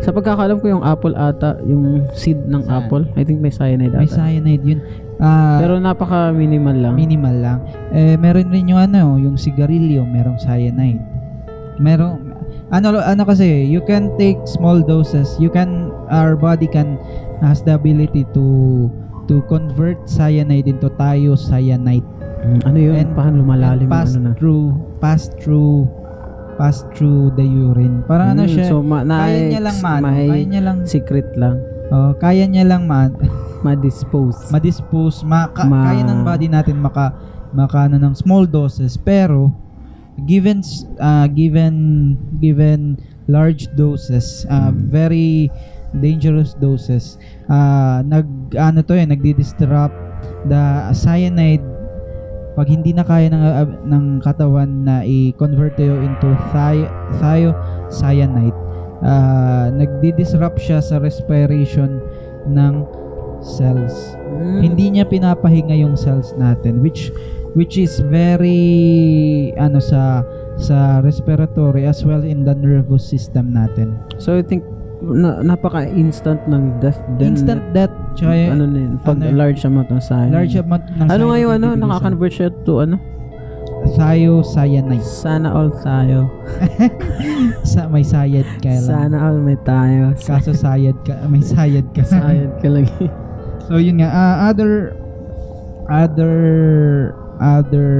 [0.00, 4.06] Sa pagkakalam ko yung apple ata, yung seed ng apple, I think may cyanide may
[4.06, 4.14] ata.
[4.16, 4.80] cyanide yun
[5.16, 6.92] Ah, Pero napaka minimal lang.
[6.94, 7.58] minimal lang.
[7.90, 11.00] Eh, meron rin yung ano, yung sigarilyo, merong cyanide.
[11.76, 12.20] Merong,
[12.68, 15.32] ano, ano kasi, you can take small doses.
[15.36, 17.00] You can, our body can,
[17.40, 18.88] has the ability to,
[19.24, 22.04] to convert cyanide into thiocyanate.
[22.44, 22.94] Mm, ano yun?
[22.98, 24.32] And- Paano lumalalim pass ano na?
[24.36, 25.88] through, pass through,
[26.54, 28.04] pass through the urine.
[28.04, 30.76] Parang ano Mm, siya, So, ma- na, kaya niya lang man, may kaya niya lang,
[30.84, 31.56] secret lang.
[31.88, 33.14] Oh, kaya niya lang man,
[33.64, 34.48] Ma-dispose.
[34.48, 37.10] ma-dispose, maka, Ma- kaya ng body natin maka
[37.50, 39.48] makano ng small doses pero
[40.22, 40.60] given
[40.98, 41.74] uh, given
[42.36, 42.94] given
[43.26, 44.86] large doses uh, Mm.
[44.86, 45.30] very
[45.94, 47.16] dangerous doses
[47.46, 49.96] uh, nag ano to eh nagdi-disrupt
[50.44, 50.62] the
[50.92, 51.64] cyanide
[52.52, 58.56] pag hindi na kaya ng uh, ng katawan na i-convert into thi- thiocyanate
[59.06, 62.02] uh, nagdi-disrupt siya sa respiration
[62.46, 62.82] ng
[63.38, 64.60] cells Mm.
[64.60, 67.08] hindi niya pinapahinga yung cells natin which
[67.56, 68.60] which is very
[69.56, 70.20] ano sa
[70.56, 73.96] sa respiratory as well in the nervous system natin.
[74.16, 74.60] So, I think
[74.98, 77.32] na, napaka-instant ng death din.
[77.32, 80.32] Instant death tsaka ano na yun, pag ano- large amount ng cyanide.
[80.32, 82.96] large amount ng Ano nga yung ano, nakakonvert siya to ano?
[83.96, 85.04] Thiocyanate.
[85.04, 86.30] Sana all tayo.
[87.72, 88.86] Sa may sayad ka lang.
[88.86, 90.16] Sana all may tayo.
[90.16, 92.02] Kaso sayad ka, may sayad ka.
[92.04, 93.06] Sayad ka lagi.
[93.66, 94.94] So yun nga, ah, other
[95.90, 96.34] other
[97.42, 97.90] other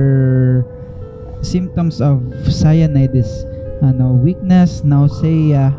[1.42, 3.28] symptoms of cyanide is
[3.84, 5.74] ano, weakness, nausea,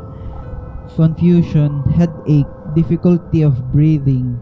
[0.95, 4.37] confusion, headache, difficulty of breathing,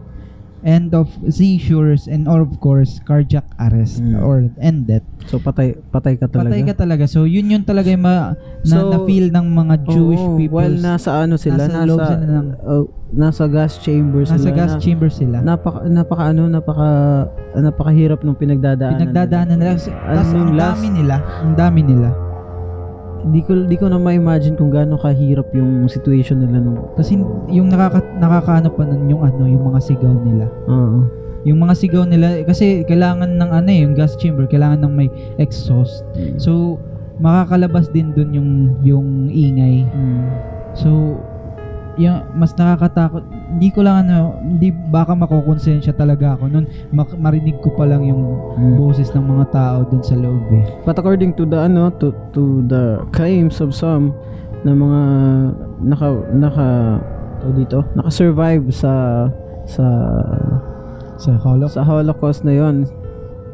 [0.66, 4.18] end of seizures, and or of course cardiac arrest Mm.
[4.18, 5.06] or and death.
[5.24, 6.50] So patay patay ka talaga.
[6.50, 7.04] Patay ka talaga.
[7.06, 10.58] So yun yun talaga yung ma, na, So, na-feel ng mga Jewish Oo, people.
[10.58, 14.34] While nasa ano sila, nasa nasa sila ng- oh, nasa gas chamber sila.
[14.34, 15.36] nasa gas na- chamber sila.
[15.38, 16.88] Napaka napaka ano, napaka
[17.54, 18.98] napakahirap ng pinagdadaanan.
[19.00, 19.72] Pinagdadaanan nila.
[19.78, 21.16] Kasi, Ano tas yung ang last- dami nila.
[21.40, 22.08] Ang dami nila.
[23.26, 26.78] Di ko di ko na ma-imagine kung gaano kahirap yung situation nila nung.
[26.94, 27.18] Kasi
[27.50, 30.46] yung nakaka, nakakaano pa nun yung ano, yung mga sigaw nila.
[30.70, 30.98] Oo.
[31.46, 35.08] Yung mga sigaw nila, kasi kailangan ng ano eh, yung gas chamber, kailangan ng may
[35.38, 36.02] exhaust.
[36.42, 36.82] So,
[37.22, 38.50] makakalabas din dun yung,
[38.82, 39.86] yung ingay.
[39.86, 40.26] Mm.
[40.74, 41.22] So,
[41.96, 43.24] yung mas nakakatakot.
[43.48, 46.64] Hindi ko lang ano, hindi baka makokonsensya talaga ako nun.
[46.90, 48.22] mak- marinig ko pa lang yung
[48.54, 48.76] Mm.
[48.76, 50.64] boses ng mga tao dun sa loob eh.
[50.82, 54.12] But according to the ano to to the claims of some
[54.60, 55.02] na mga
[55.82, 56.66] naka naka
[57.38, 58.92] tawag dito, naka-survive sa
[59.64, 59.84] sa
[61.16, 61.74] Sa Holocaust.
[61.74, 62.84] sa Holocaust na yon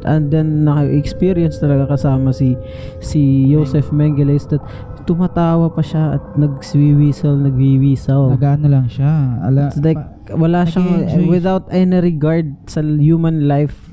[0.03, 2.59] and then naka-experience talaga kasama si
[2.99, 4.59] si Joseph Mengele that
[5.03, 8.33] tumatawa pa siya at nagwi-whistle, nagwi-whistle.
[8.33, 9.43] Nag-ano lang siya.
[9.43, 10.01] Ala, It's like
[10.31, 13.91] wala siyang nag-i-enjoy without any regard sa human life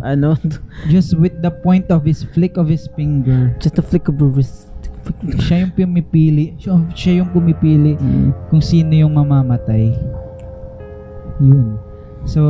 [0.00, 0.32] ano
[0.92, 3.52] just with the point of his flick of his finger.
[3.60, 4.72] just a flick of wrist
[5.36, 6.56] siya yung pumipili.
[6.56, 8.32] Siya, siya yung pumipili Mm.
[8.48, 9.92] kung sino yung mamamatay.
[11.44, 11.76] Yun.
[12.24, 12.40] So,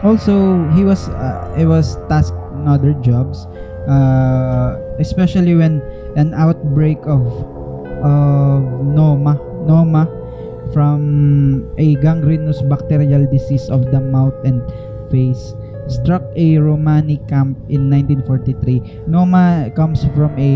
[0.00, 3.44] also, he was, uh, he was tasked in other jobs.
[3.84, 5.80] Uh, especially when
[6.16, 7.22] an outbreak of
[8.02, 10.06] of Noma, Noma
[10.72, 14.62] from a gangrenous bacterial disease of the mouth and
[15.10, 15.54] face
[15.88, 19.08] struck a Romani camp in 1943.
[19.08, 20.52] Noma comes from a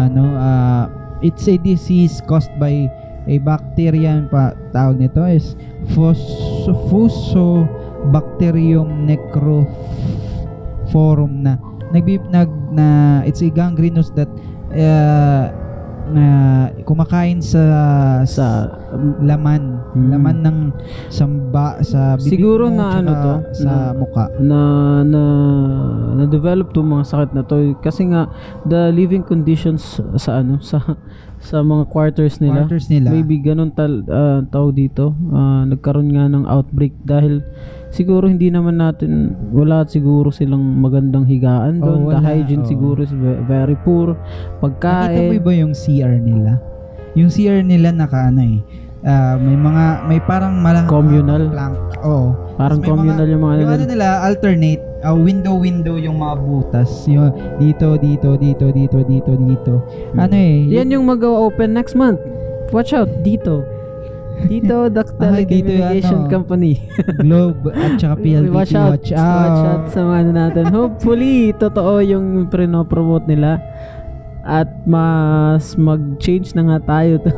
[0.00, 0.88] ano uh,
[1.20, 2.88] it's a disease caused by
[3.28, 5.52] a bacteria pa tawag nito is
[5.92, 9.68] Fus- Fusobacterium necrophorum
[11.44, 11.60] na
[11.92, 14.32] nagbib nag na it's a gangrenous that
[14.78, 15.44] uh,
[16.08, 16.24] na
[16.88, 17.60] kumakain sa
[18.24, 18.46] Sa
[19.20, 19.76] laman.
[19.88, 20.08] Hmm.
[20.12, 20.58] laman ng
[21.08, 24.24] samba sa bibig Siguro mo, na ano to, sa na- muka.
[24.36, 24.60] na
[25.00, 25.22] na
[26.12, 27.72] na develop tong mga sakit na to.
[27.80, 28.28] Kasi nga
[28.64, 30.80] the living conditions sa ano sa
[31.40, 33.14] sa mga quarters nila quarters nila.
[33.14, 35.16] maybe ganun tal ah, tawag dito.
[35.28, 37.40] Ah, nagkaroon nga ng outbreak dahil
[37.98, 39.10] siguro hindi naman natin
[39.50, 42.68] wala siguro silang magandang higaan Oh, doon the wala, hygiene oh.
[42.68, 44.22] siguro is ve- very poor Nakita
[44.54, 46.62] mo pagkain ba yung CR nila?
[47.12, 48.62] Yung CR nila naka ano eh.
[49.00, 51.50] ah, may mga may parang malang Communal?
[51.50, 51.74] plank.
[52.00, 52.30] Oo.
[52.54, 57.06] parang communal yung mga Yung ano nila alternate ah, window window yung mga butas.
[57.06, 59.74] Yung dito dito dito dito dito dito.
[60.14, 60.66] Ano eh?
[60.68, 62.18] yan yung mag-open next month
[62.68, 63.64] watch out dito
[64.44, 66.30] dito the Ah, dito yung telecommunication ano.
[66.30, 66.72] company
[67.24, 69.42] Globe at saka PLDT watch out, watch out.
[69.42, 70.64] watch out sa mga ano natin.
[70.68, 73.58] Hopefully, totoo yung prino-promote nila.
[74.40, 77.18] At mas mag-change na nga tayo.
[77.20, 77.30] To.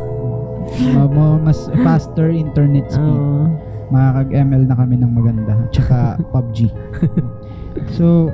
[1.10, 3.02] Ma- mas faster internet speed.
[3.02, 3.48] Ah,
[3.90, 5.54] Makakag-ML na kami ng maganda.
[5.70, 6.70] Tsaka PUBG.
[7.90, 8.30] So,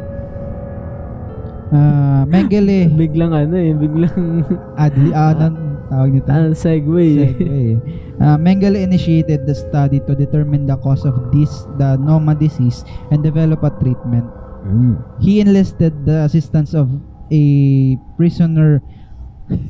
[1.68, 4.44] ah Mengele, biglang ano eh, biglang
[4.76, 6.28] Adli, ah, nan- tawag nito.
[6.28, 7.06] ah, segue.
[7.32, 7.64] Segue.
[8.16, 13.22] Uh, Mengele initiated the study to determine the cause of this, the Noma disease, and
[13.22, 14.24] develop a treatment.
[14.64, 14.96] Mm.
[15.20, 16.88] He enlisted the assistance of
[17.30, 18.80] a prisoner,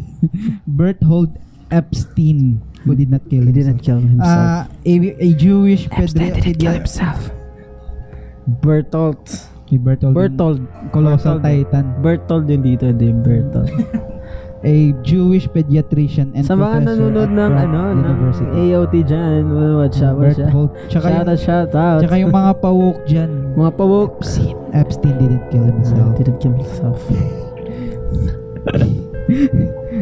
[0.67, 1.37] Berthold
[1.71, 3.67] Epstein, who did not kill He himself.
[3.67, 4.39] didn't kill himself.
[4.39, 6.87] Uh, a, a Jewish pediatrician.
[8.63, 9.27] Bertolt.
[9.67, 10.15] Si Berthold.
[10.15, 10.61] Bertold.
[10.95, 11.67] Colossal Bertold.
[11.67, 11.85] Titan.
[11.99, 13.75] Bertold din dito, hindi Bertold.
[14.67, 18.51] A Jewish pediatrician and Sa mga professor nanonood ng ano, ng University.
[18.75, 19.43] AOT dyan,
[19.79, 20.71] watch out, watch out.
[20.91, 21.99] Tsaka Shout out, shout out.
[22.03, 23.31] tsaka yung mga pawok dyan.
[23.63, 24.11] mga pawok.
[24.75, 26.11] Epstein didn't kill himself.
[26.19, 26.99] Didn't kill himself.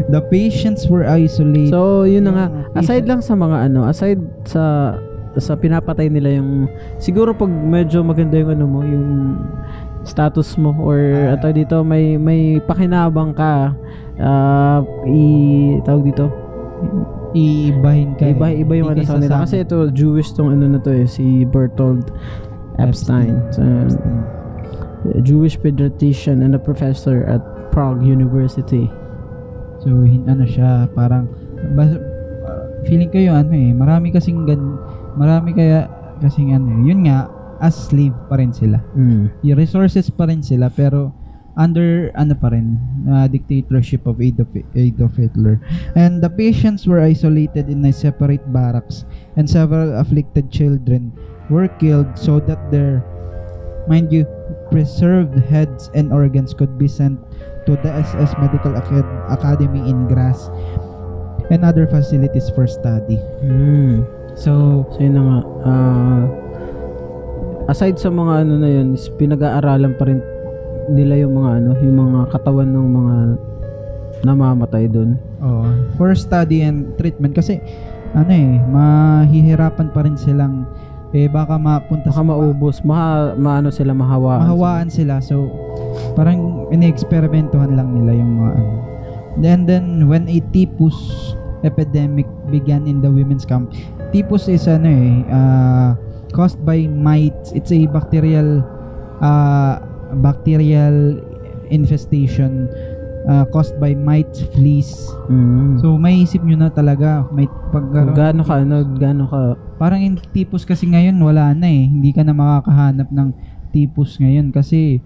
[0.09, 1.73] The patients were isolated.
[1.73, 2.47] So, yun na nga.
[2.77, 4.97] Aside lang sa mga ano, aside sa
[5.35, 9.09] sa pinapatay nila yung siguro pag medyo maganda yung ano mo, yung
[10.05, 11.35] status mo or Ah.
[11.35, 13.73] ato dito may may pakinabang ka
[14.17, 15.25] ah, i
[15.81, 16.27] tawag dito
[17.33, 18.29] iibahin ka.
[18.29, 18.63] iba eh.
[18.63, 19.43] iba yung ano sa sasama.
[19.43, 22.15] kasi ito Jewish tong ano na to eh si Bertold
[22.77, 24.19] Epstein, So, Epstein.
[25.21, 28.91] Jewish pediatrician and a professor at Prague University
[29.79, 31.29] So, hin- ano siya, parang,
[31.73, 32.01] bas, uh,
[32.83, 34.81] feeling ko yung ano eh, marami kasing gan,
[35.13, 37.29] marami kaya kasing ano eh, yun nga,
[37.61, 38.81] as slave pa rin sila.
[38.91, 39.45] mm.
[39.45, 41.13] Yung resources pa rin sila, pero
[41.57, 42.75] under ano pa rin
[43.07, 45.63] uh, dictatorship of Adolf, Adolf Hitler
[45.95, 49.05] and the patients were isolated in a separate barracks
[49.39, 51.15] and several afflicted children
[51.51, 53.05] were killed so that their
[53.87, 54.27] mind you
[54.73, 57.21] preserved heads and organs could be sent
[57.69, 60.49] to the SS Medical Acad- Academy in Graz
[61.53, 64.03] and other facilities for study Mm.
[64.35, 65.39] so So yun na nga.
[65.65, 66.23] Ah,
[67.69, 70.21] aside sa mga ano na yun, is pinag-aaralan pa rin
[70.91, 73.15] nila yung mga ano, yung mga katawan ng mga
[74.25, 75.21] namamatay doon.
[75.45, 75.69] Oh,
[76.01, 77.61] for study and treatment kasi
[78.15, 80.65] ano eh, mahihirapan pa rin silang
[81.15, 84.51] eh baka mapunta Baka maubos, maha, maano sila mahawaan.
[84.51, 85.23] mahawaan sila.
[85.23, 85.47] So
[86.19, 88.75] parang ini-eksperimentuhan lang nila yung mga ano.
[89.39, 90.99] Then then when a typhus
[91.63, 93.71] epidemic began in the women's camp.
[94.11, 95.95] Typhus is ano eh uh,
[96.35, 97.55] caused by mites.
[97.55, 98.67] It's a bacterial
[99.23, 99.79] uh,
[100.17, 101.19] bacterial
[101.69, 102.71] infestation
[103.29, 105.81] uh, caused by mites, fleas, Mm.
[105.81, 109.41] So maiisip nyo na talaga may pag Kung gaano ka, ano, gaano ka,
[109.81, 111.89] parang yung tipos kasi ngayon wala na eh.
[111.89, 113.29] Hindi ka na makakahanap ng
[113.73, 115.01] tipos ngayon kasi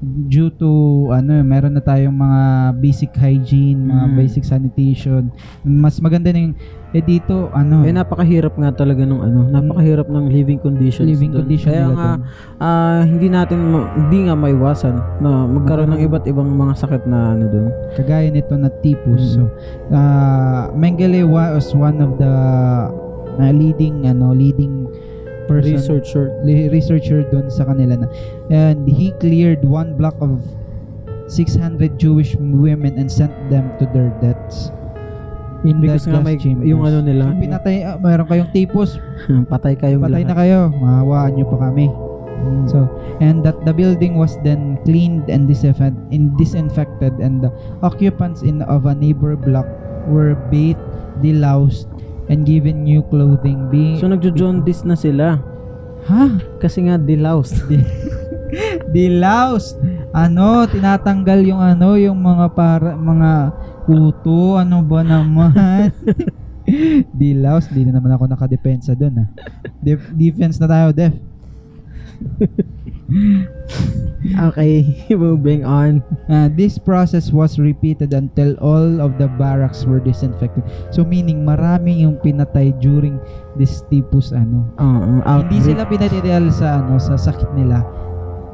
[0.00, 0.70] due to
[1.10, 2.42] ano, meron na tayong mga
[2.78, 4.14] basic hygiene, mga Mm.
[4.14, 5.34] basic sanitation.
[5.60, 6.54] Mas maganda na yung
[6.88, 11.04] eh dito ano, eh napakahirap nga talaga ng ano, napakahirap ng living conditions.
[11.04, 11.44] living doon.
[11.44, 12.10] condition Kaya nga,
[12.56, 13.58] ah, hindi natin,
[13.92, 17.70] hindi nga maiwasan na magkaroon ng iba't ibang mga sakit na ano doon.
[17.92, 19.20] kagaya nito na tipos.
[19.20, 19.32] Mm.
[19.34, 19.40] So,
[19.90, 22.32] uh, Mengele was one of the
[23.36, 24.86] uh, leading ano, leading
[25.48, 26.28] person Researcher.
[26.68, 28.06] researcher doon sa kanila na
[28.48, 30.38] and he cleared one block of
[31.26, 34.72] 600 Jewish women and sent them to their deaths
[35.66, 36.64] in Because nga gas may, chambers.
[36.64, 38.94] yung ano nila, Kung pinatay, ah, mayroon kayong tipos,
[39.52, 40.38] patay kayong patay na lahat.
[40.46, 41.90] kayo, mahawaan nyo pa kami.
[42.70, 42.86] So,
[43.18, 47.50] and that the building was then cleaned and disinfect, in disinfected and the
[47.82, 49.66] occupants in of a neighbor block
[50.06, 50.78] were bathed,
[51.18, 51.90] deloused,
[52.28, 53.68] and given new clothing.
[53.68, 55.40] Being, So nagjo-jaundice na sila.
[56.06, 56.24] ha?
[56.60, 57.64] Kasi nga dilaused.
[58.94, 59.76] Dilaus.
[60.16, 63.52] Ano, tinatanggal yung ano, yung mga para mga
[63.84, 65.92] kuto, ano ba naman?
[67.20, 69.28] Dilaus, di na naman ako nakadepensa doon ah.
[69.80, 71.12] Def- defense na tayo, def.
[74.48, 74.72] okay,
[75.14, 76.02] moving on.
[76.28, 80.62] Ah, this process was repeated until all of the barracks were disinfected.
[80.90, 83.18] So meaning marami yung pinatay during
[83.56, 84.66] this typus ano.
[84.76, 87.82] Uh, Hindi sila pinatay dahil sa ano sa sakit nila.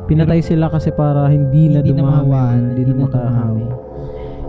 [0.04, 2.04] Pinatay sila kasi para hindi na Hindi na dumami.
[2.04, 3.64] mahawaan, Hindi na hindi na makahawi.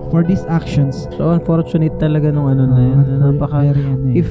[0.05, 2.97] For these actions, So unfortunate talaga nung ano na yun.
[3.01, 4.19] ah, Napaka, very ano eh.
[4.21, 4.29] if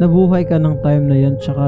[0.00, 1.60] nabuhay ka ng time na yun, tsaka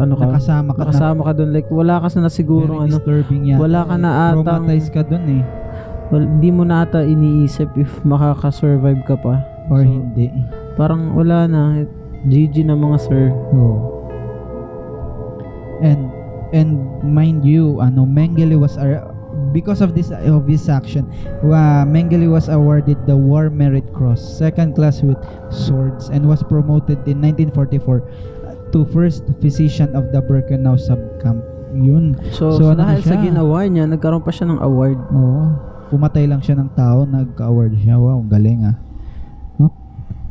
[0.00, 3.52] ano ka, nakasama ka na nakasama ka doon, like wala ka na siguro ano, disturbing
[3.52, 3.58] yan.
[3.60, 5.44] wala ka na atang, Traumatized ka dun eh.
[6.08, 9.44] well, hindi mo na ata iniisip if makaka-survive ka pa.
[9.68, 10.32] Or So, hindi.
[10.74, 11.84] Parang wala na.
[12.26, 13.28] GG na mga sir.
[13.54, 13.76] Oo.
[15.80, 16.10] And
[16.52, 19.09] and mind you, ano Mengele was ar-
[19.50, 21.08] because of this of this action,
[21.40, 25.18] wa Mengele was awarded the War Merit Cross, second class with
[25.50, 28.02] swords, and was promoted in 1944
[28.70, 31.42] to first physician of the Birkenau subcamp.
[31.70, 32.18] Yun.
[32.34, 33.30] So, So, ano na dahil sa siya?
[33.30, 34.98] ginawa niya, nagkaroon pa siya ng award.
[35.14, 35.42] Oo.
[35.90, 37.98] Pumatay lang siya ng tao, nagka-award siya.
[37.98, 38.74] Wow, galing ah.
[39.58, 39.70] No?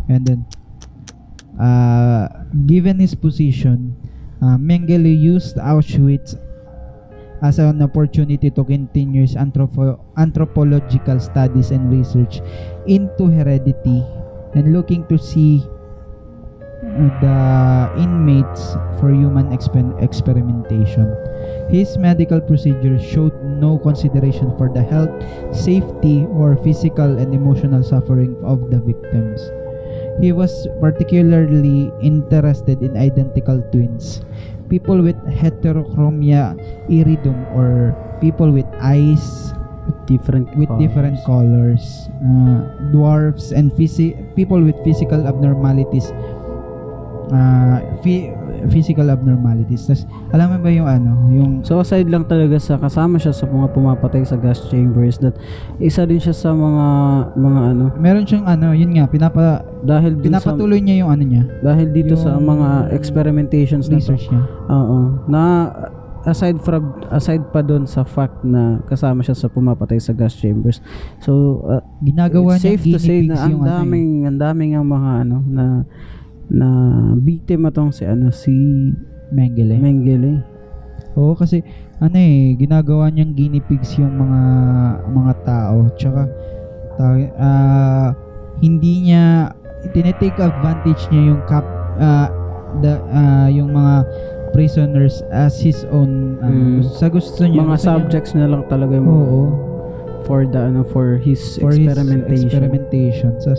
[0.08, 0.40] And then,
[1.60, 2.28] uh,
[2.68, 3.96] given his position,
[4.40, 6.36] uh, Mengele used Auschwitz
[7.42, 12.42] as an opportunity to continue his anthropo- anthropological studies and research
[12.88, 14.04] into heredity
[14.56, 15.64] and looking to see
[17.22, 17.40] the
[18.00, 21.08] inmates for human expen- experimentation.
[21.70, 25.12] His medical procedures showed no consideration for the health,
[25.56, 29.42] safety, or physical and emotional suffering of the victims.
[30.20, 34.22] He was particularly interested in identical twins,
[34.70, 36.54] people with heterochromia
[36.90, 39.54] iridum or people with eyes
[40.06, 40.82] Different with colors.
[40.86, 41.86] different colors,
[42.22, 42.62] uh,
[42.94, 46.14] dwarfs and physi- people with physical abnormalities
[47.34, 47.82] uh,
[48.68, 49.88] physical abnormalities.
[49.88, 50.04] Tas,
[50.36, 53.72] alam mo ba yung ano, yung So aside lang talaga sa kasama siya sa mga
[53.72, 55.40] pumapatay sa gas chambers that
[55.80, 56.86] isa din siya sa mga
[57.40, 61.24] mga ano meron siyang ano, yun nga, pinapa dahil dun sa pinapatuloy niya yung ano
[61.24, 64.12] niya, dahil dito sa yung mga experimentations na to.
[64.12, 64.44] research niya.
[64.68, 64.98] Oo.
[65.32, 65.42] Na
[66.28, 70.84] aside from aside pa doon sa fact na kasama siya sa pumapatay sa gas chambers.
[71.24, 73.76] So uh, Ginagawa niya safe to say na ang yung ano, eh.
[73.80, 75.64] daming ang daming ang mga ano na
[76.50, 76.68] na
[77.16, 78.54] biktima tong si ano si
[79.30, 79.78] Mengele.
[79.78, 80.42] Mengele.
[81.14, 81.62] Oo, kasi
[81.98, 84.42] ano eh, ginagawa niyang guinea pigs yung mga
[85.08, 85.78] mga tao.
[85.94, 86.22] Tsaka
[87.38, 88.10] ah,
[88.60, 89.54] hindi niya
[89.94, 91.64] tinetake advantage niya yung cap
[91.98, 92.28] ah,
[92.82, 94.04] the ah, yung mga
[94.50, 96.84] prisoners as his own ano, Mm.
[96.90, 99.42] sa gusto niya Mga gusto niya- subjects na lang talaga yung Oo.
[100.26, 102.50] for the ano for his for his experimentation.
[102.50, 103.32] experimentation.
[103.38, 103.54] So,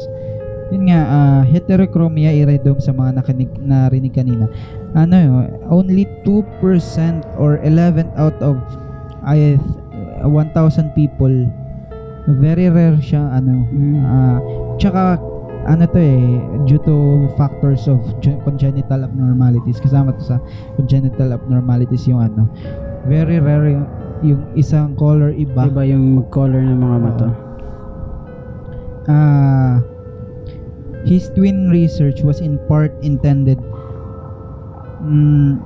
[0.71, 4.47] yun nga, ah, heterochromia iridum sa mga nakinig, narinig kanina.
[4.95, 6.47] Ano yun, only 2%
[7.39, 8.59] or 11 out of
[9.27, 9.61] ay,
[10.25, 11.33] 1,000 people,
[12.41, 14.01] very rare siya, ano, Mm.
[14.05, 14.39] ah,
[14.81, 15.21] tsaka,
[15.69, 20.37] ano to eh, due to factors of ge- congenital abnormalities, kasama to sa
[20.81, 22.49] congenital abnormalities yung ano,
[23.05, 23.87] very rare yung,
[24.25, 25.69] yung isang color iba.
[25.69, 27.29] Iba yung color ng mga mata.
[29.09, 29.81] Ah,
[31.05, 33.59] his twin research was in part intended
[35.01, 35.59] mm,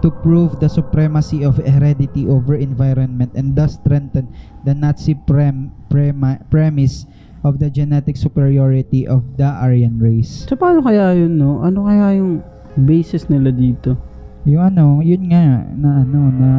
[0.00, 4.30] to prove the supremacy of heredity over environment and thus strengthen
[4.64, 7.06] the Nazi prem, prema, premise
[7.42, 10.46] of the genetic superiority of the Aryan race.
[10.46, 11.62] So paano kaya yun no?
[11.62, 12.42] Ano kaya yung
[12.74, 13.98] basis nila dito?
[14.46, 16.50] Yung ano, yun nga na ano na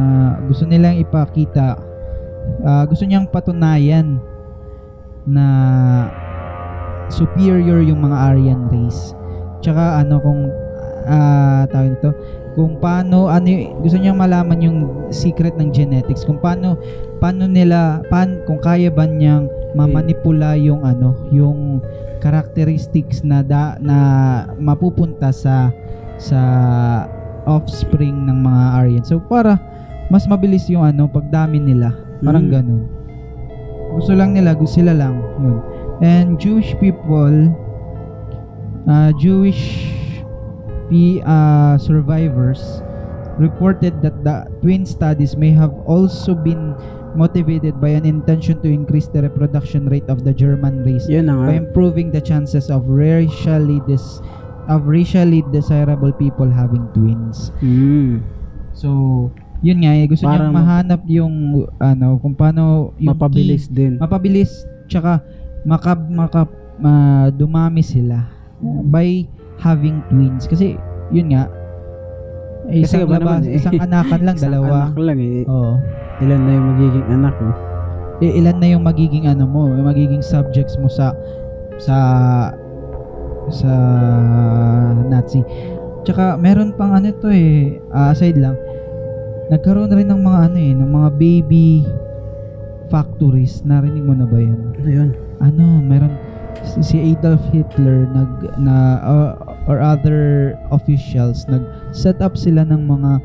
[0.46, 1.80] gusto nilang ipakita
[2.64, 4.20] ah, gusto niyang patunayan
[5.28, 5.44] na
[7.10, 9.12] superior yung mga Aryan race.
[9.60, 10.48] Tsaka ano kung
[11.04, 12.10] ah tawag nito,
[12.54, 13.46] kung paano ano
[13.82, 14.78] gusto niyang malaman yung
[15.10, 16.78] secret ng genetics, kung paano
[17.18, 21.78] paano nila pan kung kaya ba niyang mamanipula yung ano, yung
[22.20, 23.96] characteristics na da, na
[24.58, 25.70] mapupunta sa
[26.20, 26.40] sa
[27.48, 29.04] offspring ng mga Aryan.
[29.04, 29.56] So para
[30.10, 31.94] mas mabilis yung ano pagdami nila.
[32.20, 32.52] Parang Mm.
[32.52, 32.82] ganun.
[33.96, 35.18] Gusto lang nila, gusto sila lang.
[35.40, 35.58] Yun.
[36.00, 37.52] And Jewish people
[38.88, 39.92] uh, Jewish
[40.88, 42.82] P, uh, survivors
[43.38, 46.74] reported that the twin studies may have also been
[47.14, 52.10] motivated by an intention to increase the reproduction rate of the German race by improving
[52.10, 54.20] the chances of racially dis
[54.70, 57.50] of racially desirable people having twins.
[57.58, 58.22] Mm.
[58.70, 59.30] So,
[59.60, 61.34] yun nga eh, gusto Para niyang mahanap yung
[61.82, 63.92] ano, kung paano yung Mapabilis key- din.
[63.98, 65.22] mapabilis tsaka
[65.62, 66.40] maka, maka
[66.76, 68.24] ma- dumami sila
[68.86, 69.24] by
[69.56, 70.76] having twins kasi
[71.08, 71.48] yun nga
[72.62, 73.56] Kasi isang labas, naman eh.
[73.56, 75.42] isang anakan lang Isang dalawa anak lang eh.
[75.44, 75.72] oo
[76.20, 77.54] Ilan na yung magiging anak eh.
[78.20, 81.16] I- ilan na yung magiging ano mo yung magiging subjects mo sa
[81.76, 81.96] sa
[83.48, 83.72] sa
[85.02, 85.40] Nazi
[86.00, 88.56] tsaka meron pang ano to eh ah, aside lang
[89.48, 91.84] nagkaroon rin ng mga ano eh ng mga baby
[92.86, 95.10] factories narinig mo na ba yun Ano yun?
[95.40, 96.14] Ano, meron
[96.62, 99.30] si, Adolf Hitler nag na uh,
[99.64, 103.20] or other officials nag set up sila ng mga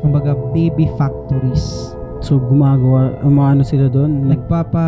[0.00, 1.92] kumbaga baby factories.
[2.24, 4.26] So gumagawa, umaano sila doon?
[4.30, 4.86] Nag, Nagpapa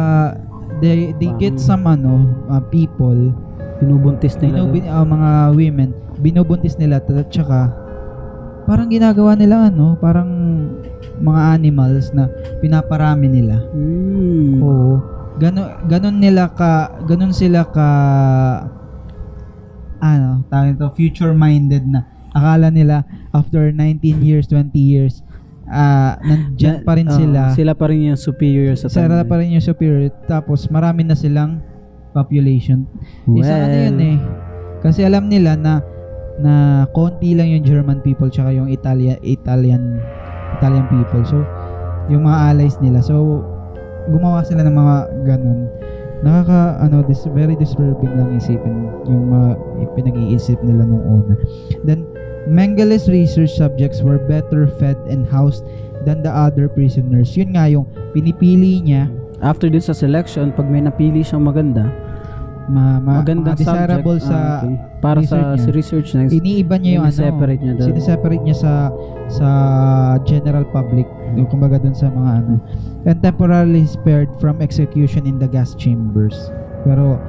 [0.79, 3.35] they they get Pang- some ano uh, people
[3.83, 7.71] binubuntis nila binubin, uh, mga women binubuntis nila at tsaka
[8.67, 10.29] parang ginagawa nila ano parang
[11.19, 12.27] mga animals na
[12.63, 14.59] pinaparami nila Mm.
[14.63, 15.18] Oo.
[15.39, 17.89] Ganon, ganon nila ka, ganon sila ka,
[20.03, 22.07] ano, tawag ito, future-minded na.
[22.35, 25.23] Akala nila, after 19 years, 20 years,
[25.69, 27.53] ah nandyan pa rin sila.
[27.53, 29.29] sila pa rin yung superior sa Sila time.
[29.29, 30.11] pa rin yung superior.
[30.27, 31.63] Tapos, marami na silang
[32.17, 32.89] population.
[33.37, 34.19] Isa ano Well, yun eh.
[34.83, 35.83] Kasi alam nila na
[36.39, 39.99] na konti lang yung German people tsaka yung Italia, Italian
[40.59, 41.23] Italian people.
[41.27, 41.43] So,
[42.09, 43.03] yung mga allies nila.
[43.05, 43.43] So,
[44.11, 45.61] gumawa sila ng mga ganun.
[46.19, 49.49] Nakaka, ano, this, very disturbing lang isipin yung mga
[49.95, 51.35] pinag-iisip nila nung una.
[51.87, 52.09] Then,
[52.49, 55.69] Mengeles research subjects were better fed and housed
[56.09, 57.37] than the other prisoners.
[57.37, 57.85] Yun nga yung
[58.17, 61.87] pinipili niya After din sa selection, pag may napili siyang maganda,
[62.67, 64.77] ma, ma, magandang mga desirable subject, sa ah, okay.
[64.99, 65.75] para sa research niya.
[65.79, 67.87] research na iniiba niya yung ano Sine-separate niya daw.
[67.87, 68.73] sineseparate niya sa
[69.29, 69.49] sa
[70.25, 71.05] general public
[71.53, 72.57] kumbaga dun sa mga ano
[73.05, 76.51] and temporarily spared from execution in the gas chambers.
[76.83, 77.21] Pero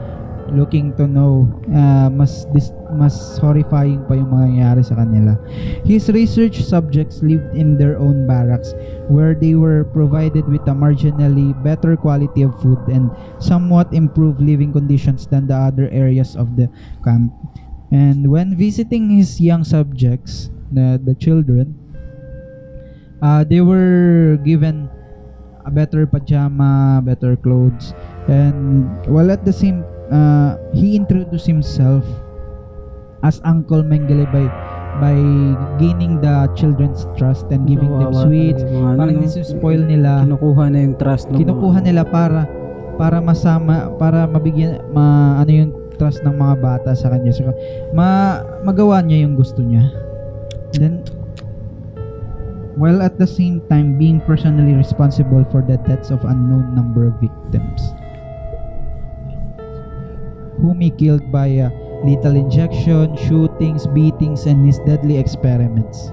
[0.52, 5.38] looking to know uh, mas dis, mas horrifying pa yung mangyayari sa kanila.
[5.86, 8.74] His research subjects lived in their own barracks
[9.08, 14.74] where they were provided with a marginally better quality of food and somewhat improved living
[14.74, 16.70] conditions than the other areas of the
[17.06, 17.34] camp.
[17.90, 21.79] And when visiting his young subjects the, the children
[23.22, 24.90] uh, they were given
[25.66, 27.94] a better pajama, better clothes,
[28.28, 32.04] and while at the same, uh, he introduced himself
[33.22, 34.48] as Uncle Mengele by
[35.00, 35.16] by
[35.78, 38.64] gaining the children's trust and giving them Kawawa sweets.
[38.64, 40.12] talaga yung mga Parang ano, spoil nila.
[40.26, 42.40] Kinukuha na yung trust ng Kinukuha mga- nila para
[43.00, 47.32] para masama para mabigyan ma ano yung trust ng mga bata sa kanya.
[47.32, 47.48] So,
[47.92, 49.88] ma magawa niya yung gusto niya.
[50.76, 51.04] Then
[52.80, 57.20] while at the same time being personally responsible for the deaths of unknown number of
[57.20, 57.94] victims
[60.60, 61.72] whom he killed by uh,
[62.04, 66.12] lethal injection, shootings, beatings, and his deadly experiments.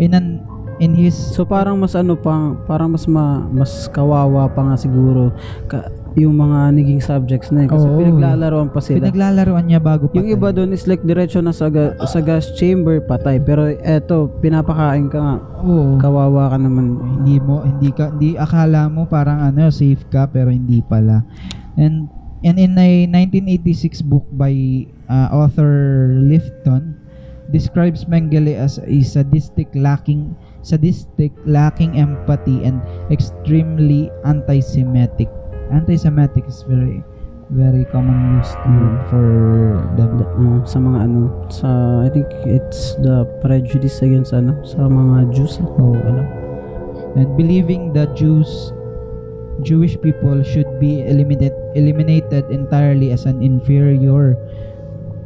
[0.00, 0.44] In an
[0.82, 5.30] in his So parang mas ano pa, parang mas ma, mas kawawa pa nga siguro
[5.70, 7.70] ka, yung mga naging subjects na yun.
[7.74, 7.98] Kasi Oo.
[7.98, 9.10] pinaglalaroan pa sila.
[9.10, 10.36] pinaglalaroan niya bago yung patay.
[10.38, 13.42] iba doon is like diretso na sa, ga- sa gas chamber patay.
[13.42, 15.36] Pero eto, pinapakain ka nga.
[15.66, 15.98] Oo.
[15.98, 17.02] Kawawa ka naman.
[17.20, 21.26] hindi mo hindi ka hindi akala mo parang ano safe ka pero hindi pala.
[21.74, 22.06] And
[22.46, 24.54] and in a 1986 book by
[25.10, 26.94] uh, author Lifton
[27.50, 30.32] describes Mengele as a sadistic lacking
[30.64, 32.80] sadistic lacking empathy and
[33.12, 35.28] extremely anti-Semitic.
[35.74, 37.02] Anti-Semitic is very
[37.52, 39.26] very common used word for
[40.00, 40.16] them.
[40.16, 45.34] Da- uh, sa mga ano, sa I think it's the prejudice against ano, sa mga
[45.34, 45.60] Jews.
[45.60, 45.68] ah.
[45.76, 46.26] Oh, Alam.
[47.14, 48.72] and believing that Jews
[49.62, 54.34] Jewish people should be eliminated eliminated entirely as an inferior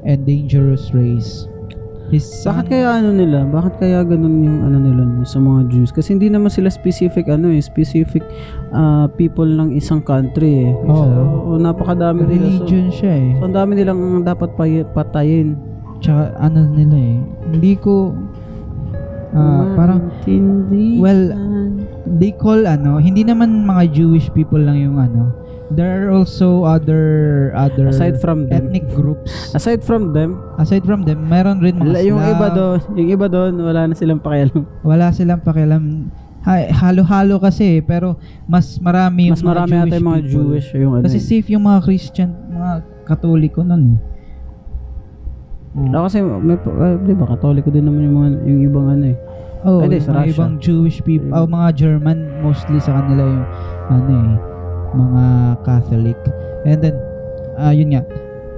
[0.04, 1.48] and dangerous race.
[2.16, 3.44] Son, Bakit kaya ano nila?
[3.44, 5.92] Bakit kaya ganun yung ano nila no, sa mga Jews?
[5.92, 8.24] Kasi hindi naman sila specific ano eh, specific
[8.72, 10.72] ah, people ng isang country eh.
[10.88, 11.04] Oo.
[11.52, 12.48] So, napakadami nila.
[12.48, 13.30] So, religion siya eh.
[13.36, 15.60] so, ang dami nilang dapat pay- patayin.
[16.00, 17.18] Tsaka ano nila eh.
[17.52, 18.16] Hindi ko
[19.36, 20.96] ah, parang Maintindihan.
[21.04, 21.22] well,
[22.16, 25.28] they call ano, hindi naman mga Jewish people lang yung ano,
[25.74, 28.68] there are also other other Aside from them.
[28.72, 29.52] ethnic groups.
[29.52, 33.52] Aside from them, Aside from them, meron rin mga yung iba doon, yung iba doon
[33.60, 34.64] wala na silang pakialam.
[34.80, 36.08] Wala silang pakialam.
[36.38, 38.16] Ha- halo-halo kasi eh, pero
[38.46, 40.32] mas marami yung Mas marami mga ata yung mga people.
[40.32, 41.04] Jewish yung ano.
[41.04, 41.26] Kasi eh.
[41.26, 42.70] safe yung mga Christian, mga
[43.04, 43.98] Katoliko nun.
[45.76, 45.92] Oh.
[45.92, 49.18] Ako kasi may uh, 'di ba Katoliko din naman yung mga yung ibang ano eh.
[49.66, 50.32] Oh, Hindi, yung mga Russia.
[50.32, 53.44] ibang Jewish people, oh, mga German mostly sa kanila yung
[53.90, 54.30] ano eh,
[54.94, 55.24] mga
[55.64, 56.18] Catholic.
[56.64, 56.96] And then
[57.58, 58.02] ah yun nga.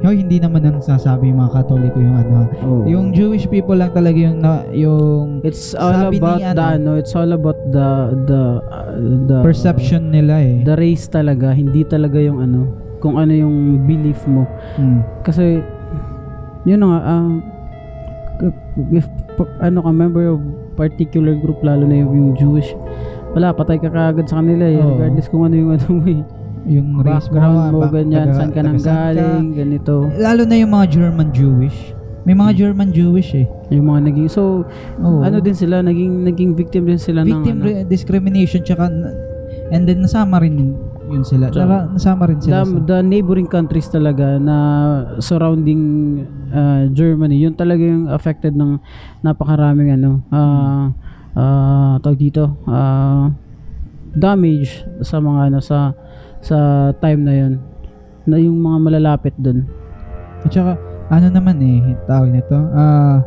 [0.00, 2.48] Yo, hindi naman ang sasabi yung mga Katoliko yung ano.
[2.64, 2.82] Oh.
[2.88, 6.64] Yung Jewish people lang talaga yung na, yung it's all sabi ni about ano, the
[6.64, 7.88] ano, it's all about the
[8.24, 8.96] the uh,
[9.28, 10.64] the perception nila eh.
[10.64, 12.72] the race talaga, hindi talaga yung ano,
[13.04, 14.48] kung ano yung belief mo.
[14.80, 15.04] Mm.
[15.20, 15.60] Kasi
[16.64, 17.44] yun nga um,
[18.96, 19.04] if
[19.60, 20.40] ano ka member of
[20.80, 22.72] particular group lalo na yung, yung Jewish
[23.30, 24.90] wala patay ka kagad sa kanila eh Oo.
[24.92, 26.22] regardless kung ano yung ano mo eh
[26.62, 29.16] Yung race background mo ba- ganyan taga- saan ka nang taga saan ka.
[29.16, 31.78] galing ganito Lalo na yung mga German Jewish.
[32.20, 33.48] May mga German Jewish eh.
[33.70, 34.68] yung mga naging so
[34.98, 35.20] Oo.
[35.20, 39.14] ano din sila naging naging victim din sila Victim ng ano, re- discrimination tsaka na-
[39.70, 40.76] and then nasama rin
[41.06, 41.48] yun sila.
[41.48, 42.52] Tsaka- Tsaka nasama rin sila.
[42.52, 44.56] the, sa- the neighboring countries talaga na
[45.18, 45.82] surrounding
[46.50, 48.78] uh, Germany yun talaga yung affected ng
[49.20, 50.92] napakaraming ano ah
[51.34, 53.30] ah, tawag dito ah,
[54.10, 55.94] damage sa mga ano sa
[56.40, 57.52] sa time na yun
[58.26, 59.64] na yung mga malalapit dun
[60.40, 60.72] At saka,
[61.12, 63.20] ano naman eh, tawag nito, ah,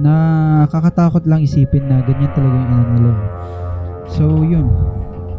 [0.00, 3.10] nakakatakot lang isipin na ganyan talaga yung ano nila.
[3.12, 3.28] eh.
[4.08, 4.66] So, yun.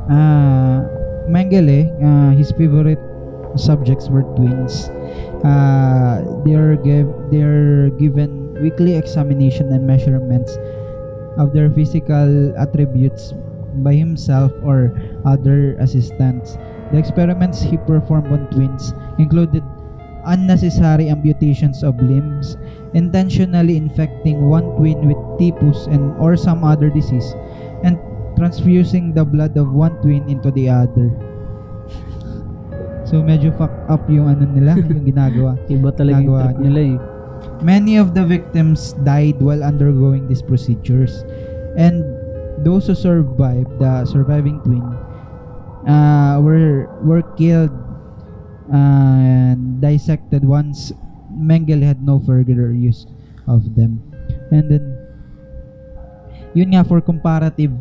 [0.05, 0.85] Ah,
[1.25, 3.01] Mengele, ah, his favorite
[3.57, 4.93] subjects were twins.
[5.41, 10.53] Ah, they're give, they're given weekly examination and measurements
[11.37, 13.33] of their physical attributes
[13.79, 14.91] by himself or
[15.23, 16.57] other assistants.
[16.91, 19.63] The experiments he performed on twins included
[20.25, 22.57] unnecessary amputations of limbs,
[22.93, 27.33] intentionally infecting one twin with typhus and or some other disease,
[27.83, 27.97] and
[28.35, 31.09] transfusing the blood of one twin into the other.
[33.07, 35.57] So medyo fuck up yung ano nila, yung ginagawa.
[35.73, 37.10] iba talaga yung trip nila eh
[37.61, 41.21] Many of the victims died while undergoing these procedures.
[41.77, 42.01] And
[42.65, 44.81] those who survived, the surviving twin,
[45.85, 47.73] uh, were were killed
[48.69, 50.93] uh, and dissected once
[51.31, 53.05] Mengele had no further use
[53.47, 54.01] of them.
[54.51, 54.85] And then,
[56.53, 57.71] yun nga for comparative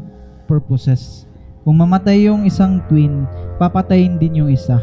[0.45, 1.25] purposes.
[1.65, 3.29] Kung mamatay yung isang twin,
[3.61, 4.81] papatayin din yung isa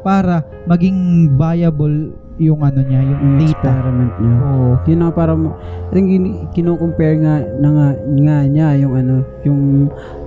[0.00, 2.10] para maging viable
[2.40, 3.52] yung ano niya, yung yung data.
[3.52, 4.68] experiment niya Oo.
[4.88, 5.42] yun nga parang
[5.88, 6.06] I think
[6.56, 9.14] kino-compare nga na nga, nga niya yung ano
[9.44, 9.60] yung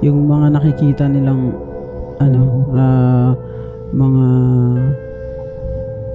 [0.06, 1.58] yung mga nakikita nilang
[2.22, 2.42] ano
[2.78, 3.34] ah,
[3.90, 4.26] mga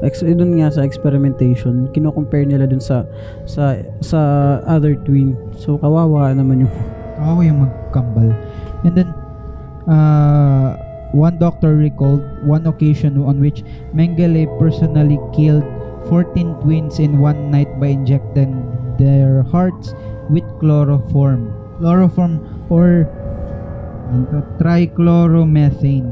[0.07, 3.03] ex dun nga sa experimentation kino-compare nila dun sa
[3.43, 4.21] sa sa
[4.71, 6.75] other twin so kawawa naman yung
[7.19, 8.31] Kawawa yung magkambal.
[8.87, 9.11] And then,
[9.91, 10.79] uh,
[11.11, 15.67] one doctor recalled one occasion on which Mengele personally killed
[16.09, 18.65] 14 twins in one night by injecting
[18.97, 19.95] their hearts
[20.29, 21.53] with chloroform.
[21.79, 22.41] Chloroform
[22.73, 23.07] or
[24.11, 26.09] ano trichloromethane.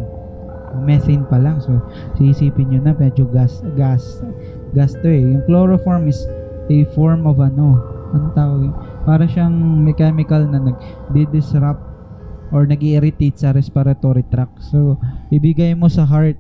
[0.77, 1.57] Methane pa lang.
[1.65, 1.81] So,
[2.21, 4.21] siisipin nyo na medyo gas, gas,
[4.77, 5.25] gas to eh.
[5.25, 6.21] Yung chloroform is
[6.69, 7.81] a form of ano,
[8.13, 8.75] ano tawag yun?
[9.09, 9.57] Para siyang
[9.97, 11.81] chemical na nag-disrupt
[12.53, 14.61] or nag irritate sa respiratory tract.
[14.69, 15.01] So,
[15.33, 16.37] ibigay mo sa heart,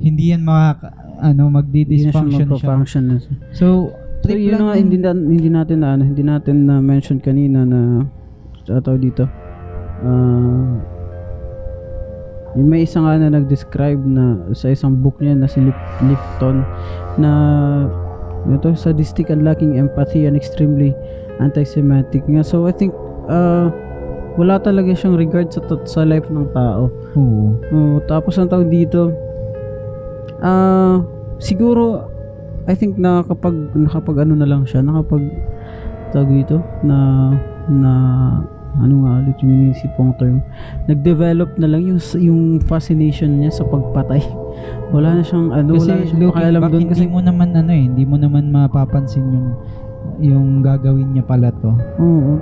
[0.00, 2.70] hindi yan maka, ano, magdi-dysfunction siya.
[2.84, 3.04] siya.
[3.52, 3.92] So,
[4.26, 8.08] So, yun nga, hindi, na, hindi natin na, ano, hindi natin na mention kanina na
[8.66, 9.28] sa tawag dito.
[10.02, 10.82] Ah,
[12.56, 16.64] yung may isa nga na nag-describe na sa isang book niya na si Lip- Lifton
[17.20, 17.30] na
[18.48, 20.96] ito sadistic and lacking empathy and extremely
[21.38, 22.40] anti-Semitic nga.
[22.40, 22.96] So I think
[23.28, 23.68] uh,
[24.40, 26.88] wala talaga siyang regard sa sa life ng tao.
[27.16, 27.60] Oo.
[27.72, 29.12] Oh, tapos ang tawag dito,
[30.42, 31.00] ah,
[31.38, 32.08] siguro,
[32.66, 35.22] I think nakakapag, nakapag ano na lang siya, nakapag,
[36.10, 37.30] tawag dito, na,
[37.70, 37.92] na,
[38.76, 40.42] ano nga ulit yung inisip kong term,
[40.84, 44.20] nag-develop na lang yung, yung fascination niya sa pagpatay.
[44.94, 47.48] Wala na siyang, ano, Kasi wala na siyang looking pakialam doon kasi, hindi mo naman
[47.54, 49.48] ano eh, hindi mo naman mapapansin yung
[50.16, 51.76] yung gagawin niya pala to.
[52.00, 52.40] oo,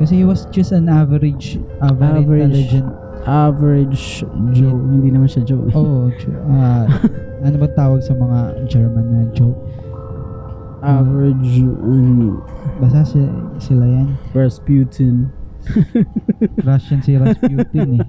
[0.00, 2.42] Kasi he was just an average, uh, very Average.
[2.50, 2.88] intelligent.
[3.22, 5.62] average Joe, hindi naman siya Joe.
[5.70, 6.86] Oh, uh,
[7.42, 9.58] ano ba tawag sa mga German na joke?
[10.82, 12.42] Average, um,
[12.82, 13.22] Basta si,
[13.62, 14.18] sila yan.
[14.34, 15.30] Rasputin.
[16.66, 18.06] Russian si Rasputin eh.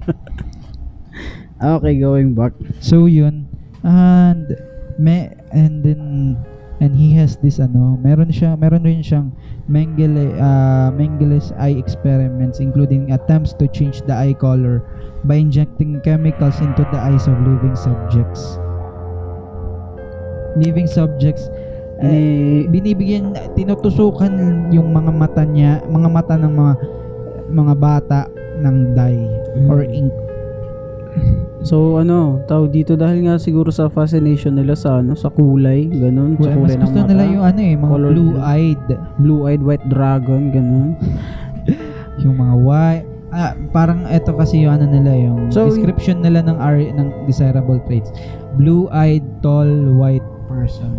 [1.78, 2.50] Okay, going back.
[2.82, 3.46] So yun
[3.84, 4.56] and
[4.98, 6.34] me and then
[6.80, 9.30] and he has this ano, meron siya meron rin siyang
[9.70, 14.82] Mengele uh, Mengele's eye experiments including attempts to change the eye color
[15.24, 18.58] by injecting chemicals into the eyes of living subjects.
[20.54, 21.50] Living subjects
[21.96, 24.32] eh, binibigyan tinutusukan
[24.68, 26.74] yung mga mata niya, mga mata ng mga
[27.46, 28.20] mga bata
[28.58, 29.24] ng dye
[29.64, 29.94] or Mm.
[30.02, 30.12] ink.
[31.62, 36.34] so ano, tawag dito dahil nga siguro sa fascination nila sa ano, sa kulay, ganun,
[36.34, 37.08] sa Well, kulay mas ng gusto mata.
[37.08, 38.84] nila yung ano eh, mga blue-eyed.
[39.16, 40.90] blue-eyed white dragon, ganun.
[42.22, 46.54] yung mga white ah, parang ito kasi yung ano nila yung So, description nila ng
[46.54, 48.10] R ng desirable traits
[48.54, 50.22] blue-eyed tall white
[50.54, 50.94] person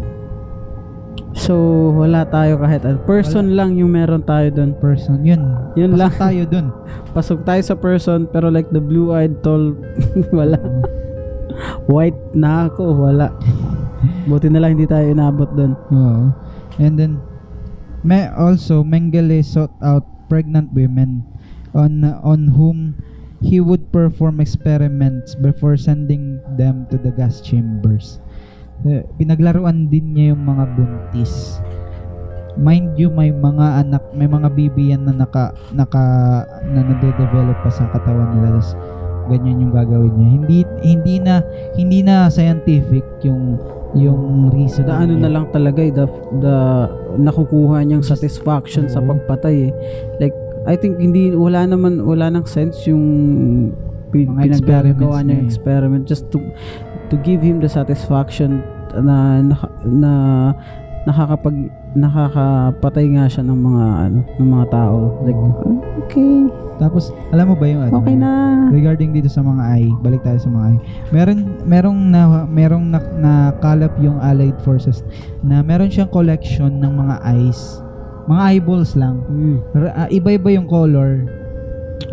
[1.35, 1.51] So,
[1.91, 2.95] wala tayo kahit ano.
[3.03, 4.71] Person lang yung meron tayo doon.
[4.79, 5.43] person yun
[5.75, 6.11] Yun Pasok lang.
[6.15, 6.67] tayo dun
[7.15, 9.75] Pasok tayo sa person, pero like the blue-eyed tall,
[10.37, 10.55] wala.
[11.91, 13.35] White na ako, wala.
[14.27, 15.73] Buti na lang hindi tayo inabot doon.
[15.91, 16.31] Oo.
[16.79, 17.19] and then
[17.99, 21.23] may also Mengele sought out pregnant women
[21.71, 22.95] on on whom
[23.39, 28.23] he would perform experiments before sending them to the gas chambers.
[28.85, 31.57] Eh, pinaglaruan din niya yung mga buntis.
[32.55, 36.05] Mind you, may mga anak, may mga bibi yan na naka, naka,
[36.69, 38.55] na nade-develop pa sa katawan nila.
[38.55, 38.77] Tapos,
[39.27, 40.29] ganyan yung gagawin niya.
[40.37, 41.41] Hindi, hindi na,
[41.73, 43.57] hindi na scientific yung,
[43.97, 44.85] yung reason.
[44.85, 46.05] The ano na lang talaga eh, the,
[46.39, 46.55] the
[47.17, 49.17] nakukuha niyang satisfaction sa Oo.
[49.17, 49.71] pagpatay eh.
[50.21, 50.37] Like,
[50.69, 53.03] I think hindi, wala naman, wala nang sense yung
[54.13, 55.45] pinagagawa niya eh.
[55.45, 56.39] experiment just to
[57.11, 58.63] to give him the satisfaction
[59.01, 60.11] na na, na
[61.05, 61.55] nakakapag
[61.95, 65.39] nakakapatay nga siya ng mga ano ng mga tao like
[66.01, 68.03] okay Tapos, alam mo ba yung ano?
[68.03, 68.31] okay na
[68.67, 70.79] regarding dito sa mga eye, balik tayo sa mga eye.
[71.15, 74.99] Meron merong na merong na, nakalap yung Allied Forces
[75.39, 77.79] na meron siyang collection ng mga eyes.
[78.27, 79.23] Mga eyeballs lang.
[79.29, 79.57] Mm,
[79.95, 81.23] ah, iba-iba yung color.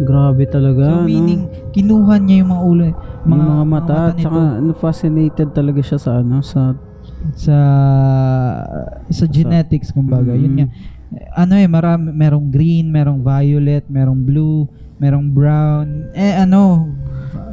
[0.01, 1.05] Grabe talaga So no?
[1.05, 2.95] meaning kinuha niya yung mga ulo, mga,
[3.25, 6.75] yung mga mata at nito saka ano, fascinated talaga siya sa ano sa
[7.35, 7.57] sa
[9.09, 10.33] sa genetics kumbaga.
[10.33, 10.59] Yun Mm.
[10.59, 10.67] nga.
[11.37, 14.65] Ano eh, marami merong green, merong violet, merong blue,
[14.97, 16.09] merong brown.
[16.15, 16.89] Eh ano,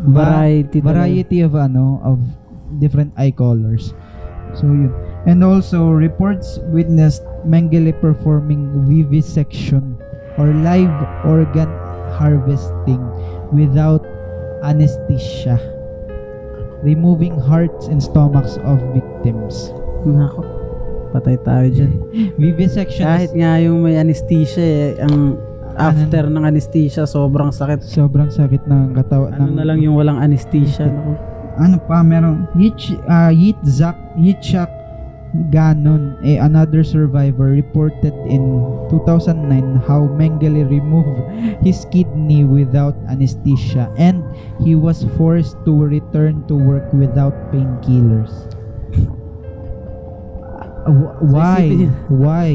[0.06, 0.88] va- variety talaga.
[0.96, 2.18] variety of ano of
[2.80, 3.92] different eye colors.
[4.56, 4.94] So yun.
[5.28, 9.96] And also reports witnessed Mengele performing vivisection
[10.36, 10.92] or live
[11.24, 11.68] organ
[12.20, 13.00] harvesting
[13.56, 14.04] without
[14.68, 15.56] anesthesia.
[16.84, 19.72] Removing hearts and stomachs of victims.
[20.04, 20.44] Nako,
[21.16, 21.92] patay tayo dyan.
[22.44, 25.36] Vivisection Kahit nga yung may anesthesia eh, ang
[25.80, 27.84] after ng anesthesia sobrang sakit.
[27.84, 29.32] sobrang sakit ng katawan.
[29.36, 30.92] Ano na lang yung walang anesthesia.
[31.60, 34.72] Ano pa meron Yich uh, Yitzhak Yitzhak
[35.50, 38.42] Ganon eh, another survivor reported in
[38.90, 39.38] 2009
[39.86, 41.22] how Mengele removed
[41.62, 44.26] his kidney without anesthesia and
[44.58, 48.34] he was forced to return to work without painkillers
[50.80, 52.50] Uh, wh- why isipin why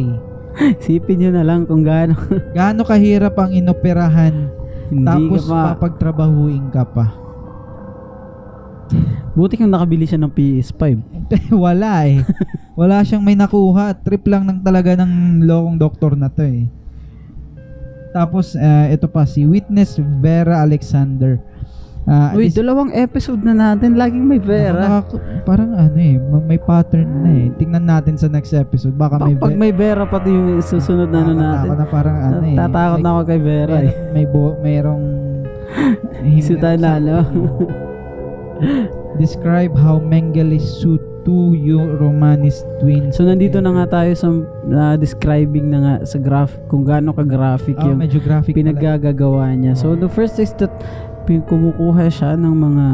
[0.83, 2.15] Sipin nyo na lang kung gaano.
[2.51, 4.51] gaano kahirap ang inoperahan
[4.91, 5.63] Hindi tapos ka pa.
[5.75, 7.07] papagtrabahuin ka pa
[9.35, 10.83] Buti kang nakabili siya ng PS5.
[11.67, 12.23] Wala eh.
[12.79, 13.91] Wala siyang may nakuha.
[13.99, 16.71] Trip lang ng talaga ng lokong doktor na to eh.
[18.15, 21.43] Tapos, eh, ito pa, si Witness Vera Alexander.
[22.05, 23.99] Ah, Uy, this- dalawang episode na natin.
[23.99, 25.03] Laging may Vera.
[25.03, 27.49] Nakaka- parang ano eh, ma- may pattern na eh.
[27.59, 28.95] Tingnan natin sa next episode.
[28.95, 31.43] Baka may Pag, pag may Vera pati yung susunod na ano natin.
[31.43, 32.55] Nakakatakot na parang ano eh.
[32.55, 33.91] Tatakot na ako kay Vera eh.
[34.15, 35.05] May, may bo, mayroong...
[36.47, 37.19] Si Tanalo.
[39.15, 43.17] Describe how Mengele sued two you Romanis twins.
[43.17, 44.29] So nandito na nga tayo sa
[44.71, 48.61] ah, describing na nga sa graph kung gaano ka-graphic Oh, yung medyo graphic pala.
[48.75, 49.73] pinagagagawa niya.
[49.73, 50.71] So the first is that
[51.25, 52.87] kumukuha siya ng mga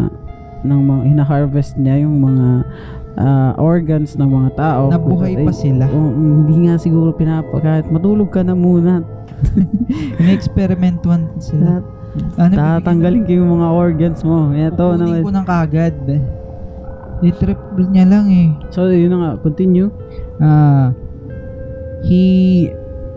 [0.61, 2.47] ng mga hina-harvest niya yung mga
[3.19, 4.83] ah, organs ng mga tao.
[4.95, 5.91] Nabuhay Ay, pa sila.
[5.91, 9.03] oh, hindi nga siguro pinapa kahit matulog ka na muna.
[10.21, 11.83] Ine-experimentuhan sila.
[12.35, 14.51] Ano, Tatanggalin ko yung mga organs mo.
[14.51, 15.35] Ito Kukunin ko naman.
[15.39, 15.97] ng kagad.
[17.21, 17.61] I-trip
[17.93, 18.49] niya lang eh.
[18.73, 19.93] So yun na nga, continue.
[20.41, 20.91] Ah,
[22.03, 22.67] he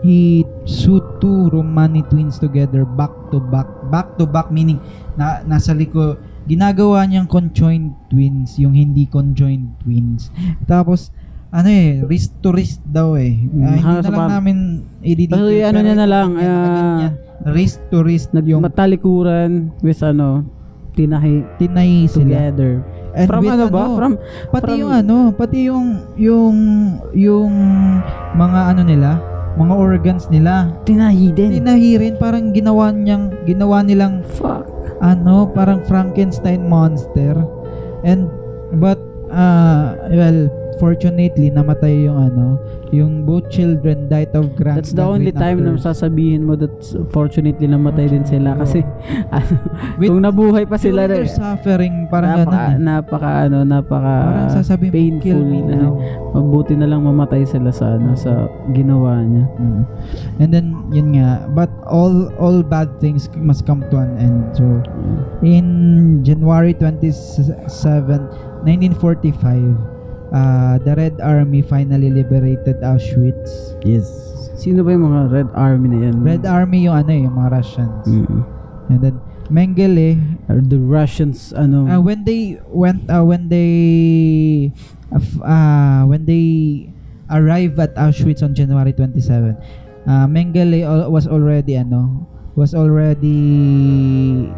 [0.04, 3.66] he sued two Romani twins together back to back.
[3.88, 4.76] Back to back meaning
[5.16, 10.28] na nasa liko ginagawa niyang conjoined twins, yung hindi conjoined twins.
[10.68, 11.08] Tapos
[11.54, 13.38] ano eh, wrist to wrist daw eh.
[13.38, 14.56] Mm, hindi na lang namin
[15.00, 15.38] i-detail.
[15.38, 17.12] Pero ano niya na lang, ganyan.
[17.54, 20.42] wrist to wrist Nag yung matalikuran with ano
[20.94, 22.50] tinahi Tinay sila.
[22.50, 22.72] together.
[23.14, 23.84] And from with ano ba?
[23.94, 24.12] From
[24.50, 25.86] pati from- yung ano, pati yung
[26.18, 26.56] yung
[27.14, 27.52] yung
[28.34, 29.10] mga ano nila,
[29.54, 30.74] mga organs nila.
[30.82, 31.62] tinahi din.
[31.62, 34.66] Tinahi rin parang ginawa niyang ginawa nilang Fuck.
[34.98, 37.34] ano, parang Frankenstein monster.
[38.02, 38.26] And
[38.78, 38.98] but
[39.30, 42.58] uh well, fortunately namatay yung ano,
[42.90, 46.74] yung both children died of grand That's the only time na sasabihin mo that
[47.10, 48.82] fortunately namatay din sila kasi
[49.36, 49.54] ano,
[49.98, 52.70] kung nabuhay pa sila their suffering parang napaka, ganun.
[52.70, 52.78] eh.
[52.78, 55.94] napaka ano napaka Parang sasabihin mo, painful me na now.
[56.32, 59.44] mabuti na lang mamatay sila sa ano sa ginawa niya.
[59.56, 59.82] Mm.
[60.38, 64.38] And then yun nga, but all all bad things must come to an end.
[64.54, 64.64] So
[65.40, 65.66] in
[66.22, 67.54] January 27,
[68.64, 69.93] 1945,
[70.34, 73.78] uh, the Red Army finally liberated Auschwitz.
[73.86, 74.10] Yes.
[74.58, 76.16] Sino ba yung mga Red Army na yan?
[76.26, 78.04] Red Army yung ano eh, yung mga Russians.
[78.10, 78.40] Mm.
[78.90, 79.16] And then
[79.48, 84.72] Mengele, Or the Russians ano uh, when they went, uh, when they,
[85.12, 86.88] uh, when they
[87.30, 89.56] arrived at Auschwitz on January 27,
[90.08, 92.24] uh, Mengele was already ano,
[92.56, 94.48] was already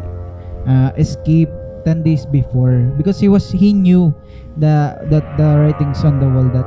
[0.67, 1.55] uh, escaped
[1.87, 4.11] 10 days before because he was he knew
[4.57, 4.75] the
[5.07, 6.65] that the writings on the wall that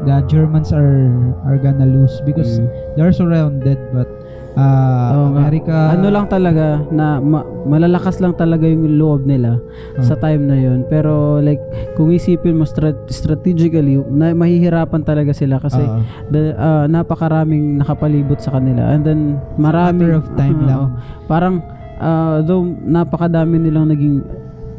[0.00, 1.10] the Germans are
[1.44, 2.66] are gonna lose because Mm.
[2.94, 4.08] they're surrounded but
[4.56, 5.38] uh, nga.
[5.38, 9.60] America ano lang talaga na ma- malalakas lang talaga yung loob nila
[9.92, 10.02] Oh.
[10.02, 11.60] sa time na yun pero like
[11.94, 16.00] kung isipin mo strat- strategically na mahihirapan talaga sila kasi Oo.
[16.28, 19.20] the, ah, napakaraming nakapalibot sa kanila and then
[19.56, 20.88] marami of time lang.
[20.88, 20.96] Oo.
[21.26, 21.60] parang
[21.98, 24.24] ah, though napakadami nilang naging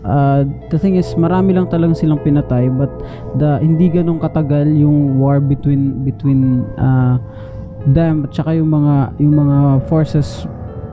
[0.03, 2.89] ah, the thing is marami lang talagang silang pinatay but
[3.35, 6.41] the hindi ganong katagal yung war between between
[6.75, 7.17] ah,
[7.87, 9.57] them at saka yung mga yung mga
[9.87, 10.45] forces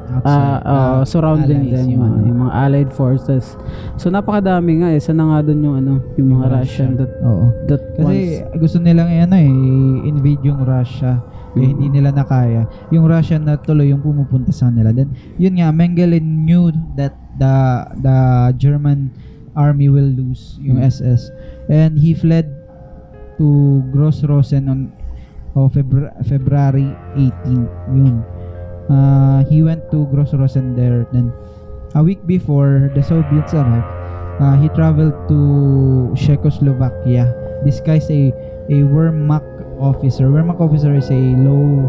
[0.09, 0.25] Outside.
[0.25, 2.17] ah ah, Ah, surrounding allies, them yung ano.
[2.25, 3.61] yung mga allied forces
[3.97, 7.53] so napakadami nga eh sana nga doon yung ano yung mga Russian that Oo.
[7.69, 9.53] that Kasi wants gusto nilang eh, ano eh,
[10.05, 11.21] invade yung Russia.
[11.65, 11.71] Mhm.
[11.75, 12.67] hindi nila nakaya.
[12.95, 14.93] Yung Russia na tuloy yung pumupunta sa nila.
[14.93, 17.55] Then, yun nga, Mengele knew that the
[17.99, 18.19] the
[18.59, 19.11] German
[19.55, 20.79] army will lose yung.
[20.79, 21.35] SS.
[21.67, 22.47] And he fled
[23.39, 24.91] to Grossrosen on
[25.55, 27.67] oh, Febru- February 18.
[27.95, 28.23] Yun.
[28.89, 31.05] Uh, he went to Grossrosen there.
[31.11, 31.35] Then,
[31.95, 33.91] a week before the Soviets arrived,
[34.39, 35.39] uh, he traveled to
[36.15, 37.29] Czechoslovakia
[37.67, 38.31] disguised a
[38.71, 40.29] a Wehrmacht officer.
[40.31, 41.89] Wehrmacht officer is a low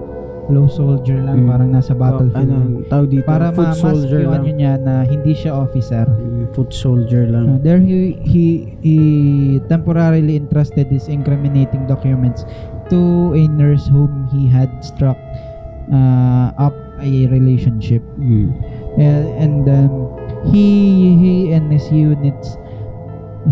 [0.49, 1.49] low soldier lang, Mm.
[1.53, 2.49] parang nasa battlefield.
[2.49, 6.09] ano tawag dito para foot soldier lang ano niya na hindi siya officer.
[6.09, 8.45] Mm, foot soldier lang Uh, there he, he
[8.81, 8.97] he
[9.69, 12.49] temporarily entrusted his incriminating documents
[12.89, 15.17] to a nurse whom he had struck
[15.93, 18.01] uh, up a relationship.
[18.17, 18.49] Mm.
[18.97, 20.09] Uh, and um,
[20.49, 20.65] he
[21.13, 22.57] he and his units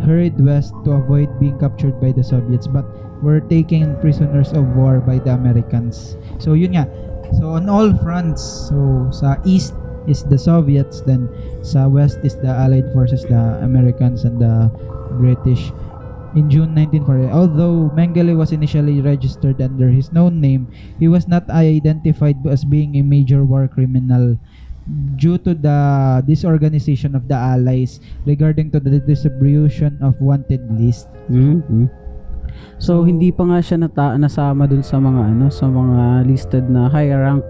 [0.01, 2.85] hurried west to avoid being captured by the Soviets but
[3.21, 6.17] were taken prisoners of war by the Americans.
[6.39, 6.85] So yun nga.
[7.39, 9.73] So on all fronts, so sa east
[10.07, 11.27] is the Soviets, then
[11.61, 14.71] sa west is the Allied forces, the Americans and the
[15.19, 15.73] British.
[16.35, 20.67] In June 1940, although Mengele was initially registered under his known name,
[20.99, 24.37] he was not identified as being a major war criminal
[25.17, 25.79] due to the
[26.27, 31.07] disorganization of the allies regarding to the distribution of wanted list.
[31.27, 31.91] Mhm.
[32.77, 36.85] So, hindi pa nga siya nata- nasama dun sa mga ano sa mga listed na
[36.87, 37.41] high rank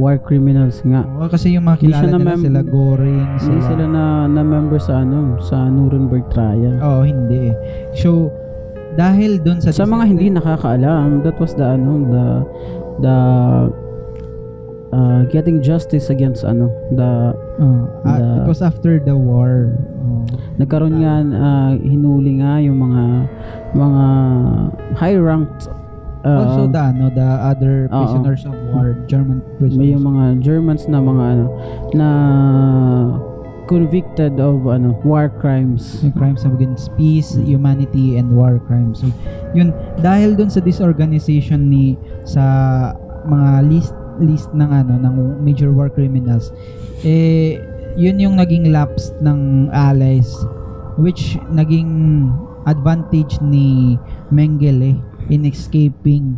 [0.00, 1.04] war criminals nga.
[1.04, 4.80] Oo, kasi yung mga kilala nila na-mem- sila Goring, Hindi sila, sila na, na member
[4.80, 6.80] sa ano sa Nuremberg trial.
[6.80, 7.56] Oo, hindi eh.
[7.92, 8.32] So,
[8.96, 9.70] dahil dun sa...
[9.70, 12.24] Sa mga hindi nakakaalam, that was the ano the
[13.00, 13.16] the
[14.92, 19.74] uh, getting justice against ano the ah, the- it was after the war.
[20.00, 20.24] Oo.
[20.60, 23.04] nagkaroon nga uh, hinuli nga yung mga
[23.74, 24.04] mga
[24.96, 25.68] high ranked
[26.24, 29.88] also the ano, the other prisoners of war, German may prisoners.
[29.88, 31.46] yung mga Germans na mga ano
[31.96, 32.08] na
[33.70, 36.02] convicted of ano war crimes.
[36.02, 39.00] yung crimes against peace, humanity, and war crimes.
[39.00, 39.08] So,
[39.54, 39.70] yun,
[40.02, 41.94] dahil dun sa disorganization ni
[42.26, 42.42] sa
[43.24, 46.52] mga list list ng ano ng major war criminals
[47.02, 47.58] eh
[47.98, 50.30] yun yung naging lapse ng allies
[51.00, 52.28] which naging
[52.68, 53.98] advantage ni
[54.30, 54.94] Mengele
[55.32, 56.36] in escaping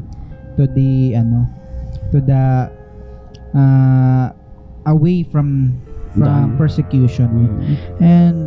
[0.56, 1.44] to the ano
[2.14, 2.70] to the
[3.52, 4.26] uh,
[4.86, 5.76] away from
[6.12, 7.74] from persecution Mm.
[8.04, 8.38] and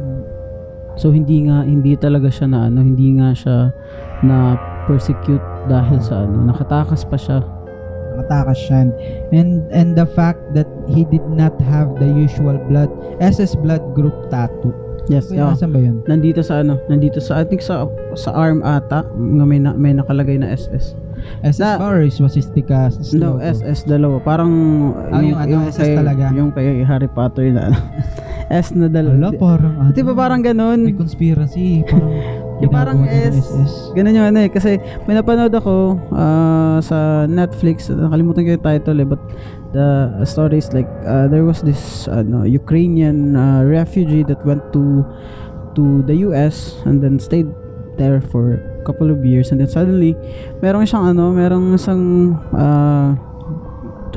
[0.95, 3.71] So hindi nga hindi talaga siya na ano, hindi nga siya
[4.23, 4.55] na
[4.87, 7.43] persecute dahil sa ano, nakatakas pa siya.
[8.15, 8.87] Nakatakas siya
[9.35, 12.87] and and the fact that he did not have the usual blood
[13.19, 14.71] SS blood group tattoo
[15.05, 15.69] Yes, Kaya yeah.
[15.69, 16.01] ba yun?
[16.09, 17.85] Nandito sa ano, nandito sa I think sa
[18.17, 20.97] sa arm ata, nga may na, may nakalagay na SS.
[21.45, 23.37] SS Na- ba or is Wasistica No?
[23.37, 24.17] SS dalawa.
[24.17, 24.49] Parang
[25.13, 26.33] Ah, yung ano, SS kay, talaga?
[26.33, 27.77] Yung kay Harry Potter na ano.
[28.49, 29.29] S na Wala, dalawa.
[29.37, 29.89] parang ano.
[29.93, 30.79] Di ba parang May ganun?
[30.97, 31.85] conspiracy.
[31.85, 32.13] Parang
[32.63, 33.35] Yung parang S.
[33.35, 33.91] SS.
[33.91, 34.49] Ganun yung ano eh.
[34.49, 37.91] Kasi may napanood ako ah, sa Netflix.
[37.91, 39.07] Nakalimutan ko yung title eh.
[39.07, 39.21] But
[39.75, 39.87] the
[40.23, 45.03] story is like, uh, there was this ano, Ukrainian uh, refugee that went to
[45.75, 47.51] to the US and then stayed
[47.99, 50.15] there for a couple of years and then suddenly
[50.63, 53.11] merong siyang ano merong isang uh,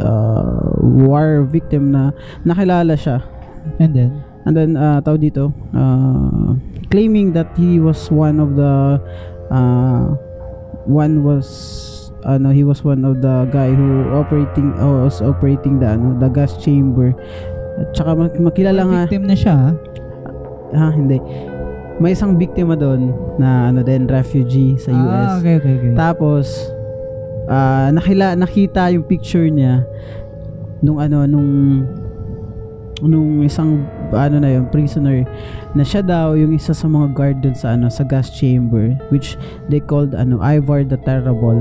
[0.02, 2.14] uh, war victim na
[2.46, 3.22] nakilala siya
[3.78, 6.56] And then, And then, uh, tawag dito, uh,
[6.88, 8.96] claiming that he was one of the,
[9.52, 10.16] uh,
[10.88, 11.44] one was,
[12.24, 16.32] ano, he was one of the guy who operating, uh, was operating the, ano, the
[16.32, 17.12] gas chamber.
[17.76, 19.52] At saka mak- makilala nga, victim na siya.
[19.52, 19.72] ah.
[20.72, 21.20] ha, hindi.
[22.00, 25.12] May isang biktima doon na, ano din, refugee sa US.
[25.12, 25.92] Ah, okay, okay, okay.
[25.92, 26.72] Tapos
[27.48, 29.80] ah nakila nakita yung picture niya
[30.84, 31.50] nung ano nung
[33.00, 35.26] nung isang ano na yung prisoner
[35.72, 39.36] na siya daw yung isa sa mga guard dun sa ano sa gas chamber which
[39.68, 41.60] they called ano Ivar the Terrible.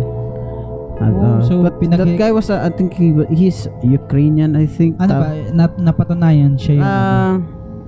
[0.97, 4.57] At, Oh, ah, so but pinag- that guy was uh, I think he, he's Ukrainian
[4.57, 4.97] I think.
[4.97, 6.87] Ano ba, nap, napatunayan siya yung...
[6.89, 7.33] Ah,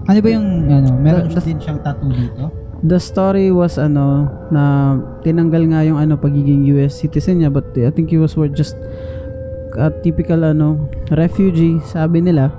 [0.06, 2.54] ano ba yung, ano, meron the- din siyang tattoo dito?
[2.80, 7.92] the story was ano na tinanggal nga yung ano pagiging US citizen niya but I
[7.92, 8.80] think he was were just
[9.76, 12.56] a typical ano refugee sabi nila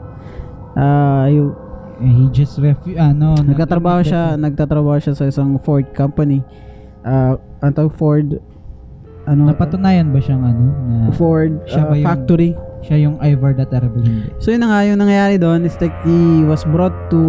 [0.77, 1.57] ah yung
[2.01, 2.97] Eh, he just refu...
[2.97, 6.41] Ano, na- nagtatrabaho siya nagtatrabaho siya sa isang Ford company.
[7.01, 8.41] Ah ang tawag Ford
[9.25, 9.47] ano?
[9.47, 10.65] Napatunayan ba siyang ano,
[11.05, 12.51] na Ford Siya ba yung- factory.
[12.81, 14.33] siya yung Ivar the Terrible hindi?
[14.41, 17.21] so yun na nga yung nangyari doon is like he was brought to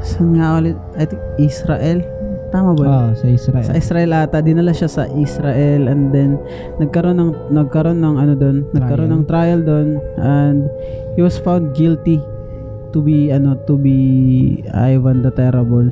[0.00, 0.80] saan nga ulit?
[0.96, 2.00] I think Israel.
[2.48, 2.82] Tama ba?
[2.82, 2.90] Yun?
[2.90, 3.62] Oh, sa Israel.
[3.62, 6.40] Sa Israel ata, dinala siya sa Israel and then
[6.80, 10.64] nagkaroon ng nagkaroon ng ano doon, nagkaroon ng trial doon and
[11.14, 12.16] he was found guilty
[12.92, 15.90] to be ano to be Ivan the Terrible.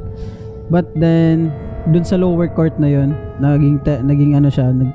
[0.68, 1.50] But then
[1.88, 4.92] doon sa lower court na yon, naging te- naging ano siya, nag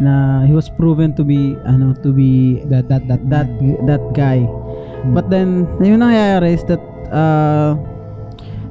[0.00, 3.48] na he was proven to be ano to be that, that, that, that
[3.84, 4.40] that guy.
[4.40, 5.12] Hmm.
[5.12, 6.80] But then, yung nangyayari is that
[7.12, 7.76] uh,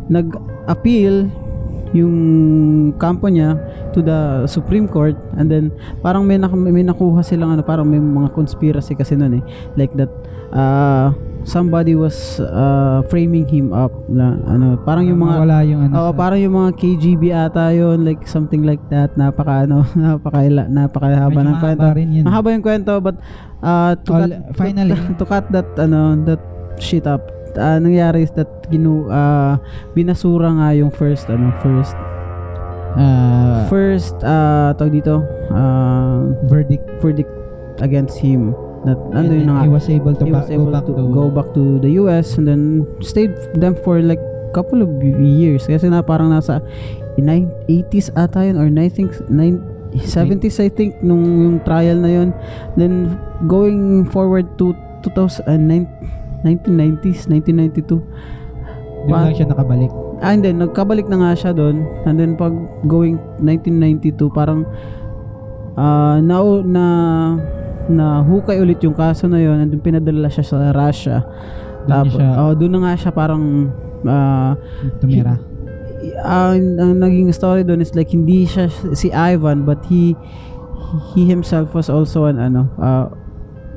[0.10, 1.30] nag-appeal
[1.90, 3.58] yung kampo niya
[3.94, 5.74] to the Supreme Court and then
[6.06, 9.44] parang may, nak- may nakuha silang ano parang may mga conspiracy kasi noon eh
[9.74, 10.10] like that
[10.54, 11.10] uh,
[11.50, 15.94] somebody was uh, framing him up na ano parang yung mga Wala yung ano.
[15.98, 19.18] Sa- parang yung mga KGB ata yun, like something like that.
[19.18, 21.82] Napaka ano, napaka napakahaba ng kwento.
[21.82, 22.24] mahaba rin yun.
[22.30, 23.18] Mahaba yung kwento but
[23.66, 24.94] uh, to All- cut, finally.
[24.94, 26.40] to, to cut that ano that
[26.78, 27.26] shit up.
[27.58, 29.58] Uh, nangyari is that ginu uh,
[29.98, 31.98] binasura nga yung first ano first
[32.90, 35.22] Ah, first uh, tawag dito
[35.54, 36.82] uh, verdict.
[36.98, 37.30] verdict
[37.86, 38.52] against him
[38.86, 39.62] that ano And yun then na nga?
[39.64, 41.64] he was able to he ba- was go able back to, to, go back to
[41.80, 42.62] the US and then
[43.02, 44.90] stayed them for like couple of
[45.22, 45.70] years.
[45.70, 46.60] Kasi na parang nasa
[47.16, 49.62] in nine- 80s ata yun or I think nine-
[49.94, 52.30] 70s I think nung yung trial na yun.
[52.78, 54.74] Then going forward to
[55.06, 55.90] 2000 uh, nine-
[56.46, 58.00] 1990s 1992
[59.08, 59.92] Doon lang siya nakabalik.
[60.20, 61.88] Ah, and then, nagkabalik na nga siya doon.
[62.04, 62.52] And then, pag
[62.84, 64.68] going 1992, parang
[65.80, 66.84] ah na, na
[67.90, 71.26] na hukay ulit yung kaso na yon and pinadala siya sa Russia.
[71.90, 73.74] Siya oh, doon na nga siya parang
[74.06, 74.54] ah,
[75.02, 75.42] tumira.
[76.22, 80.14] ang, ang naging story doon is like hindi siya si Ivan but he
[81.12, 83.10] he himself was also an ano ah,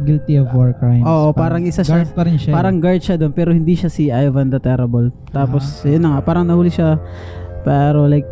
[0.02, 1.06] Guilty of war crimes.
[1.06, 2.52] Oo, parang isa siya- guard pa rin siya.
[2.52, 5.14] Parang guard siya doon pero hindi siya si Ivan the Terrible.
[5.30, 6.98] Tapos yun na nga parang nahuli siya
[7.62, 8.28] pero like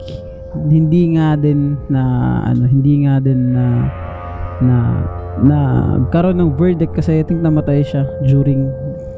[0.66, 2.02] hindi nga din na
[2.42, 3.66] ano hindi nga din na
[4.58, 4.76] na
[5.40, 5.58] na
[6.08, 8.68] karon ng verdict kasi I think namatay siya during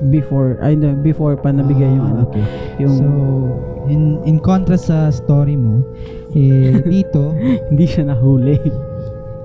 [0.08, 2.44] before ay no, before pa nabigay yung Ah, ano okay.
[2.78, 3.06] yung So,
[3.86, 5.82] in in contrast sa story mo,
[6.32, 7.34] eh, dito,
[7.68, 8.58] hindi siya nahuli.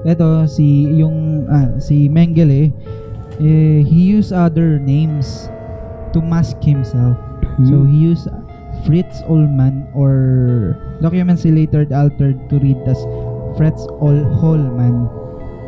[0.03, 0.63] eto si
[0.95, 2.71] yung ah, si Mengele
[3.37, 5.49] eh, he used other names
[6.09, 7.17] to mask himself.
[7.65, 7.89] So Hmm.
[7.89, 8.29] he used
[8.85, 10.13] Fritz Ullman or
[11.01, 13.01] documents he later altered to read as
[13.57, 15.09] Fritz Ol Holman.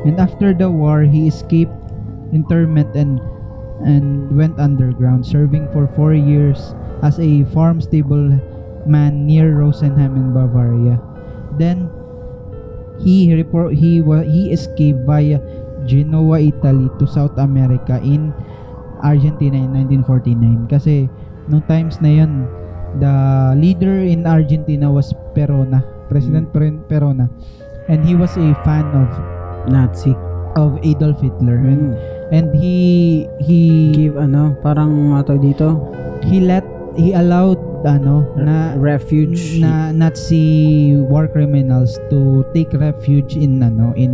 [0.05, 1.73] And after the war, he escaped
[2.31, 3.19] internment and
[3.83, 8.35] and went underground, serving for four years as a farm stable
[8.87, 10.99] man near Rosenheim in Bavaria.
[11.55, 11.91] Then
[12.99, 15.39] he report he he escaped via
[15.87, 18.35] Genoa, Italy to South America in
[18.99, 21.07] Argentina in 1949 kasi
[21.47, 22.43] nung times na yun
[22.99, 23.15] the
[23.55, 25.79] leader in Argentina was Perona,
[26.11, 27.31] President Per- Perona,
[27.87, 29.07] and he was a fan of
[29.69, 30.13] Nazi.
[30.57, 32.33] of Adolf Hitler, and, Mm.
[32.33, 32.75] and he
[33.37, 35.77] he Give ano, parang tawag dito,
[36.25, 36.65] he let
[36.97, 39.61] he allowed ano na refuge.
[39.61, 44.13] na Nazi war criminals to take refuge in ano in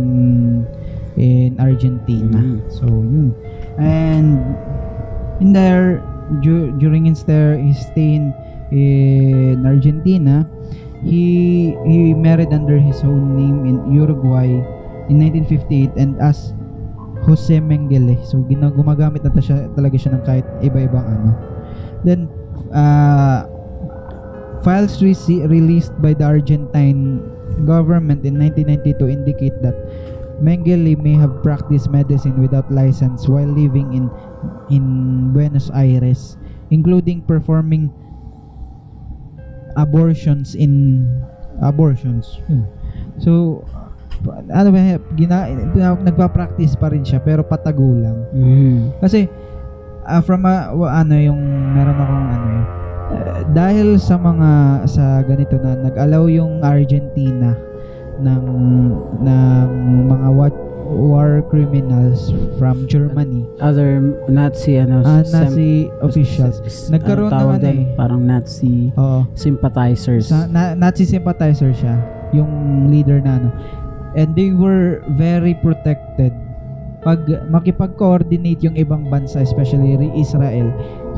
[1.16, 2.36] in Argentina.
[2.36, 2.68] Mhm.
[2.68, 3.32] So yun.
[3.80, 4.44] And
[5.40, 6.04] in there
[6.44, 8.36] du- during his there his stay in,
[8.70, 10.44] in Argentina,
[11.00, 14.52] he he married under his own name in Uruguay
[15.08, 16.54] in 1958 and as
[17.26, 18.18] Jose Mengele.
[18.26, 21.30] So gina gumagamit na siya talaga siya ng kahit iba-ibang ano.
[22.06, 22.30] Then
[22.70, 23.50] uh,
[24.62, 27.18] files rece- released by the Argentine
[27.66, 29.74] government in 1992 indicate that
[30.38, 34.06] Mengele may have practiced medicine without license while living in
[34.68, 34.84] in
[35.32, 36.36] Buenos Aires,
[36.68, 37.88] including performing
[39.76, 41.08] abortions in
[41.64, 42.38] abortions.
[42.48, 42.68] Yun.
[43.16, 43.64] So
[44.28, 44.78] ano ba
[45.12, 45.46] gina,
[46.00, 48.16] nagpa-practice pa rin siya pero patago lang.
[48.30, 48.96] Mm.
[48.98, 49.26] Kasi
[50.02, 51.40] ah, from a, ano yung
[51.72, 52.64] meron akong ano eh,
[53.48, 54.50] dahil sa mga
[54.84, 57.54] sa ganito na nag-allow yung Argentina
[58.16, 58.44] ng
[59.20, 59.68] ng
[60.08, 63.42] mga wa- war criminals from Germany.
[63.58, 65.70] Other Nazi ano, sem- Nazi
[66.00, 66.62] officials.
[66.62, 67.66] s- Nagkaroon ano doon?
[67.66, 67.82] eh.
[67.92, 69.26] Parang Nazi Oo.
[69.34, 70.30] sympathizers.
[70.30, 71.98] Sa, na, Nazi sympathizer siya,
[72.30, 72.48] yung
[72.86, 73.48] leader na ano.
[74.16, 76.32] And they were very protected.
[77.04, 80.72] Pag makipag-coordinate yung ibang bansa, especially Israel,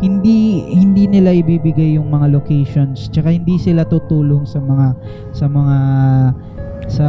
[0.05, 4.87] hindi hindi nila ibibigay yung mga locations, tsaka hindi sila tutulong sa mga
[5.33, 5.77] sa mga
[6.91, 7.07] sa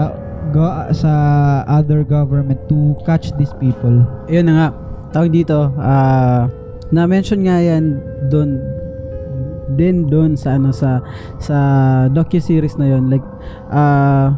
[0.56, 1.12] go- sa
[1.68, 4.06] other government to catch these people.
[4.32, 4.68] Yun na nga.
[5.12, 6.48] Tawag dito, ah
[6.90, 8.02] na-mention nga yan
[8.34, 8.58] doon
[9.78, 11.06] din doon sa ano sa
[11.38, 11.58] sa
[12.10, 13.26] docu-series na yon like
[13.70, 14.34] ah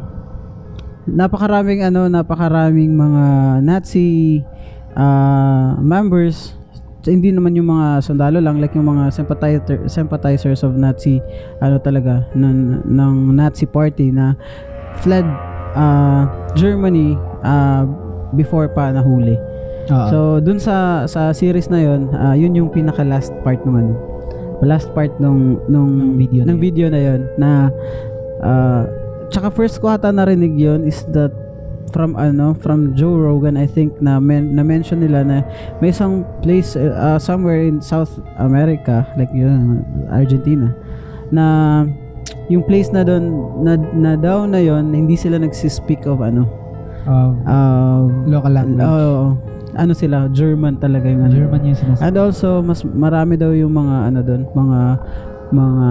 [1.10, 3.26] napakaraming ano napakaraming mga
[3.66, 4.42] Nazi
[4.94, 6.58] ah, members
[7.10, 11.18] hindi naman yung mga sundalo lang like yung mga sympathizer, sympathizers of Nazi
[11.58, 14.38] ano talaga ng, ng Nazi party na
[15.02, 15.26] fled
[15.74, 17.90] ah, Germany ah,
[18.38, 19.34] before pa nahuli.
[19.90, 20.08] Oo.
[20.14, 23.98] So, dun sa sa series na 'yon, ah, yun yung pinaka last part naman.
[24.62, 26.62] Last part nung nung Ng video na ng yun.
[26.62, 27.50] video na 'yon na
[28.46, 28.86] ah,
[29.32, 31.32] tsaka first ko ata narinig 'yon is that
[31.96, 35.44] from ano from Joe Rogan I think na men, na mention nila na
[35.84, 40.72] may isang place uh, somewhere in South America like yun Argentina
[41.32, 41.46] na
[42.48, 43.32] yung place na doon
[43.64, 46.48] na, na daw na yon hindi sila nagsi-speak of ano
[47.02, 48.86] Uh, uh, local language.
[48.86, 49.34] Oo.
[49.72, 51.34] ano sila, German talaga yung ano.
[51.34, 52.04] German yung sinasabi.
[52.06, 54.80] And also mas marami daw yung mga ano doon, mga
[55.50, 55.88] mga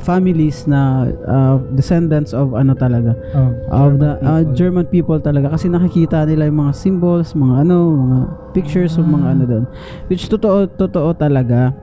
[0.00, 4.54] families na uh, descendants of ano talaga Oh, of the uh, people.
[4.54, 8.18] German people talaga kasi nakikita nila yung mga symbols, mga ano, mga
[8.50, 9.32] pictures of mga Ah.
[9.32, 9.64] ano doon.
[10.06, 11.76] Which totoo totoo talaga.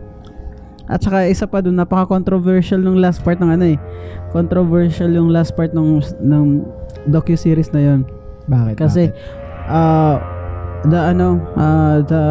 [0.85, 3.77] At saka isa pa doon napaka-controversial nung last part ng ano eh.
[4.31, 6.45] Controversial yung last part ng ng
[7.05, 7.99] docu-series na 'yon.
[8.45, 8.75] Bakit?
[8.75, 9.67] Kasi bakit?
[9.67, 10.15] uh,
[10.85, 12.23] the ano uh, the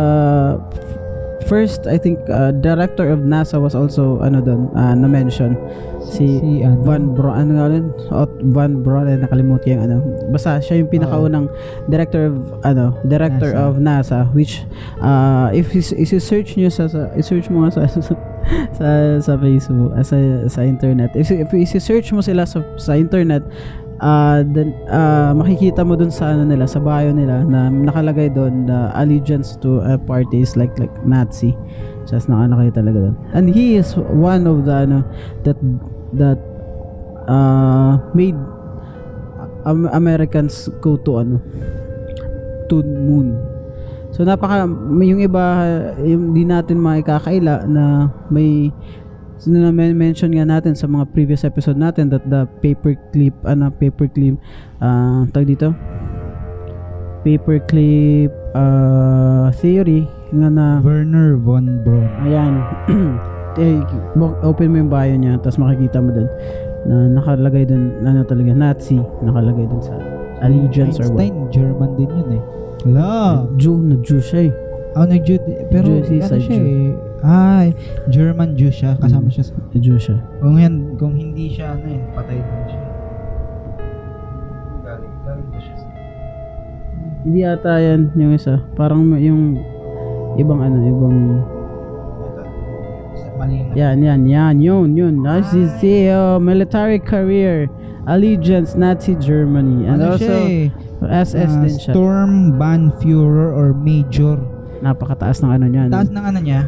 [1.45, 5.55] first I think uh, director of NASA was also ano doon uh, na mention
[6.01, 6.81] si, si ano?
[6.81, 7.87] Van Braun ano nga yun?
[8.15, 9.97] Ot Van Braun eh, nakalimutan yung ano
[10.33, 11.53] basta siya yung pinakaunang
[11.93, 13.63] director of ano director NASA.
[13.67, 14.65] of NASA which
[15.05, 15.93] uh, if is
[16.25, 17.83] search nyo sa, sa i-search mo nga sa
[18.79, 18.89] sa
[19.21, 23.43] sa Facebook ah, sa sa internet if if i-search mo sila sa sa internet
[24.01, 28.69] uh, then uh, makikita mo dun sa ano nila sa bio nila na nakalagay doon
[28.69, 31.57] the allegiance to a party is like like Nazi.
[32.07, 34.99] Just nakalagay talaga doon and he is one of the ano
[35.43, 35.59] that
[36.15, 36.39] that
[37.27, 38.39] uh, made
[39.67, 41.43] Am- Americans go to ano
[42.71, 43.35] to moon.
[44.15, 44.65] So napaka
[45.03, 45.45] yung iba
[46.01, 48.71] yung di natin maikakaila na may
[49.45, 54.41] na mention nga natin sa mga previous episode natin that the paperclip ano paperclip
[54.81, 55.77] ah tawag dito
[57.21, 62.09] paperclip ah theory nga na Werner von Braun.
[62.27, 62.59] Ayan.
[63.63, 63.79] eh,
[64.43, 66.29] open mo yung bio niya, tapos makikita mo dun
[66.87, 69.95] na nakalagay dun, ano talaga, Nazi, nakalagay dun sa
[70.43, 71.27] allegiance or what.
[71.27, 72.43] Einstein, German din yun eh.
[72.87, 73.11] Wala.
[73.59, 74.53] Jew, na Jew siya eh.
[74.95, 75.43] Oh, nag-Jew.
[75.69, 76.63] Pero Jew, si ano siya Jew.
[76.63, 76.91] eh.
[77.23, 77.73] Ay,
[78.09, 78.97] German Jew siya.
[78.97, 79.33] Kasama Mm.
[79.33, 79.53] siya sa...
[79.73, 80.17] Jew siya.
[80.39, 82.83] Kung, yan, kung hindi siya, ano eh, patay din siya.
[84.85, 85.87] Galing, galing ba siya sa...
[87.27, 88.55] Hindi ata yan yung isa.
[88.75, 89.59] Parang yung
[90.37, 91.17] ibang ano, ibang...
[93.47, 93.77] Yun.
[93.77, 95.15] Yan, yan, yan, yun, yun.
[95.23, 95.71] That's his
[96.09, 97.69] uh, military career.
[98.09, 99.85] Allegiance, Nazi Germany.
[99.87, 100.67] And Ano also, siya eh?
[101.07, 101.93] SS Ah, din siya.
[101.95, 104.41] Sturmbannführer or Major.
[104.87, 105.89] Napakataas ng ano niyan.
[105.91, 106.63] Taas ng ano niya?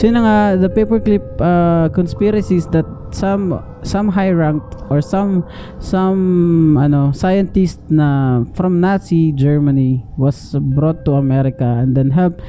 [0.00, 5.44] So yun nga, the paperclip uh, conspiracies that some some high ranked or some
[5.80, 12.40] some ano scientist na from Nazi Germany was brought to America and then help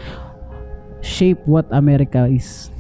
[1.00, 2.72] shape what America is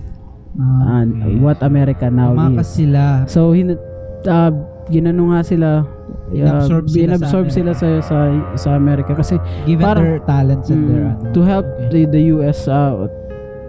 [0.60, 2.84] Ah, and what America now Tumakas is.
[2.84, 3.04] sila.
[3.30, 3.78] So hin
[4.26, 4.52] uh,
[4.90, 5.86] ginano nga sila
[6.32, 7.58] uh, Inabsorb sila sa inabsorb America.
[7.58, 8.18] sila sa sa
[8.56, 11.32] sa America kasi Given parang- their talents and their Mm, ano.
[11.32, 11.90] to help Okay.
[11.90, 13.10] the, the US uh,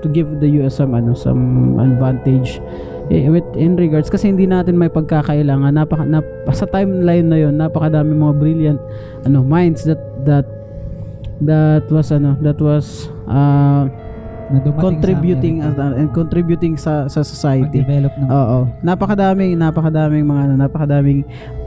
[0.01, 1.43] to give the US some ano some
[1.77, 2.61] advantage
[3.09, 7.55] eh, with in regards kasi hindi natin may pagkakailangan napaka nap, sa timeline na yon
[7.55, 8.81] napakadami mga brilliant
[9.25, 10.47] ano minds that that
[11.41, 13.89] that was ano that was uh,
[14.51, 18.59] na dumating contributing sa uh, and contributing sa sa society Pag-develop ng Oo.
[18.83, 21.21] Napakadaming, napakadaming mga ano, napakadaming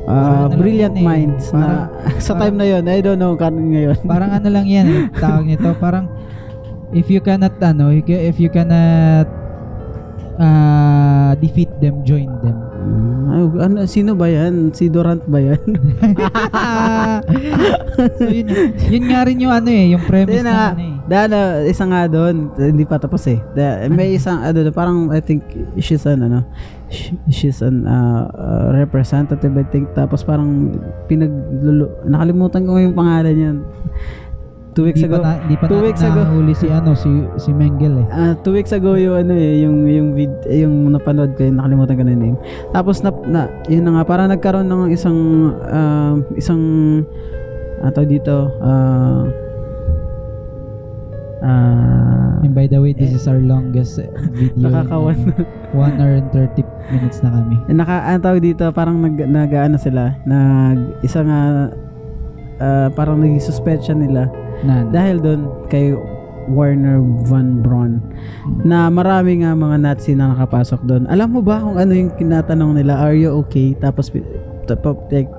[0.06, 1.08] uh, Parang ano brilliant yan eh.
[1.08, 1.88] minds na
[2.26, 3.98] sa time na yon I don't know kan ngayon.
[4.04, 6.12] parang ano lang yan eh, tawag nito parang
[6.94, 9.43] if you cannot ano if you cannot
[10.38, 12.58] uh, defeat them join them
[13.34, 14.76] ay, ano, sino ba yan?
[14.76, 15.58] Si Durant ba yan?
[18.20, 18.48] so yun,
[18.78, 21.68] yun nga rin yung ano eh yung premise Yun na na ano eh Da, ano,
[21.68, 23.36] isa nga doon, hindi pa tapos eh.
[23.52, 25.44] Da, may isang, ano, parang, I think,
[25.76, 26.48] she's an, ano,
[26.88, 29.92] sh- she's an uh, uh, representative, I think.
[29.92, 30.72] Tapos parang,
[31.12, 33.58] pinaglulu, nakalimutan ko yung pangalan niyan.
[34.74, 35.24] Two weeks Di pa, ago.
[35.24, 36.20] na, di pa two weeks ago.
[36.20, 39.86] nahuli si ano si si Mengel eh Ah, two weeks ago yung ano eh, yung
[39.86, 42.38] yung vid, eh, yung napanood ko, yung nakalimutan ko na yung name.
[42.70, 45.18] Tapos na, na yun na nga, parang nagkaroon ng isang
[45.64, 46.62] ah, isang
[47.80, 49.28] ato dito ah
[51.44, 55.18] ah and by the way this is our longest eh, video nakakawan.
[55.76, 60.16] 1 hour and 30 minutes na kami Naka ang tawag dito, parang nag nag-ano sila,
[60.24, 61.40] nag isa nga
[62.58, 64.32] ah, parang naging suspension nila
[64.64, 65.92] na, dahil doon kay
[66.44, 68.04] Warner Van Braun
[68.68, 71.04] na marami nga mga Nazi na nakapasok doon.
[71.08, 73.00] Alam mo ba kung ano yung kinatanong nila?
[73.00, 73.72] Are you okay?
[73.80, 74.28] Tapos pi-
[74.68, 75.32] tap- like,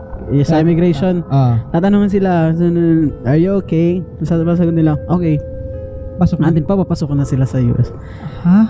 [0.48, 2.56] sa immigration, ah tatanungin sila,
[3.28, 4.00] are you okay?
[4.24, 5.36] Sabi sagot nila, okay.
[6.16, 7.92] pasok na Andin pa, papasok na sila sa US.
[8.40, 8.64] ha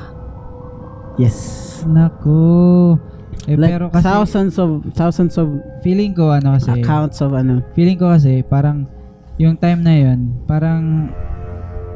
[1.15, 1.39] Yes.
[1.87, 2.99] nako
[3.47, 5.53] eh, like pero kasi thousands of thousands of
[5.85, 7.61] feeling ko ano kasi accounts of ano.
[7.77, 8.89] feeling ko kasi parang
[9.37, 11.11] yung time na yun parang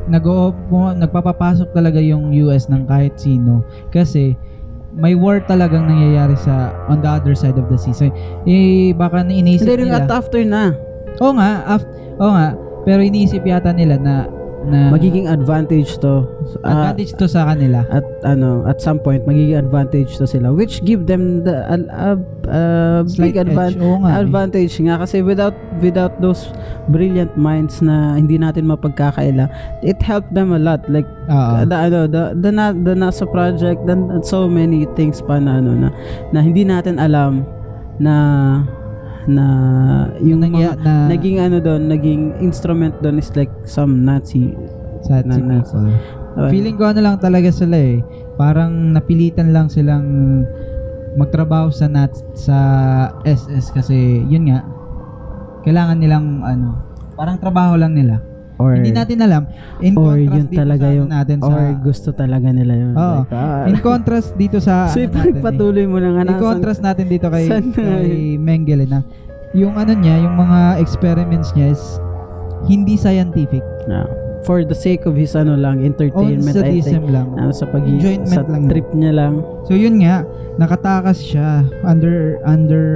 [0.09, 0.25] nag
[0.99, 3.61] nagpapapasok talaga yung US ng kahit sino
[3.93, 4.35] kasi
[4.99, 7.93] may war talagang nangyayari sa on the other side of the sea.
[7.93, 8.09] So,
[8.49, 10.09] eh, baka na iniisip Hindi nila.
[10.09, 10.73] at after na.
[11.21, 11.89] Oo nga, af-
[12.19, 12.57] oo nga,
[12.89, 14.27] pero iniisip yata nila na
[14.69, 16.29] na Magiging advantage to.
[16.63, 17.83] ah, advantage to sa kanila.
[17.89, 22.15] at ano at some point magiging advantage to sila which give them the a
[23.05, 24.13] Slight big advan- eh.
[24.17, 26.49] advantage nga kasi without without those
[26.89, 29.49] brilliant minds na hindi natin mapagkakaila
[29.81, 31.65] it helped them a lot like Oo.
[31.65, 35.77] the ano the the, na, the NASA project then so many things pa na ano
[35.77, 35.89] na,
[36.33, 37.45] na hindi natin alam
[37.99, 38.15] na
[39.27, 39.45] na
[40.21, 44.55] yung Nangya- mga, na- naging ano doon naging instrument doon is like some Nazi
[45.03, 45.91] sa na- si na- people.
[46.37, 47.99] uh, Feeling ko ano lang talaga sila eh.
[48.37, 50.07] Parang napilitan lang silang
[51.15, 52.57] magtrabaho sa nat sa
[53.25, 54.63] SS kasi yun nga
[55.61, 56.79] kailangan nilang ano
[57.13, 58.23] parang trabaho lang nila.
[58.59, 59.43] Or Hindi natin alam.
[59.81, 63.23] In or contrast yun talaga yung natin sa or gusto talaga nila yun Oo.
[63.23, 67.07] like, ah, in contrast dito sa so ano ipagpatuloy mo na nga In contrast natin
[67.07, 69.07] dito kay, kay Mengele na
[69.57, 71.83] yung ano niya, yung mga experiments niya is
[72.69, 73.63] hindi scientific.
[73.89, 74.05] Ah,
[74.47, 77.35] for the sake of his ano lang entertainment Oh, I think lang.
[77.39, 77.83] ah, sa pag
[78.27, 78.71] sa lang.
[78.71, 80.23] trip niya lang So yun nga,
[80.61, 82.87] nakatakas siya under under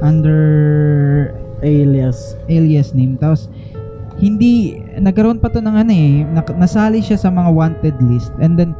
[0.00, 0.40] under
[1.60, 3.20] alias alias name.
[3.20, 3.48] Tapos
[4.18, 6.26] hindi nagkaroon pa to ng ano eh,
[6.58, 8.74] nasali siya sa mga wanted list and then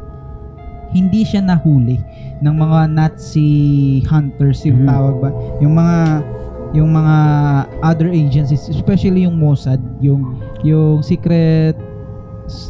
[0.91, 1.95] hindi siya nahuli
[2.43, 4.89] ng mga Nazi hunters yung Mhm.
[4.91, 5.29] tawag ba
[5.63, 5.97] yung mga
[6.71, 7.15] yung mga
[7.83, 11.75] other agencies especially yung Mossad yung yung secret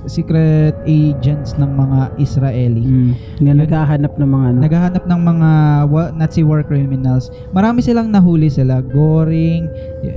[0.06, 3.12] secret agents ng mga Israeli mm.
[3.42, 5.50] nga naghahanap ng mga ano naghahanap ng mga
[5.90, 7.34] wa- Nazi war criminals.
[7.50, 8.86] Marami silang nahuli sila.
[8.86, 9.66] Goring,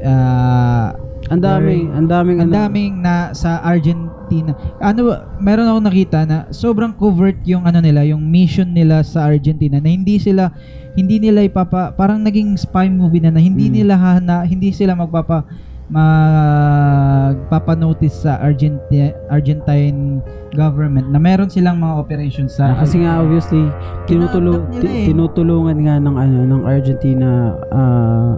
[0.04, 0.92] ah,
[1.34, 4.52] ang daming ang daming ang ano daming na sa Argentina.
[4.78, 5.00] Ano,
[5.36, 9.86] meron ako nakita na sobrang covert yung ano nila, yung mission nila sa Argentina na
[9.86, 10.48] hindi sila
[10.92, 13.72] hindi nila ipapa parang naging spy movie na na hindi Mm.
[13.74, 15.42] nila hana, hindi sila magpapa
[15.84, 20.20] magpapanotice sa Argenti- Argentine
[20.52, 23.68] government na meron silang mga operations sa Ah, kasi nga obviously
[24.06, 25.04] tinutulong nila eh.
[25.04, 27.28] tinutulungan nga ng ano ng Argentina
[27.68, 28.32] ah,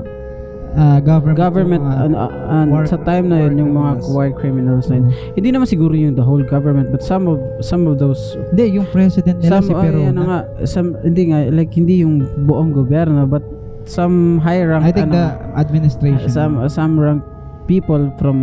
[0.77, 4.13] ah, government, government mga- ah, war- sa time na yun yung mga criminals.
[4.13, 5.07] war criminals na yun.
[5.33, 8.21] Hindi naman siguro yung the whole government but some of some of those
[8.51, 10.09] Hindi, yung president nila some si Perona.
[10.11, 13.43] ano nga some hindi nga like hindi yung buong gobyerno but
[13.85, 15.27] some high rank I think ano, the
[15.57, 16.29] administration.
[16.29, 17.23] some some rank
[17.67, 18.39] people from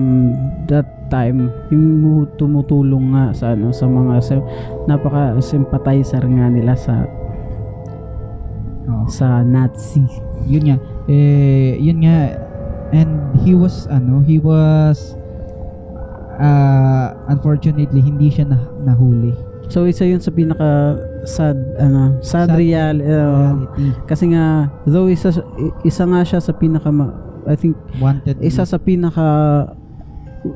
[0.65, 4.35] that time yung mu- tumutulong nga sa ano sa mga sa,
[4.83, 7.05] napaka sympathizer nga nila sa
[8.83, 9.07] Oo.
[9.07, 10.03] sa Nazi.
[10.43, 10.77] yun nga
[11.07, 12.39] eh yun nga.
[12.93, 15.17] And he was ano he was
[16.37, 19.33] uh, unfortunately hindi siya na, nahuli.
[19.71, 23.87] So isa yun sa pinaka sad ano sad, Sad real uh, reality.
[24.05, 25.33] Kasi nga though isa
[25.81, 26.93] isa nga siya sa pinaka
[27.49, 29.25] I think wanted isa sa pinaka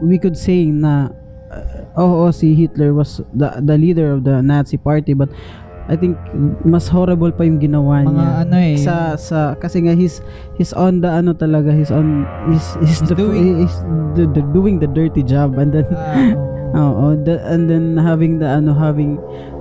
[0.03, 1.10] we could say na
[1.49, 5.32] uh, oo si Hitler was the, the leader of the Nazi party but
[5.88, 6.19] I think
[6.61, 10.19] mas horrible pa yung ginawa mga niya ano eh sa sa kasi nga he's
[10.53, 13.77] he's on the ano talaga he's on he's, he's, He's the, doing- he's
[14.14, 16.35] the, the doing the dirty job and then ah,
[16.77, 17.07] Oo, oo.
[17.18, 19.15] the, and then having the ano having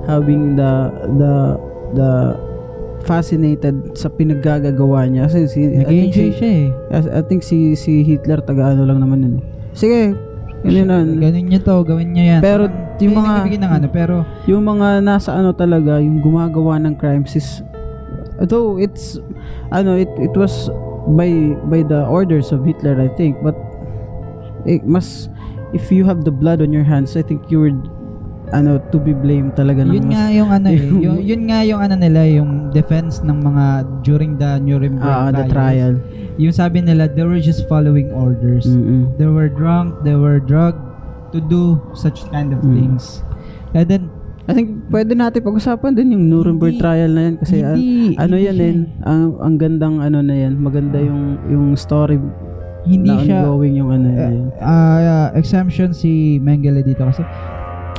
[0.05, 1.32] having the the
[1.94, 2.11] the
[3.07, 7.40] fascinated sa pinaggagawa niya kasi si I think nag-enjoy si, siya eh I- I think
[7.43, 9.44] si si Hitler taga ano lang naman yun eh.
[9.70, 10.16] Sige,
[10.66, 10.97] ganun na.
[11.16, 12.62] ganun niya to gawin niya yan Pero
[12.98, 14.14] yung mga- nagbibigay ng ano pero
[14.47, 17.62] Yung mga nasa ano talaga, yung gumagawa ng crimes is
[18.47, 19.16] though it's
[19.72, 20.68] ano it it was
[21.14, 21.28] by
[21.72, 23.56] by the orders of Hitler I think but
[24.66, 25.30] eh, mas
[25.72, 27.80] if you have the blood on your hands I think you would
[28.48, 31.60] ano to be blamed talaga ng yun mas- nga yung ano eh yung- yun, nga
[31.60, 33.64] yung ano nila yung defense ng mga
[34.01, 35.51] during the Nuremberg Ah, the trials.
[35.51, 35.94] trial.
[36.36, 39.10] yung sabi nila they were just following orders Mm-mm.
[39.16, 40.78] they were drunk they were drugged
[41.31, 41.62] to do
[41.93, 42.74] such kind of Mm.
[42.77, 43.24] things
[43.73, 44.06] and then
[44.47, 48.14] I think pwede natin pag-usapan din yung Nuremberg Hindi- trial na yan kasi an- hindi,
[48.14, 52.14] ano hindi yan din ang, ang gandang ano na yan maganda yung yung story
[52.86, 54.35] hindi na siya ongoing yung ano na yan.
[54.62, 57.27] ah, exemption si Mengele dito kasi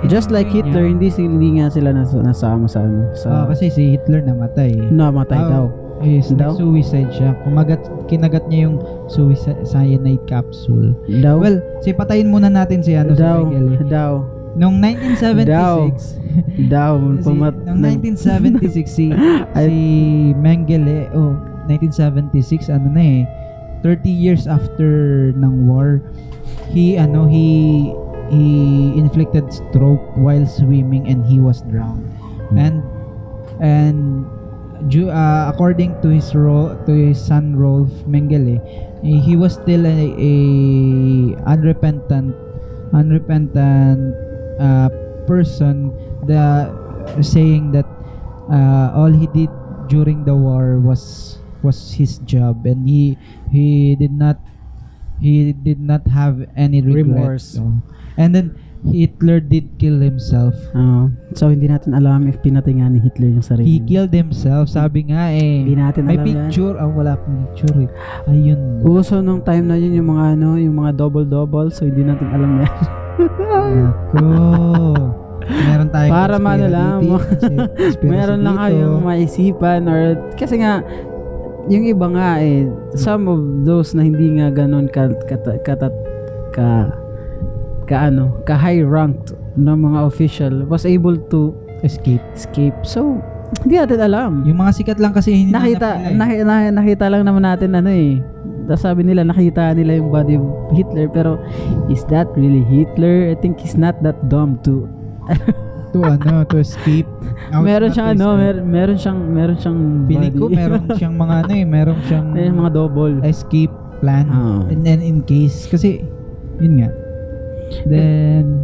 [0.05, 0.61] Just like Niya.
[0.63, 4.21] Hitler, hindi si- hindi nga sila nas, nasama sa ano Ah, sa kasi si Hitler
[4.21, 5.65] namatay namatay Ah, daw.
[5.97, 6.53] Is Daw?
[6.53, 7.33] suicide siya.
[7.41, 10.93] Kumagat kinagat niya yung suicide cyanide capsule.
[11.09, 11.41] Daw.
[11.41, 13.41] Well, si patayin muna natin si ano daw.
[13.41, 13.81] si Mengele.
[13.89, 14.13] Daw.
[14.53, 16.21] Noong 1976,
[16.69, 16.97] Daw.
[17.17, 17.53] si, Pumat.
[17.65, 19.05] noong 1976 si,
[19.57, 19.77] si
[20.37, 21.33] Mengele, oh,
[21.65, 23.21] 1976 ano na eh,
[23.81, 24.89] 30 years after
[25.33, 25.97] ng war,
[26.69, 27.89] he ano he
[28.29, 32.05] he inflicted stroke while swimming and he was drowned.
[32.49, 32.57] Hmm.
[32.57, 32.75] And
[33.59, 33.97] and
[34.87, 38.59] ju- uh, according to his ro- to his son Rolf Mengele,
[39.03, 40.35] eh, he was still a, a
[41.47, 42.35] unrepentant
[42.93, 44.15] unrepentant
[44.59, 44.89] uh,
[45.27, 45.91] person
[46.25, 46.71] the
[47.21, 47.87] saying that
[48.49, 49.49] uh, all he did
[49.87, 53.17] during the war was was his job and he
[53.51, 54.37] he did not
[55.19, 57.57] he did not have any regrets Remorse.
[57.57, 57.73] So,
[58.17, 58.47] and then
[58.85, 63.41] Hitler did kill himself Ah, so hindi natin alam if pinatay nga ni Hitler yung
[63.41, 63.65] sarili.
[63.65, 64.69] He killed himself.
[64.69, 65.65] Sabi nga eh.
[65.65, 66.35] Hindi natin May alam yan.
[66.45, 66.75] picture.
[66.77, 67.89] Ah, wala pang picture eh.
[68.29, 68.85] Ayun.
[68.85, 72.61] Uso nung time na yun yung mga ano, yung mga double-double so hindi natin alam
[72.61, 72.73] yan.
[73.57, 74.25] Nako.
[75.47, 76.99] Meron tayong Para maano lang,
[78.13, 79.99] Meron lang kayong maisipan or
[80.35, 80.83] kasi nga
[81.67, 82.63] yung iba nga eh
[82.95, 85.87] some of those na hindi nga ganun ka ka ka, ka,
[86.51, 86.67] ka
[87.95, 91.55] ano ka high ranked ng mga official was able to
[91.85, 92.19] escape.
[92.35, 93.21] escape so
[93.63, 96.43] hindi natin alam Yung mga sikat lang kasi hindi nakita nila eh.
[96.43, 98.19] na- nakita lang naman natin ano eh
[98.75, 100.43] sabi nila nakita nila yung body of
[100.75, 101.39] Hitler pero
[101.87, 104.91] is that really Hitler I think he's not that dumb to
[105.95, 107.07] to ano, to escape.
[107.55, 111.35] Out meron na siyang ano mer- meron siyang meron siyang Feeling ko meron siyang mga
[111.47, 113.71] ano eh, meron siyang Ayun, mga double escape
[114.03, 114.27] plan.
[114.29, 114.67] Oo.
[114.69, 116.03] And then in case, kasi,
[116.59, 116.89] yun nga.
[117.85, 118.63] Then,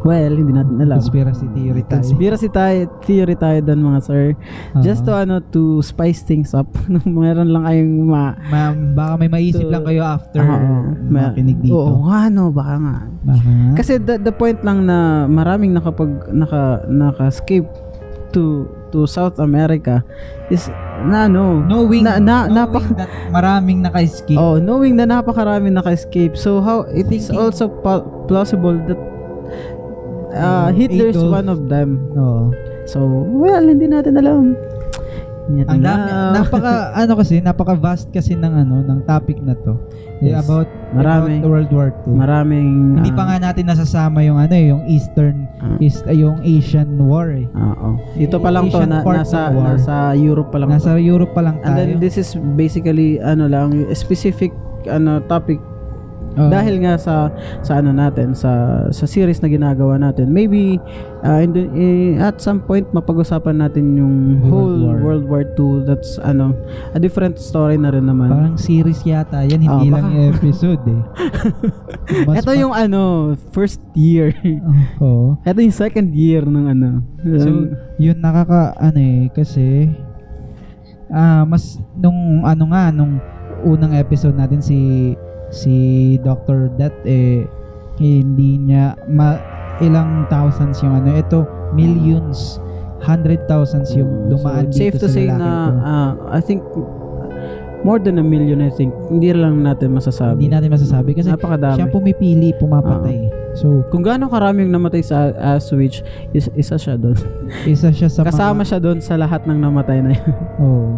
[0.00, 2.00] well hindi natin alam conspiracy theory tayo.
[2.00, 4.24] Conspiracy tayo, theory tayo doon mga sir.
[4.80, 6.66] Just to ano to spice things up.
[7.06, 10.96] Meron lang kayong ma Ma- baka may maisip To- lang kayo after ma-
[11.28, 11.76] makinig dito.
[11.76, 12.96] Oo nga no, baka nga.
[13.22, 13.48] Baka.
[13.76, 17.68] Kasi the, the point lang na maraming nakapag naka naka-escape
[18.30, 20.02] to to South America
[20.48, 20.66] is
[21.02, 24.36] na ano, knowing, na, na, knowing napak- that maraming naka-escape.
[24.36, 26.36] Oh, knowing na napakarami naka-escape.
[26.36, 29.00] So how it is Thinking- also pa- plausible that
[30.34, 32.10] uh, Hitler is one of them.
[32.14, 32.52] Oo.
[32.86, 34.54] So, well, hindi natin alam.
[35.66, 36.08] Ang dami,
[36.38, 39.74] napaka ano kasi, napaka vast kasi ng ano, ng topic na to.
[40.20, 40.44] Eh, Yes.
[40.44, 42.12] About Maraming- about World War II.
[42.12, 42.68] Maraming...
[43.00, 46.44] Hindi ah, pa nga natin nasasama yung ano, eh, yung Eastern ah, is uh, yung
[46.44, 47.48] Asian War eh.
[47.56, 47.96] Oo.
[48.20, 50.68] Ito pa lang to, Asian na, part nasa, nasa Europe pa lang.
[50.68, 52.04] Nasa Europe pa lang And then tayo.
[52.04, 54.52] this is basically ano lang specific
[54.88, 55.60] ano topic
[56.32, 56.46] Oo.
[56.46, 57.26] dahil nga sa
[57.58, 58.50] sa ano natin sa
[58.86, 60.30] sa series na ginagawa natin.
[60.30, 60.78] Maybe
[61.20, 64.96] uh, in the- eh, at some point mapag-usapan natin yung World whole War.
[65.00, 65.82] World War II.
[65.84, 66.54] That's ano
[66.90, 68.30] a different story na rin naman.
[68.30, 71.02] parang series yata yan, hindi Ah, lang baka- episode eh.
[72.26, 73.00] Mas Ito yung ano
[73.50, 74.30] first year.
[74.98, 75.34] Oo.
[75.42, 76.88] Ito yung second year ng ano.
[77.20, 77.48] So,
[77.96, 79.90] yun nakaka ano eh kasi
[81.06, 83.18] ah mas nung ano nga nung
[83.60, 84.78] unang episode natin si
[85.50, 85.74] si
[86.20, 86.70] Dr.
[86.74, 87.44] Det eh
[87.98, 89.36] hindi niya ma,
[89.78, 92.56] ilang thousands yung ano ito millions
[93.00, 95.72] hundred thousands yung dumaan so, it's safe dito to sa say na to.
[95.78, 96.60] ah, I think
[97.80, 98.92] more than a million I think.
[99.08, 100.44] Hindi lang natin masasabi.
[100.44, 101.76] hindi natin masasabi kasi Napakadami.
[101.76, 107.16] siya pumipili pumapatay so Kung gaano karaming namatay sa Auschwitz, is, isa siya doon.
[107.64, 110.32] isa siya sa Kasama mga, siya doon sa lahat ng namatay na yun.
[110.58, 110.88] oh,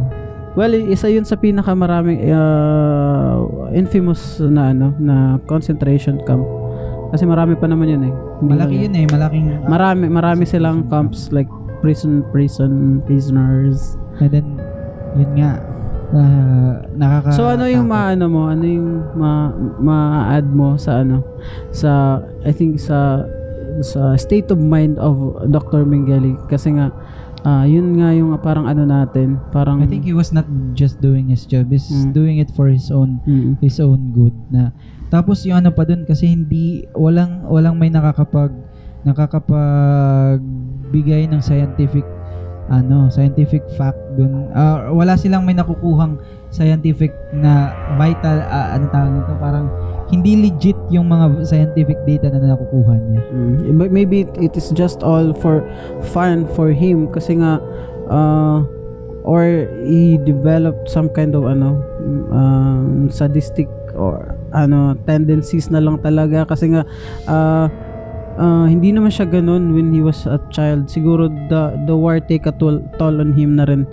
[0.55, 6.45] well, isa yun sa pinakamaraming uh, infamous na ano na concentration camp.
[7.13, 8.15] Kasi marami pa naman yun eh.
[8.41, 11.49] Hindi malaki yun eh malaking Marami marami silang camps like
[11.85, 14.01] prison prison prisoners.
[14.21, 14.49] And then,
[15.17, 15.51] yun nga,
[16.17, 17.29] uh, nakaka...
[17.37, 18.49] So ano yung maano mo?
[18.49, 21.25] Ano yung ma ma-add mo sa ano
[21.73, 23.25] sa I think sa
[23.81, 25.17] sa state of mind of
[25.49, 25.89] Dr.
[25.89, 26.93] Mengele kasi nga
[27.43, 31.29] ah, yun nga yung parang ano natin, parang I think he was not just doing
[31.29, 32.11] his job, he's Mm.
[32.13, 33.59] doing it for his own Mm.
[33.59, 34.71] his own good na
[35.09, 38.49] tapos yung ano pa dun kasi hindi walang walang may nakakapag
[39.03, 40.41] nakakapag
[40.89, 42.05] bigay ng scientific
[42.69, 46.17] ano scientific fact dun Ah, wala silang may nakukuhang
[46.49, 49.67] scientific na vital ah, ano tawag nito parang
[50.13, 53.23] hindi legit yung mga scientific data na nakukuha niya.
[53.33, 53.89] Mm.
[53.89, 55.65] Maybe it- it is just all for
[56.13, 57.57] fun for him kasi nga
[58.13, 58.61] uh,
[59.25, 61.81] or he developed some kind of ano
[62.29, 66.85] um, sadistic or ano tendencies na lang talaga kasi nga
[67.25, 67.67] uh,
[68.37, 70.93] uh, hindi naman siya ganun when he was a child.
[70.93, 73.89] Siguro the the war take a toll, toll on him na rin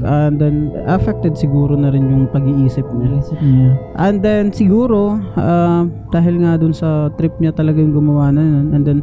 [0.00, 3.20] and then affected siguro na rin yung pag-iisip niya.
[3.40, 3.70] Niya.
[4.00, 8.66] And then siguro uh, dahil nga dun sa trip niya talaga yung gumawa na yun
[8.72, 8.98] and then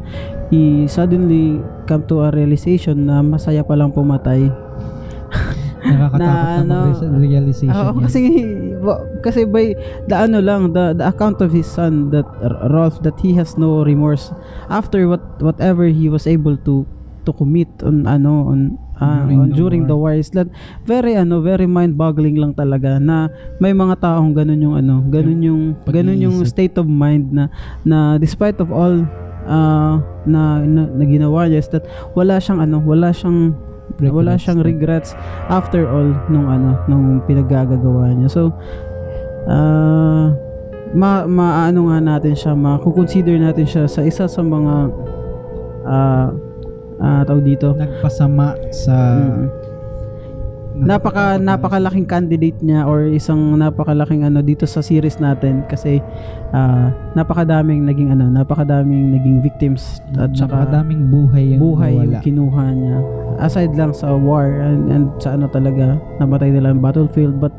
[0.50, 4.50] he suddenly come to a realization na masaya palang pumatay.
[5.80, 8.04] nakakatakot Na, na, ano, realization Oo, niya.
[8.04, 8.20] kasi
[9.24, 9.76] kasi by
[10.08, 12.28] the ano lang the, the account of his son that
[12.72, 14.32] Rolf that he has no remorse
[14.68, 16.84] after what whatever he was able to
[17.28, 19.90] to commit on ano on ah, During on the during war.
[19.90, 20.48] the war is that
[20.84, 25.62] very ano very mind-boggling lang talaga na may mga taong ganun yung ano ganun yung
[25.88, 27.48] ganun yung state of mind na
[27.84, 29.04] na despite of all
[29.48, 29.98] ah,
[30.28, 33.56] na, na, na ginawa niya is that wala siyang ano wala siyang
[34.00, 34.42] wala Regrets.
[34.46, 35.10] siyang regrets
[35.50, 38.54] after all nung ano nung pinaggagawa niya so
[39.50, 40.30] ah
[40.94, 44.74] ma maano nga natin siya ma-consider natin siya sa isa sa mga
[45.86, 46.30] ah
[47.00, 48.96] ah tawag dito nagpasama sa
[50.80, 50.86] Mm.
[50.88, 56.00] napaka napakalaking candidate niya or isang napakalaking ano dito sa series natin kasi
[56.56, 62.24] ah napakadaming naging ano napakadaming naging victims at saka napakadaming buhay yung buhay yung nawala.
[62.24, 62.98] kinuha niya
[63.44, 67.52] aside lang sa war and, and sa ano talaga namatay nila yung battlefield but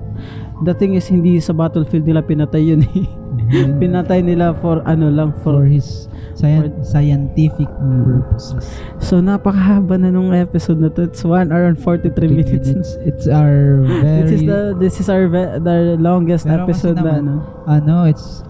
[0.60, 3.06] the thing is hindi sa battlefield nila pinatay yun eh.
[3.50, 3.78] Mhm.
[3.82, 8.22] pinatay nila for ano lang for for his scien- scientific Mm.
[8.22, 8.64] purposes.
[8.98, 13.26] so napakahaba na nung episode na to it's 1 hour and 43 minutes It's, it's
[13.26, 17.34] our very this is the this is our ve- the longest Pero episode na ano
[17.66, 18.44] ano, it's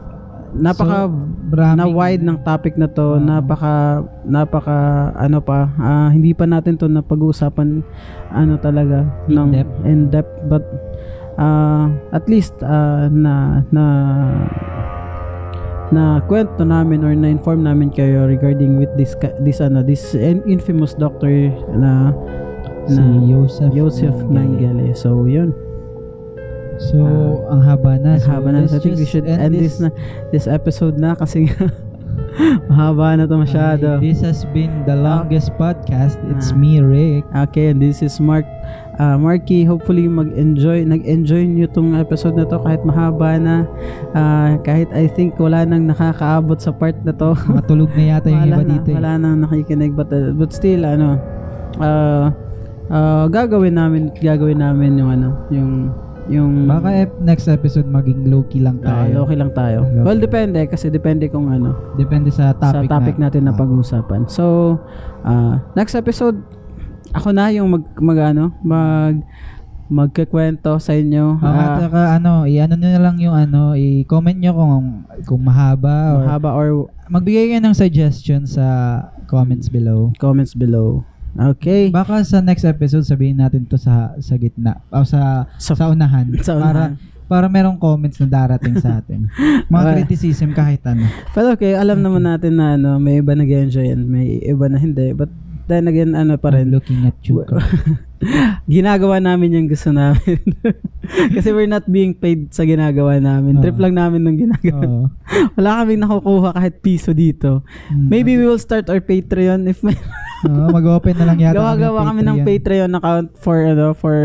[0.51, 1.07] napaka
[1.47, 3.23] maraming- na wide ng topic na to Oo.
[3.23, 4.77] napaka napaka
[5.15, 7.87] ano pa ah, hindi pa natin to na pag-uusapan
[8.29, 9.75] ano talaga In ng depth.
[9.85, 10.67] in depth but
[11.39, 13.85] ah, at least ah, na na
[15.91, 20.95] na kwento namin or na-inform namin kayo regarding with this this ano this in- infamous
[20.95, 22.15] doctor na
[22.87, 24.95] si na Joseph, Joseph Mengele.
[24.95, 25.51] So, yun.
[26.91, 27.05] So,
[27.53, 28.17] ang haba na.
[28.17, 28.65] Ang So, haba na.
[28.65, 29.91] I think we should end this na
[30.33, 31.69] this episode na kasi nga
[32.71, 33.99] mahaba na to masyado.
[33.99, 36.17] Okay, this has been the longest podcast.
[36.33, 36.57] It's Ah.
[36.57, 37.27] me, Rick.
[37.51, 38.47] Okay, and this is Mark.
[39.01, 43.65] Uh, Marky, hopefully mag-enjoy, nag-enjoy nyo tong episode na to kahit mahaba na.
[44.13, 47.33] Ah, kahit I think wala nang nakakaabot sa part na to.
[47.57, 48.93] Matulog na yata yung iba na, dito.
[48.93, 48.97] eh.
[49.01, 51.17] wala nang nakikinig but, uh, but still ano
[51.81, 52.29] uh,
[52.93, 55.71] ah, gagawin namin gagawin namin yung ano, yung
[56.29, 59.25] yung Baka ep- next episode maging low-key lang ah, tayo.
[59.25, 59.89] okay lang tayo.
[59.89, 60.05] Okay.
[60.05, 64.29] Well, depende kasi depende kung ano Depende sa topic, sa topic natin na pag-uusapan.
[64.29, 64.77] So,
[65.25, 66.37] ah, next episode
[67.11, 69.17] ako na yung mag, mag ano, mag
[69.89, 71.35] magkikwento sa inyo.
[71.37, 74.87] Ah, Ah, saka ano, i-ano nyo na lang yung ano, i-comment nyo kung
[75.27, 76.67] kung mahaba or mahaba or
[77.09, 78.65] magbigay kayo ng suggestion sa
[79.27, 80.15] comments below.
[80.17, 81.03] comments below.
[81.33, 81.91] Okay.
[81.91, 86.27] Baka sa next episode sabihin natin to sa sa gitna o sa Sa- sa unahan
[86.41, 86.93] sa para unahan.
[87.27, 89.27] para merong comments na darating sa atin.
[89.71, 89.95] Mga Okay.
[89.97, 91.03] criticism kahit ano.
[91.31, 95.11] Pero okay, alam naman natin na ano, may iba nag-enjoy yan, may iba na hindi.
[95.13, 95.31] But
[95.71, 97.47] then again, ano pa rin, I'm looking at you.
[98.69, 100.43] ginagawa namin yung gusto namin.
[101.35, 103.63] Kasi we're not being paid sa ginagawa namin.
[103.63, 105.09] Trip lang namin ng ginagawa.
[105.57, 107.63] Wala kaming nakukuha kahit piso dito.
[107.89, 108.07] Mm.
[108.11, 109.97] Maybe we will start our Patreon if may
[110.41, 114.17] Oo, mag-open na lang yata gawa-gawa kami ng Patreon account for ano for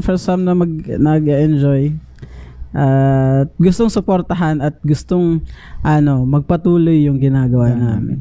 [0.00, 1.92] for some na mag nag-enjoy.
[2.72, 5.44] At gustong suportahan at gustong
[5.84, 7.80] ano magpatuloy yung ginagawa Yeah.
[7.84, 8.18] namin.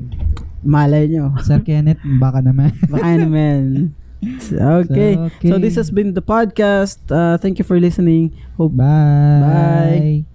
[0.68, 1.32] Malay nyo.
[1.48, 2.76] Sir Kenneth, baka naman.
[2.92, 3.96] Baka naman.
[4.44, 5.16] So, okay.
[5.16, 5.64] So, So, okay.
[5.64, 7.00] this has been the podcast.
[7.08, 8.36] Uh, thank you for listening.
[8.60, 10.26] Hope Bye.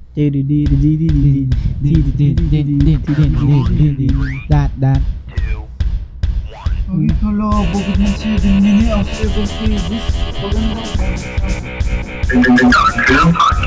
[4.49, 5.03] That, that.
[6.93, 10.05] Ay, hala, bukod ng 7 minutes after 7 pages.
[10.37, 10.77] Pag ano
[12.29, 13.62] The Dark Room Podcast.